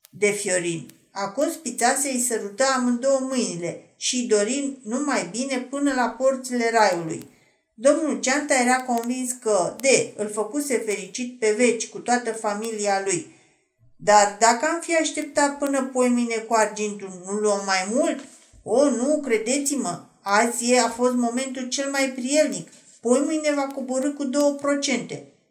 de 0.10 0.32
fiorini. 0.32 0.86
Acum 1.12 1.51
spița 1.51 1.95
să-i 1.95 2.26
sărută 2.28 2.64
amândouă 2.76 3.20
mâinile 3.20 3.89
și 4.02 4.26
dori 4.26 4.78
numai 4.84 5.28
bine 5.32 5.58
până 5.58 5.93
la 5.93 6.10
porțile 6.10 6.70
raiului. 6.72 7.28
Domnul 7.74 8.20
Ceanta 8.20 8.54
era 8.54 8.76
convins 8.76 9.32
că, 9.32 9.76
de, 9.80 10.14
îl 10.16 10.30
făcuse 10.30 10.78
fericit 10.78 11.39
pe 11.39 11.54
veci 11.58 11.88
cu 11.88 12.00
toată 12.00 12.32
familia 12.32 13.02
lui. 13.06 13.36
Dar 13.95 14.38
dacă 14.39 14.66
am 14.66 14.80
fi 14.82 14.95
așteptat 14.95 15.58
până 15.58 15.89
poimine 15.93 16.36
cu 16.36 16.54
argintul, 16.54 17.22
nu 17.26 17.32
luăm 17.32 17.62
mai 17.66 17.88
mult? 17.93 18.20
O, 18.64 18.89
nu, 18.89 19.22
credeți-mă, 19.26 20.04
azi 20.22 20.74
a 20.74 20.89
fost 20.89 21.14
momentul 21.16 21.68
cel 21.68 21.89
mai 21.89 22.10
prielnic. 22.16 22.72
Poimine 23.02 23.54
va 23.56 23.68
coborâ 23.68 24.12
cu 24.12 24.30
2%. 24.30 24.30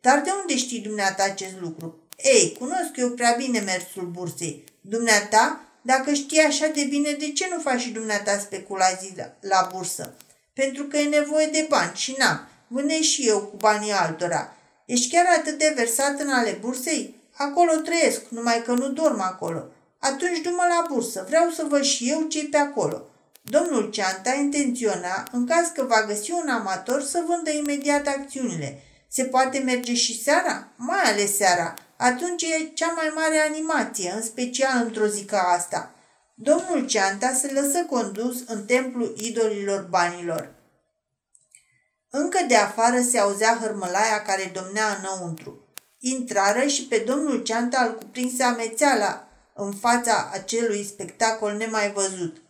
Dar 0.01 0.21
de 0.21 0.31
unde 0.41 0.57
știi 0.57 0.81
dumneata 0.81 1.23
acest 1.25 1.55
lucru? 1.61 1.97
Ei, 2.17 2.57
cunosc 2.59 2.91
eu 2.97 3.11
prea 3.11 3.35
bine 3.39 3.59
mersul 3.59 4.07
bursei. 4.07 4.65
Dumneata 4.81 5.68
dacă 5.93 6.13
știi 6.13 6.41
așa 6.41 6.67
de 6.67 6.85
bine, 6.89 7.13
de 7.13 7.33
ce 7.33 7.49
nu 7.51 7.61
faci 7.61 7.81
și 7.81 7.91
dumneata 7.91 8.39
speculații 8.39 9.15
la, 9.17 9.25
la 9.41 9.69
bursă? 9.73 10.15
Pentru 10.53 10.85
că 10.85 10.97
e 10.97 11.09
nevoie 11.09 11.47
de 11.47 11.67
bani 11.69 11.93
și 11.95 12.15
n-am. 12.19 12.49
Vânesc 12.67 13.01
și 13.01 13.29
eu 13.29 13.39
cu 13.41 13.57
banii 13.57 13.93
altora. 13.93 14.57
Ești 14.85 15.11
chiar 15.11 15.25
atât 15.39 15.59
de 15.59 15.73
versat 15.77 16.21
în 16.21 16.31
ale 16.31 16.59
bursei? 16.61 17.15
Acolo 17.33 17.73
trăiesc, 17.73 18.21
numai 18.29 18.63
că 18.63 18.73
nu 18.73 18.89
dorm 18.89 19.21
acolo. 19.21 19.65
Atunci 19.99 20.41
du-mă 20.43 20.65
la 20.69 20.87
bursă, 20.91 21.25
vreau 21.29 21.51
să 21.51 21.67
văd 21.69 21.83
și 21.83 22.11
eu 22.11 22.23
ce 22.23 22.49
pe 22.51 22.57
acolo. 22.57 23.03
Domnul 23.43 23.91
Ceanta 23.91 24.35
intenționa, 24.35 25.29
în 25.33 25.47
caz 25.47 25.67
că 25.75 25.85
va 25.85 26.05
găsi 26.07 26.31
un 26.31 26.49
amator, 26.49 27.03
să 27.03 27.25
vândă 27.27 27.51
imediat 27.51 28.07
acțiunile. 28.07 28.83
Se 29.09 29.25
poate 29.25 29.59
merge 29.59 29.95
și 29.95 30.23
seara? 30.23 30.69
Mai 30.77 31.03
ales 31.05 31.37
seara, 31.37 31.75
atunci 32.01 32.43
e 32.43 32.71
cea 32.75 32.93
mai 32.97 33.13
mare 33.15 33.39
animație, 33.39 34.13
în 34.17 34.23
special 34.23 34.83
într-o 34.85 35.07
zi 35.07 35.25
ca 35.25 35.41
asta. 35.41 35.95
Domnul 36.35 36.87
Ceanta 36.87 37.33
se 37.33 37.53
lăsă 37.53 37.85
condus 37.91 38.43
în 38.47 38.65
templul 38.65 39.15
idolilor 39.17 39.87
banilor. 39.91 40.55
Încă 42.11 42.39
de 42.49 42.57
afară 42.57 43.01
se 43.01 43.19
auzea 43.19 43.59
hărmălaia 43.61 44.23
care 44.23 44.53
domnea 44.55 44.99
înăuntru. 44.99 45.67
Intrară 45.99 46.67
și 46.67 46.87
pe 46.87 47.05
domnul 47.07 47.43
Ceanta 47.43 47.85
îl 47.85 47.95
cuprinse 47.95 48.43
amețeala 48.43 49.29
în 49.55 49.73
fața 49.73 50.31
acelui 50.33 50.85
spectacol 50.85 51.53
nemai 51.53 51.93
văzut. 51.93 52.43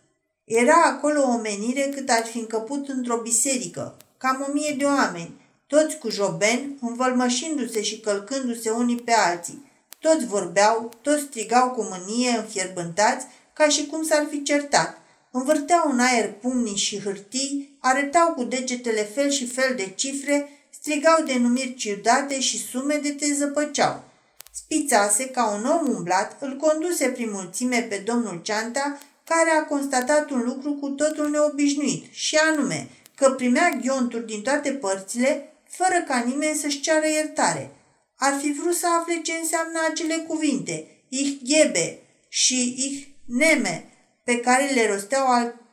Era 0.43 0.83
acolo 0.85 1.21
o 1.21 1.37
menire 1.37 1.91
cât 1.95 2.09
ar 2.09 2.25
fi 2.25 2.37
încăput 2.37 2.87
într-o 2.87 3.17
biserică, 3.17 3.97
cam 4.17 4.45
o 4.49 4.51
mie 4.51 4.75
de 4.77 4.85
oameni, 4.85 5.48
toți 5.69 5.97
cu 5.97 6.09
jobeni, 6.09 6.77
învălmășindu-se 6.81 7.81
și 7.81 7.99
călcându-se 7.99 8.69
unii 8.69 8.95
pe 8.97 9.11
alții. 9.11 9.71
Toți 9.99 10.25
vorbeau, 10.25 10.93
toți 11.01 11.21
strigau 11.21 11.69
cu 11.69 11.87
mânie 11.89 12.37
înfierbântați, 12.37 13.25
ca 13.53 13.67
și 13.67 13.85
cum 13.85 14.03
s-ar 14.03 14.27
fi 14.29 14.43
certat. 14.43 14.97
Învârteau 15.31 15.91
în 15.91 15.99
aer 15.99 16.31
pumnii 16.31 16.75
și 16.75 16.99
hârtii, 16.99 17.77
arătau 17.79 18.33
cu 18.33 18.43
degetele 18.43 19.03
fel 19.03 19.29
și 19.29 19.47
fel 19.47 19.73
de 19.75 19.93
cifre, 19.95 20.49
strigau 20.69 21.23
denumiri 21.25 21.75
ciudate 21.75 22.39
și 22.39 22.67
sume 22.67 22.99
de 23.03 23.09
te 23.09 23.33
zăpăceau. 23.33 24.03
Spițase, 24.51 25.25
ca 25.25 25.49
un 25.49 25.65
om 25.65 25.95
umblat, 25.95 26.37
îl 26.41 26.55
conduse 26.55 27.07
prin 27.07 27.29
mulțime 27.31 27.85
pe 27.89 28.03
domnul 28.05 28.39
Ceanta, 28.43 28.99
care 29.23 29.49
a 29.49 29.65
constatat 29.65 30.29
un 30.29 30.41
lucru 30.45 30.73
cu 30.73 30.89
totul 30.89 31.29
neobișnuit, 31.29 32.05
și 32.11 32.35
anume 32.35 32.89
că 33.15 33.31
primea 33.31 33.77
ghionturi 33.81 34.25
din 34.25 34.41
toate 34.41 34.71
părțile, 34.71 35.48
fără 35.79 36.03
ca 36.07 36.17
nimeni 36.17 36.55
să-și 36.57 36.79
ceară 36.79 37.07
iertare. 37.07 37.71
Ar 38.15 38.33
fi 38.41 38.51
vrut 38.51 38.75
să 38.75 38.87
afle 38.99 39.21
ce 39.21 39.33
înseamnă 39.41 39.79
acele 39.89 40.15
cuvinte, 40.15 40.87
ich 41.09 41.41
gebe 41.43 41.99
și 42.29 42.75
ich 42.77 43.07
neme, 43.25 43.89
pe 44.23 44.39
care 44.39 44.65
le 44.73 44.91
rosteau 44.91 45.25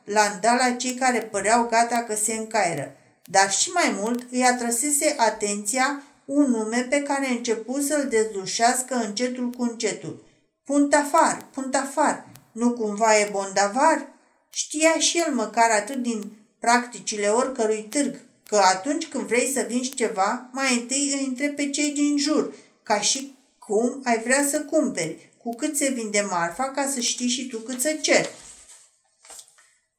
la 0.03 0.21
îndala 0.33 0.71
cei 0.71 0.93
care 0.93 1.21
păreau 1.21 1.67
gata 1.67 2.03
că 2.03 2.15
se 2.15 2.33
încaieră. 2.33 2.95
Dar 3.23 3.51
și 3.51 3.69
mai 3.69 3.95
mult 3.99 4.31
îi 4.31 4.43
atrăsese 4.43 5.15
atenția 5.17 6.03
un 6.25 6.49
nume 6.49 6.87
pe 6.89 7.01
care 7.01 7.29
început 7.29 7.83
să-l 7.83 8.07
dezlușească 8.09 8.95
încetul 8.95 9.49
cu 9.49 9.63
încetul. 9.63 10.25
Puntafar, 10.63 11.45
puntafar, 11.53 12.27
nu 12.51 12.71
cumva 12.71 13.19
e 13.19 13.29
bondavar? 13.31 14.07
Știa 14.49 14.99
și 14.99 15.17
el 15.27 15.33
măcar 15.33 15.69
atât 15.71 15.95
din 16.01 16.31
practicile 16.59 17.27
oricărui 17.27 17.87
târg, 17.89 18.26
că 18.47 18.55
atunci 18.55 19.07
când 19.07 19.23
vrei 19.23 19.51
să 19.53 19.65
vinzi 19.67 19.93
ceva, 19.93 20.49
mai 20.51 20.73
întâi 20.73 21.13
îi 21.19 21.25
întrebi 21.25 21.55
pe 21.55 21.69
cei 21.69 21.91
din 21.91 22.17
jur, 22.17 22.53
ca 22.83 23.01
și 23.01 23.35
cum 23.59 24.01
ai 24.03 24.21
vrea 24.21 24.47
să 24.49 24.61
cumperi, 24.61 25.29
cu 25.43 25.55
cât 25.55 25.77
se 25.77 25.89
vinde 25.89 26.27
marfa, 26.29 26.71
ca 26.71 26.87
să 26.93 26.99
știi 26.99 27.27
și 27.27 27.47
tu 27.47 27.57
cât 27.57 27.81
să 27.81 27.93
ceri. 28.01 28.29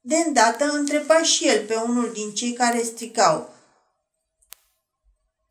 De 0.01 0.17
îndată 0.17 0.65
întreba 0.65 1.23
și 1.23 1.49
el 1.49 1.65
pe 1.65 1.75
unul 1.75 2.11
din 2.13 2.31
cei 2.35 2.53
care 2.53 2.83
stricau. 2.83 3.55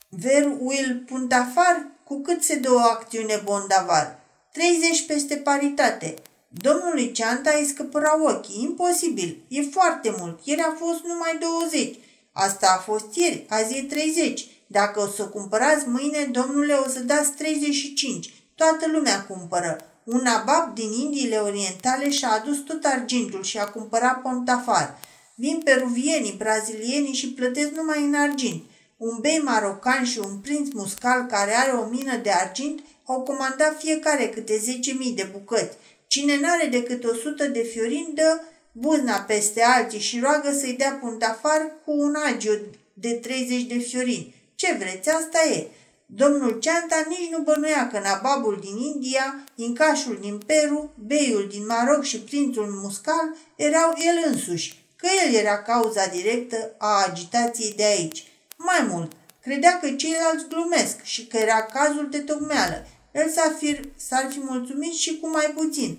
Ver 0.09 0.55
will 0.59 1.03
puntafar? 1.07 1.87
Cu 2.03 2.21
cât 2.21 2.43
se 2.43 2.55
dă 2.55 2.71
o 2.71 2.79
acțiune 2.79 3.41
bondavar? 3.43 4.19
30 4.53 5.05
peste 5.05 5.35
paritate. 5.35 6.13
Domnului 6.47 7.11
Ceanta 7.11 7.51
îi 7.57 7.65
scăpăra 7.65 8.23
ochii. 8.23 8.61
Imposibil. 8.61 9.41
E 9.47 9.61
foarte 9.61 10.15
mult. 10.17 10.39
Ieri 10.43 10.61
a 10.61 10.75
fost 10.79 11.03
numai 11.03 11.37
20. 11.39 11.95
Asta 12.39 12.75
a 12.77 12.81
fost 12.81 13.15
ieri. 13.15 13.45
Azi 13.49 13.77
e 13.77 13.83
30. 13.83 14.47
Dacă 14.67 14.99
o 14.99 15.07
să 15.07 15.23
cumpărați 15.23 15.88
mâine, 15.88 16.29
domnule, 16.31 16.73
o 16.73 16.89
să 16.89 16.99
dați 16.99 17.31
35. 17.31 18.33
Toată 18.55 18.88
lumea 18.91 19.23
cumpără. 19.23 19.77
Un 20.03 20.25
abab 20.25 20.75
din 20.75 20.91
Indiile 20.91 21.38
Orientale 21.38 22.09
și-a 22.09 22.29
adus 22.29 22.57
tot 22.57 22.85
argintul 22.85 23.43
și 23.43 23.57
a 23.57 23.67
cumpărat 23.67 24.21
pontafar. 24.21 24.97
Vin 25.35 25.61
peruvienii, 25.63 26.35
brazilienii 26.38 27.13
și 27.13 27.33
plătesc 27.33 27.71
numai 27.71 28.03
în 28.03 28.13
argint. 28.13 28.63
Un 28.97 29.17
bei 29.21 29.41
marocan 29.43 30.05
și 30.05 30.19
un 30.19 30.38
prinț 30.38 30.67
muscal 30.73 31.25
care 31.25 31.53
are 31.55 31.71
o 31.71 31.85
mină 31.85 32.15
de 32.15 32.31
argint 32.31 32.79
au 33.05 33.21
comandat 33.21 33.79
fiecare 33.79 34.27
câte 34.27 34.61
10.000 35.09 35.15
de 35.15 35.29
bucăți. 35.31 35.77
Cine 36.07 36.39
n-are 36.39 36.67
decât 36.67 37.03
100 37.03 37.47
de 37.47 37.61
fiorini 37.61 38.13
dă 38.13 38.41
buzna 38.80 39.17
peste 39.19 39.61
alții 39.63 39.99
și 39.99 40.19
roagă 40.19 40.51
să-i 40.59 40.75
dea 40.78 40.97
puntafar 41.01 41.71
cu 41.86 41.91
un 41.91 42.15
agiu 42.25 42.59
de 42.93 43.13
30 43.13 43.61
de 43.63 43.78
fiorini. 43.78 44.36
Ce 44.55 44.75
vreți, 44.80 45.09
asta 45.09 45.47
e. 45.53 45.67
Domnul 46.05 46.59
Ceanta 46.59 47.05
nici 47.07 47.30
nu 47.32 47.39
bănuia 47.43 47.88
că 47.88 47.99
nababul 47.99 48.59
din 48.61 48.78
India, 48.78 49.43
incașul 49.55 50.17
din 50.21 50.38
Peru, 50.45 50.93
beiul 51.07 51.47
din 51.51 51.65
Maroc 51.65 52.03
și 52.03 52.19
prințul 52.19 52.80
muscal 52.82 53.36
erau 53.55 53.93
el 53.97 54.32
însuși, 54.32 54.86
că 54.95 55.07
el 55.25 55.34
era 55.34 55.61
cauza 55.61 56.05
directă 56.05 56.75
a 56.78 57.05
agitației 57.07 57.73
de 57.75 57.84
aici. 57.84 58.23
Mai 58.57 58.88
mult, 58.89 59.11
credea 59.41 59.80
că 59.80 59.89
ceilalți 59.91 60.47
glumesc 60.49 61.03
și 61.03 61.28
că 61.28 61.38
era 61.38 61.63
cazul 61.63 62.07
de 62.11 62.19
tocmeală. 62.19 62.88
El 63.11 63.30
s-ar 63.30 63.55
fi, 63.57 63.80
s-ar 63.95 64.28
fi 64.32 64.39
mulțumit 64.39 64.93
și 64.93 65.19
cu 65.19 65.30
mai 65.30 65.53
puțin. 65.55 65.97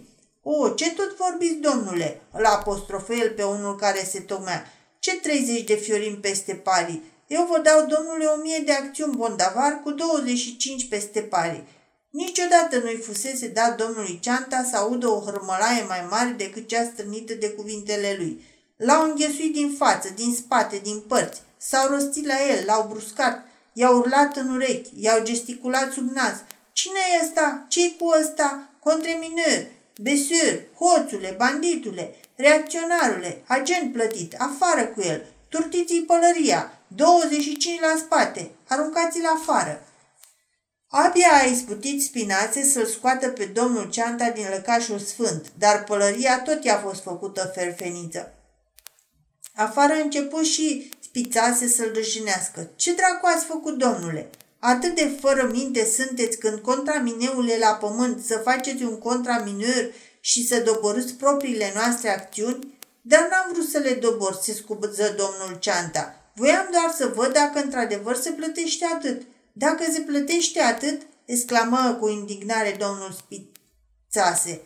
O, 0.50 0.68
ce 0.68 0.90
tot 0.90 1.16
vorbiți, 1.16 1.54
domnule?" 1.54 2.20
îl 2.32 2.44
apostrofă 2.44 3.14
el 3.14 3.30
pe 3.30 3.42
unul 3.42 3.76
care 3.76 4.04
se 4.04 4.20
tocmea. 4.20 4.72
Ce 4.98 5.16
30 5.16 5.64
de 5.64 5.74
fiorini 5.74 6.16
peste 6.16 6.54
pari? 6.54 7.02
Eu 7.26 7.46
vă 7.50 7.58
dau, 7.58 7.86
domnule, 7.86 8.24
o 8.24 8.36
mie 8.36 8.62
de 8.64 8.72
acțiuni 8.72 9.16
bondavar 9.16 9.80
cu 9.82 9.90
25 9.90 10.88
peste 10.88 11.20
pari. 11.20 11.64
Niciodată 12.10 12.78
nu-i 12.78 12.96
fusese 12.96 13.48
dat 13.48 13.76
domnului 13.76 14.18
Ceanta 14.22 14.66
să 14.70 14.76
audă 14.76 15.06
o 15.08 15.22
hărmălaie 15.24 15.84
mai 15.88 16.06
mare 16.10 16.34
decât 16.36 16.68
cea 16.68 16.84
strânită 16.84 17.34
de 17.34 17.50
cuvintele 17.50 18.14
lui. 18.18 18.44
L-au 18.76 19.10
înghesuit 19.10 19.52
din 19.52 19.74
față, 19.78 20.08
din 20.14 20.34
spate, 20.34 20.80
din 20.82 21.00
părți. 21.08 21.40
S-au 21.56 21.88
rostit 21.88 22.26
la 22.26 22.34
el, 22.50 22.64
l-au 22.66 22.86
bruscat, 22.88 23.46
i-au 23.72 23.98
urlat 23.98 24.36
în 24.36 24.54
urechi, 24.54 24.90
i-au 24.96 25.22
gesticulat 25.22 25.92
sub 25.92 26.10
nas. 26.10 26.34
Cine 26.72 26.98
e 27.12 27.24
ăsta? 27.24 27.64
ce 27.68 27.92
cu 27.98 28.14
ăsta? 28.20 28.70
Contremineur, 28.80 29.66
besur, 30.00 30.62
hoțule, 30.78 31.34
banditule, 31.38 32.14
reacționarule, 32.34 33.42
agent 33.46 33.92
plătit, 33.92 34.34
afară 34.38 34.86
cu 34.86 35.00
el, 35.00 35.24
turtiți 35.48 35.94
pălăria, 35.94 36.72
25 36.86 37.80
la 37.80 37.94
spate, 37.98 38.50
aruncați-l 38.68 39.24
afară. 39.34 39.82
Abia 40.88 41.32
a 41.32 41.44
izbutit 41.44 42.02
spinațe 42.02 42.64
să-l 42.64 42.86
scoată 42.86 43.28
pe 43.28 43.44
domnul 43.44 43.90
Ceanta 43.90 44.30
din 44.30 44.46
lăcașul 44.50 44.98
sfânt, 44.98 45.52
dar 45.58 45.84
pălăria 45.84 46.40
tot 46.40 46.64
i-a 46.64 46.78
fost 46.78 47.02
făcută 47.02 47.52
ferfeniță. 47.54 48.32
Afară 49.54 49.92
a 49.92 50.00
început 50.00 50.44
și 50.44 50.92
spițase 51.00 51.68
să-l 51.68 51.90
dăjinească. 51.92 52.70
Ce 52.76 52.94
dracu 52.94 53.26
ați 53.26 53.44
făcut, 53.44 53.78
domnule? 53.78 54.30
Atât 54.60 54.94
de 54.94 55.16
fără 55.20 55.48
minte 55.52 55.84
sunteți 55.84 56.38
când 56.38 56.58
contramineule 56.58 57.56
la 57.58 57.68
pământ 57.68 58.24
să 58.24 58.40
faceți 58.44 58.82
un 58.82 58.98
contramineur 58.98 59.92
și 60.20 60.46
să 60.46 60.60
doborâți 60.60 61.14
propriile 61.14 61.72
noastre 61.74 62.10
acțiuni? 62.10 62.78
Dar 63.02 63.20
n-am 63.20 63.52
vrut 63.52 63.68
să 63.68 63.78
le 63.78 63.92
dobor, 63.92 64.38
se 64.42 64.52
scubăză 64.52 65.14
domnul 65.16 65.58
Ceanta. 65.58 66.14
Voiam 66.34 66.68
doar 66.70 66.94
să 66.96 67.12
văd 67.14 67.32
dacă 67.32 67.62
într-adevăr 67.62 68.16
se 68.16 68.30
plătește 68.30 68.84
atât. 68.94 69.22
Dacă 69.52 69.84
se 69.92 70.00
plătește 70.00 70.60
atât, 70.60 71.02
exclamă 71.24 71.96
cu 72.00 72.08
indignare 72.08 72.76
domnul 72.78 73.16
Spițase. 73.18 74.60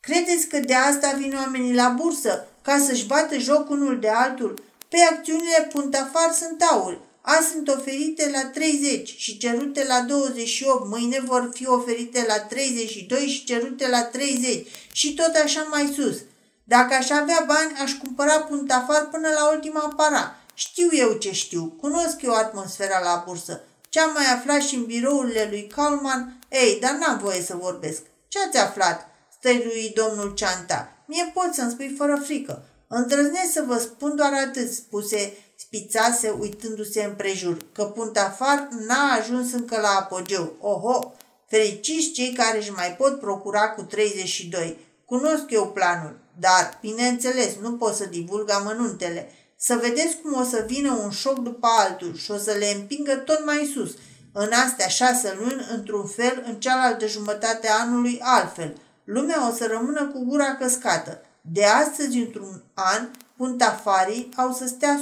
Credeți 0.00 0.46
că 0.46 0.58
de 0.58 0.74
asta 0.74 1.16
vin 1.18 1.34
oamenii 1.36 1.74
la 1.74 1.88
bursă, 1.88 2.46
ca 2.62 2.78
să-și 2.78 3.06
bată 3.06 3.38
joc 3.38 3.70
unul 3.70 3.98
de 4.00 4.08
altul? 4.08 4.62
Pe 4.88 4.96
acțiunile 5.10 5.68
puntafar 5.72 6.32
sunt 6.32 6.62
aur. 6.62 7.00
Azi 7.36 7.50
sunt 7.50 7.68
oferite 7.68 8.30
la 8.30 8.44
30 8.44 9.14
și 9.16 9.38
cerute 9.38 9.84
la 9.84 10.00
28, 10.00 10.88
mâine 10.88 11.20
vor 11.24 11.50
fi 11.52 11.66
oferite 11.66 12.24
la 12.26 12.40
32 12.40 13.26
și 13.26 13.44
cerute 13.44 13.88
la 13.88 14.02
30 14.02 14.66
și 14.92 15.14
tot 15.14 15.34
așa 15.44 15.66
mai 15.70 15.92
sus. 15.96 16.16
Dacă 16.64 16.94
aș 16.94 17.10
avea 17.10 17.44
bani, 17.46 17.76
aș 17.82 17.92
cumpăra 17.92 18.40
puntafar 18.40 19.08
până 19.10 19.28
la 19.28 19.50
ultima 19.52 19.94
para 19.96 20.36
știu 20.54 20.88
eu 20.92 21.12
ce 21.12 21.32
știu, 21.32 21.76
cunosc 21.80 22.22
eu 22.22 22.32
atmosfera 22.32 23.00
la 23.00 23.22
bursă. 23.26 23.60
Ce-am 23.88 24.12
mai 24.12 24.26
aflat 24.26 24.60
și 24.60 24.74
în 24.74 24.84
birourile 24.84 25.46
lui 25.50 25.66
Kalman, 25.66 26.38
ei, 26.48 26.78
dar 26.80 26.92
n-am 26.92 27.18
voie 27.18 27.42
să 27.42 27.56
vorbesc. 27.56 28.02
Ce 28.28 28.38
ați 28.46 28.58
aflat? 28.58 29.06
stălui 29.38 29.92
domnul 29.94 30.34
Ceanta. 30.34 30.92
Mie 31.06 31.30
pot 31.34 31.54
să-mi 31.54 31.70
spui 31.70 31.94
fără 31.98 32.20
frică. 32.24 32.62
Îndrăznesc 32.86 33.52
să 33.52 33.64
vă 33.66 33.78
spun 33.78 34.16
doar 34.16 34.32
atât, 34.32 34.72
spuse 34.72 35.36
spițase 35.60 36.36
uitându-se 36.38 37.02
împrejur, 37.02 37.56
că 37.72 37.84
Puntafar 37.84 38.68
n-a 38.86 39.18
ajuns 39.20 39.52
încă 39.52 39.80
la 39.80 39.88
apogeu. 39.88 40.52
Oho! 40.60 41.12
Fericiți 41.46 42.10
cei 42.10 42.32
care 42.32 42.58
își 42.58 42.72
mai 42.72 42.94
pot 42.98 43.20
procura 43.20 43.70
cu 43.70 43.82
32. 43.82 44.78
Cunosc 45.04 45.44
eu 45.48 45.66
planul, 45.66 46.18
dar, 46.38 46.78
bineînțeles, 46.80 47.56
nu 47.60 47.72
pot 47.72 47.94
să 47.94 48.04
divulg 48.04 48.50
amănuntele. 48.50 49.32
Să 49.56 49.78
vedeți 49.80 50.16
cum 50.22 50.40
o 50.40 50.42
să 50.42 50.64
vină 50.66 50.92
un 50.92 51.10
șoc 51.10 51.38
după 51.38 51.66
altul 51.78 52.16
și 52.16 52.30
o 52.30 52.36
să 52.36 52.52
le 52.58 52.66
împingă 52.76 53.16
tot 53.16 53.44
mai 53.44 53.70
sus. 53.74 53.94
În 54.32 54.50
astea 54.52 54.88
șase 54.88 55.36
luni, 55.38 55.66
într-un 55.74 56.06
fel, 56.06 56.42
în 56.46 56.54
cealaltă 56.54 57.06
jumătate 57.06 57.68
a 57.68 57.80
anului, 57.80 58.20
altfel. 58.22 58.76
Lumea 59.04 59.48
o 59.48 59.54
să 59.54 59.66
rămână 59.66 60.06
cu 60.06 60.24
gura 60.24 60.54
căscată. 60.54 61.20
De 61.40 61.64
astăzi, 61.64 62.18
într-un 62.18 62.62
an, 62.74 63.08
puntafarii 63.38 64.28
au 64.36 64.52
să 64.52 64.66
stea 64.66 65.00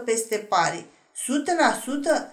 100% 0.00 0.04
peste 0.04 0.36
pari. 0.36 0.78
100%? 0.78 0.86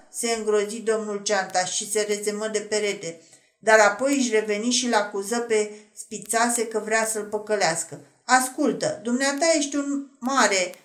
se 0.09 0.31
îngrozi 0.31 0.81
domnul 0.81 1.21
Ceanta 1.23 1.65
și 1.65 1.91
se 1.91 2.01
rezemă 2.01 2.47
de 2.47 2.59
perete. 2.59 3.21
Dar 3.59 3.79
apoi 3.79 4.17
își 4.17 4.31
reveni 4.31 4.71
și 4.71 4.89
l 4.89 4.93
acuză 4.93 5.39
pe 5.39 5.71
spițase 5.93 6.67
că 6.67 6.79
vrea 6.79 7.05
să-l 7.05 7.23
păcălească. 7.23 7.99
Ascultă, 8.23 8.99
dumneata 9.03 9.45
ești 9.55 9.75
un 9.75 10.07
mare 10.19 10.75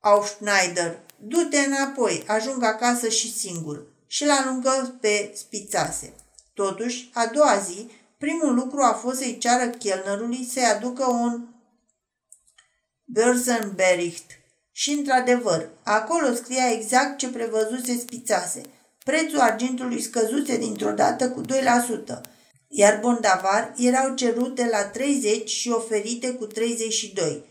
au 0.00 0.24
Schneider, 0.24 0.98
du-te 1.16 1.58
înapoi, 1.58 2.24
ajung 2.26 2.62
acasă 2.62 3.08
și 3.08 3.32
singur. 3.32 3.86
Și 4.06 4.24
l 4.24 4.30
alungă 4.30 4.96
pe 5.00 5.32
spițase. 5.34 6.12
Totuși, 6.54 7.10
a 7.14 7.26
doua 7.26 7.58
zi, 7.58 7.90
primul 8.18 8.54
lucru 8.54 8.80
a 8.82 8.92
fost 8.92 9.18
să-i 9.18 9.38
ceară 9.38 9.68
chelnerului 9.68 10.48
să-i 10.52 10.64
aducă 10.64 11.04
un 11.04 11.46
Börsenbericht. 13.12 14.30
Și 14.72 14.90
într-adevăr, 14.90 15.68
acolo 15.82 16.34
scria 16.34 16.70
exact 16.72 17.18
ce 17.18 17.28
prevăzuse 17.28 17.98
spițase. 17.98 18.62
Prețul 19.04 19.38
argintului 19.38 20.00
scăzuse 20.00 20.56
dintr-o 20.58 20.90
dată 20.90 21.30
cu 21.30 21.40
2%. 21.40 22.20
iar 22.68 22.98
bondavar 23.00 23.74
erau 23.76 24.14
cerute 24.14 24.68
la 24.70 24.84
30 24.84 25.48
și 25.48 25.70
oferite 25.70 26.32
cu 26.32 26.46
32. 26.46 27.44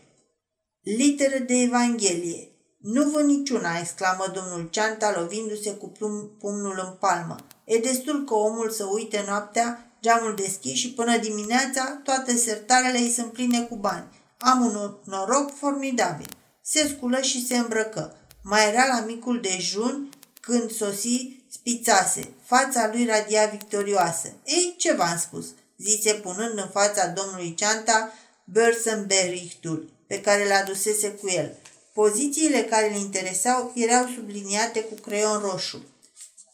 Literă 0.80 1.38
de 1.38 1.54
Evanghelie. 1.54 2.48
Nu 2.78 3.10
vă 3.10 3.22
niciuna, 3.22 3.78
exclamă 3.78 4.24
domnul 4.34 4.68
Ceanta 4.70 5.20
lovindu-se 5.20 5.70
cu 5.70 5.92
pumnul 6.38 6.80
în 6.86 6.96
palmă. 7.00 7.36
E 7.64 7.78
destul 7.78 8.24
că 8.24 8.34
omul 8.34 8.70
să 8.70 8.84
uite 8.84 9.24
noaptea, 9.26 9.96
geamul 10.02 10.34
deschis 10.36 10.78
și 10.78 10.92
până 10.92 11.18
dimineața 11.18 12.00
toate 12.04 12.36
sertarele 12.36 12.98
îi 12.98 13.10
sunt 13.10 13.32
pline 13.32 13.60
cu 13.60 13.76
bani. 13.76 14.19
Am 14.40 14.64
un 14.64 14.94
noroc 15.04 15.56
formidabil. 15.56 16.28
Se 16.62 16.88
sculă 16.88 17.20
și 17.20 17.46
se 17.46 17.56
îmbrăcă. 17.56 18.16
Mai 18.42 18.68
era 18.68 18.86
la 18.86 19.04
micul 19.06 19.40
dejun 19.40 20.08
când 20.40 20.70
sosi 20.70 21.42
spițase. 21.50 22.32
Fața 22.44 22.90
lui 22.92 23.04
radia 23.04 23.46
victorioasă. 23.46 24.32
Ei, 24.44 24.74
ce 24.78 24.92
v-am 24.92 25.18
spus? 25.18 25.46
zise 25.78 26.12
punând 26.12 26.58
în 26.58 26.68
fața 26.72 27.06
domnului 27.06 27.54
Ceanta 27.54 28.12
Börsenberichtul, 28.44 29.90
pe 30.06 30.20
care 30.20 30.48
l 30.48 30.50
adusese 30.50 31.08
cu 31.08 31.28
el. 31.28 31.56
Pozițiile 31.92 32.62
care 32.62 32.90
îl 32.90 33.00
interesau 33.00 33.72
erau 33.74 34.06
subliniate 34.14 34.80
cu 34.80 34.94
creion 34.94 35.38
roșu. 35.38 35.84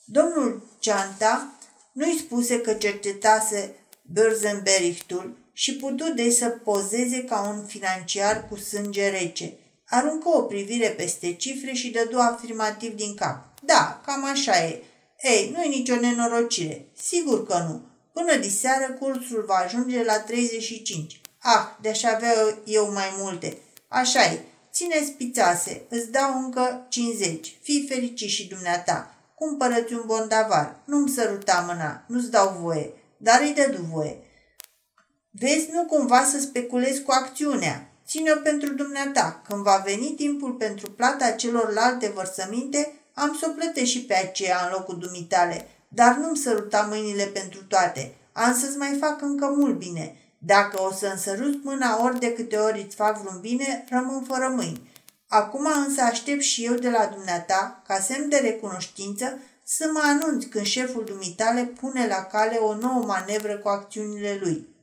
Domnul 0.05 0.68
Ceanta 0.78 1.53
nu-i 1.93 2.18
spuse 2.18 2.61
că 2.61 2.72
cercetase 2.72 3.74
Börsenberichtul 4.03 5.37
și 5.59 5.76
putu 5.76 6.12
de 6.12 6.30
să 6.30 6.48
pozeze 6.48 7.24
ca 7.24 7.40
un 7.40 7.66
financiar 7.66 8.48
cu 8.48 8.57
sânge 8.57 9.09
rece. 9.09 9.52
Aruncă 9.88 10.28
o 10.28 10.42
privire 10.42 10.88
peste 10.88 11.32
cifre 11.32 11.72
și 11.72 11.90
dădu 11.90 12.18
afirmativ 12.18 12.96
din 12.96 13.14
cap. 13.14 13.44
Da, 13.62 14.00
cam 14.07 14.24
așa 14.24 14.64
e. 14.64 14.82
Ei, 15.22 15.50
nu 15.54 15.62
e 15.62 15.68
nicio 15.68 15.94
nenorocire. 15.94 16.86
Sigur 16.96 17.46
că 17.46 17.64
nu. 17.68 17.80
Până 18.12 18.36
diseară 18.36 18.92
cursul 18.92 19.44
va 19.46 19.54
ajunge 19.54 20.04
la 20.04 20.18
35. 20.18 21.20
Ah, 21.38 21.66
de-aș 21.80 22.02
avea 22.02 22.32
eu 22.64 22.92
mai 22.92 23.14
multe. 23.18 23.57
Așa 23.88 24.24
e. 24.24 24.40
Ține 24.72 25.04
spițase, 25.07 25.82
îți 25.88 26.11
dau 26.11 26.44
încă 26.44 26.86
50. 26.88 27.57
Fii 27.62 27.86
fericit 27.88 28.28
și 28.28 28.48
dumneata. 28.48 29.14
Cumpără-ți 29.34 29.92
un 29.92 30.02
bondavar. 30.07 30.76
Nu-mi 30.84 31.09
săruta 31.09 31.64
mâna, 31.68 32.04
nu-ți 32.07 32.30
dau 32.30 32.59
voie, 32.61 32.92
dar 33.16 33.40
îi 33.40 33.54
dădu 33.54 33.82
voie. 33.92 34.16
Vezi, 35.39 35.68
nu 35.72 35.84
cumva 35.84 36.24
să 36.24 36.39
speculezi 36.41 37.03
cu 37.03 37.11
acțiunea. 37.11 37.91
Ține-o 38.07 38.37
pentru 38.43 38.74
dumneata. 38.74 39.43
Când 39.49 39.62
va 39.62 39.82
veni 39.84 40.14
timpul 40.16 40.53
pentru 40.53 40.91
plata 40.91 41.30
celorlalte 41.30 42.12
vărsăminte, 42.14 42.93
am 43.14 43.37
să 43.41 43.47
o 43.49 43.53
plătesc 43.53 43.91
și 43.91 44.05
pe 44.05 44.14
aceea 44.14 44.59
în 44.64 44.72
locul 44.72 44.99
dumitale, 44.99 45.68
dar 45.89 46.16
nu-mi 46.16 46.37
săruta 46.37 46.87
mâinile 46.91 47.24
pentru 47.24 47.64
toate. 47.64 48.14
Am 48.32 48.55
să-ți 48.55 48.76
mai 48.76 48.97
fac 49.01 49.22
încă 49.22 49.47
mult 49.57 49.78
bine. 49.78 50.16
Dacă 50.39 50.82
o 50.82 50.93
să 50.93 51.07
însărut 51.07 51.64
mâna 51.64 52.05
ori 52.05 52.18
de 52.18 52.32
câte 52.32 52.57
ori 52.57 52.82
îți 52.87 52.97
fac 52.97 53.20
vreun 53.20 53.41
bine, 53.41 53.84
rămân 53.89 54.22
fără 54.22 54.53
mâini. 54.57 54.91
Acum 55.28 55.66
însă 55.87 56.01
aștept 56.03 56.43
și 56.43 56.64
eu 56.64 56.74
de 56.74 56.91
la 56.91 57.11
dumneata, 57.14 57.82
ca 57.87 57.99
semn 57.99 58.28
de 58.28 58.37
recunoștință, 58.37 59.39
să 59.64 59.91
mă 59.93 60.01
anunț 60.05 60.45
când 60.45 60.64
șeful 60.64 61.05
dumitale 61.05 61.62
pune 61.80 62.07
la 62.07 62.22
cale 62.22 62.57
o 62.57 62.74
nouă 62.74 63.05
manevră 63.07 63.57
cu 63.57 63.68
acțiunile 63.68 64.39
lui. 64.41 64.74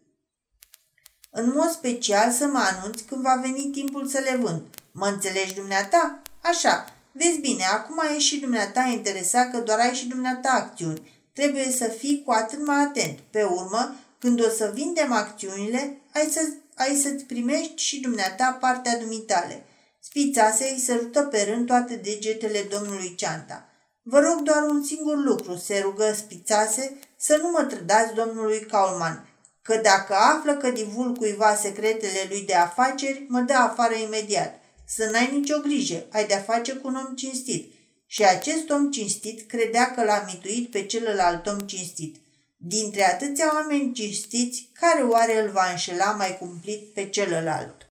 În 1.35 1.51
mod 1.55 1.69
special 1.69 2.31
să 2.31 2.45
mă 2.45 2.59
anunț 2.59 3.01
când 3.01 3.21
va 3.21 3.39
veni 3.41 3.69
timpul 3.71 4.07
să 4.07 4.19
le 4.19 4.37
vând. 4.41 4.61
Mă 4.91 5.07
înțelegi 5.07 5.53
dumneata? 5.53 6.21
Așa, 6.41 6.85
Vezi 7.15 7.39
bine, 7.39 7.63
acum 7.63 7.99
ai 7.99 8.19
și 8.19 8.39
dumneata 8.39 8.81
interesat 8.81 9.51
că 9.51 9.57
doar 9.57 9.79
ai 9.79 9.93
și 9.93 10.07
dumneata 10.07 10.49
acțiuni. 10.49 11.11
Trebuie 11.33 11.71
să 11.71 11.87
fii 11.87 12.23
cu 12.25 12.31
atât 12.31 12.65
mai 12.65 12.81
atent. 12.81 13.19
Pe 13.29 13.43
urmă, 13.43 13.95
când 14.19 14.45
o 14.45 14.49
să 14.49 14.71
vindem 14.73 15.11
acțiunile, 15.11 15.97
ai, 16.13 16.27
să, 16.31 16.39
ai 16.75 16.95
să-ți 16.95 17.23
primești 17.23 17.81
și 17.83 17.99
dumneata 17.99 18.57
partea 18.59 18.97
dumitale. 18.97 19.65
Spițase 19.99 20.69
îi 20.73 20.79
sărută 20.79 21.21
pe 21.21 21.41
rând 21.49 21.65
toate 21.65 21.95
degetele 21.95 22.67
domnului 22.69 23.15
Ceanta. 23.15 23.65
Vă 24.01 24.19
rog 24.19 24.41
doar 24.41 24.63
un 24.69 24.83
singur 24.83 25.17
lucru, 25.17 25.55
se 25.55 25.79
rugă 25.79 26.13
Spițase, 26.15 26.99
să 27.17 27.39
nu 27.41 27.49
mă 27.49 27.63
trădați 27.63 28.13
domnului 28.13 28.59
Kaulman, 28.59 29.27
că 29.63 29.79
dacă 29.83 30.13
află 30.13 30.53
că 30.53 30.69
divul 30.69 31.13
cuiva 31.13 31.55
secretele 31.55 32.25
lui 32.29 32.41
de 32.41 32.53
afaceri, 32.53 33.25
mă 33.27 33.39
dă 33.39 33.53
afară 33.53 33.93
imediat. 33.95 34.61
Să 34.87 35.09
n-ai 35.11 35.29
nicio 35.33 35.59
grijă, 35.59 36.05
ai 36.11 36.27
de-a 36.27 36.41
face 36.41 36.73
cu 36.73 36.87
un 36.87 36.95
om 36.95 37.15
cinstit. 37.15 37.73
Și 38.05 38.23
acest 38.23 38.69
om 38.69 38.91
cinstit 38.91 39.47
credea 39.47 39.93
că 39.93 40.03
l-a 40.03 40.23
mituit 40.27 40.71
pe 40.71 40.85
celălalt 40.85 41.47
om 41.47 41.59
cinstit. 41.59 42.15
Dintre 42.57 43.03
atâția 43.03 43.51
oameni 43.53 43.93
cinstiți, 43.93 44.69
care 44.79 45.01
oare 45.01 45.41
îl 45.41 45.49
va 45.49 45.69
înșela 45.71 46.11
mai 46.11 46.37
cumplit 46.37 46.93
pe 46.93 47.09
celălalt? 47.09 47.81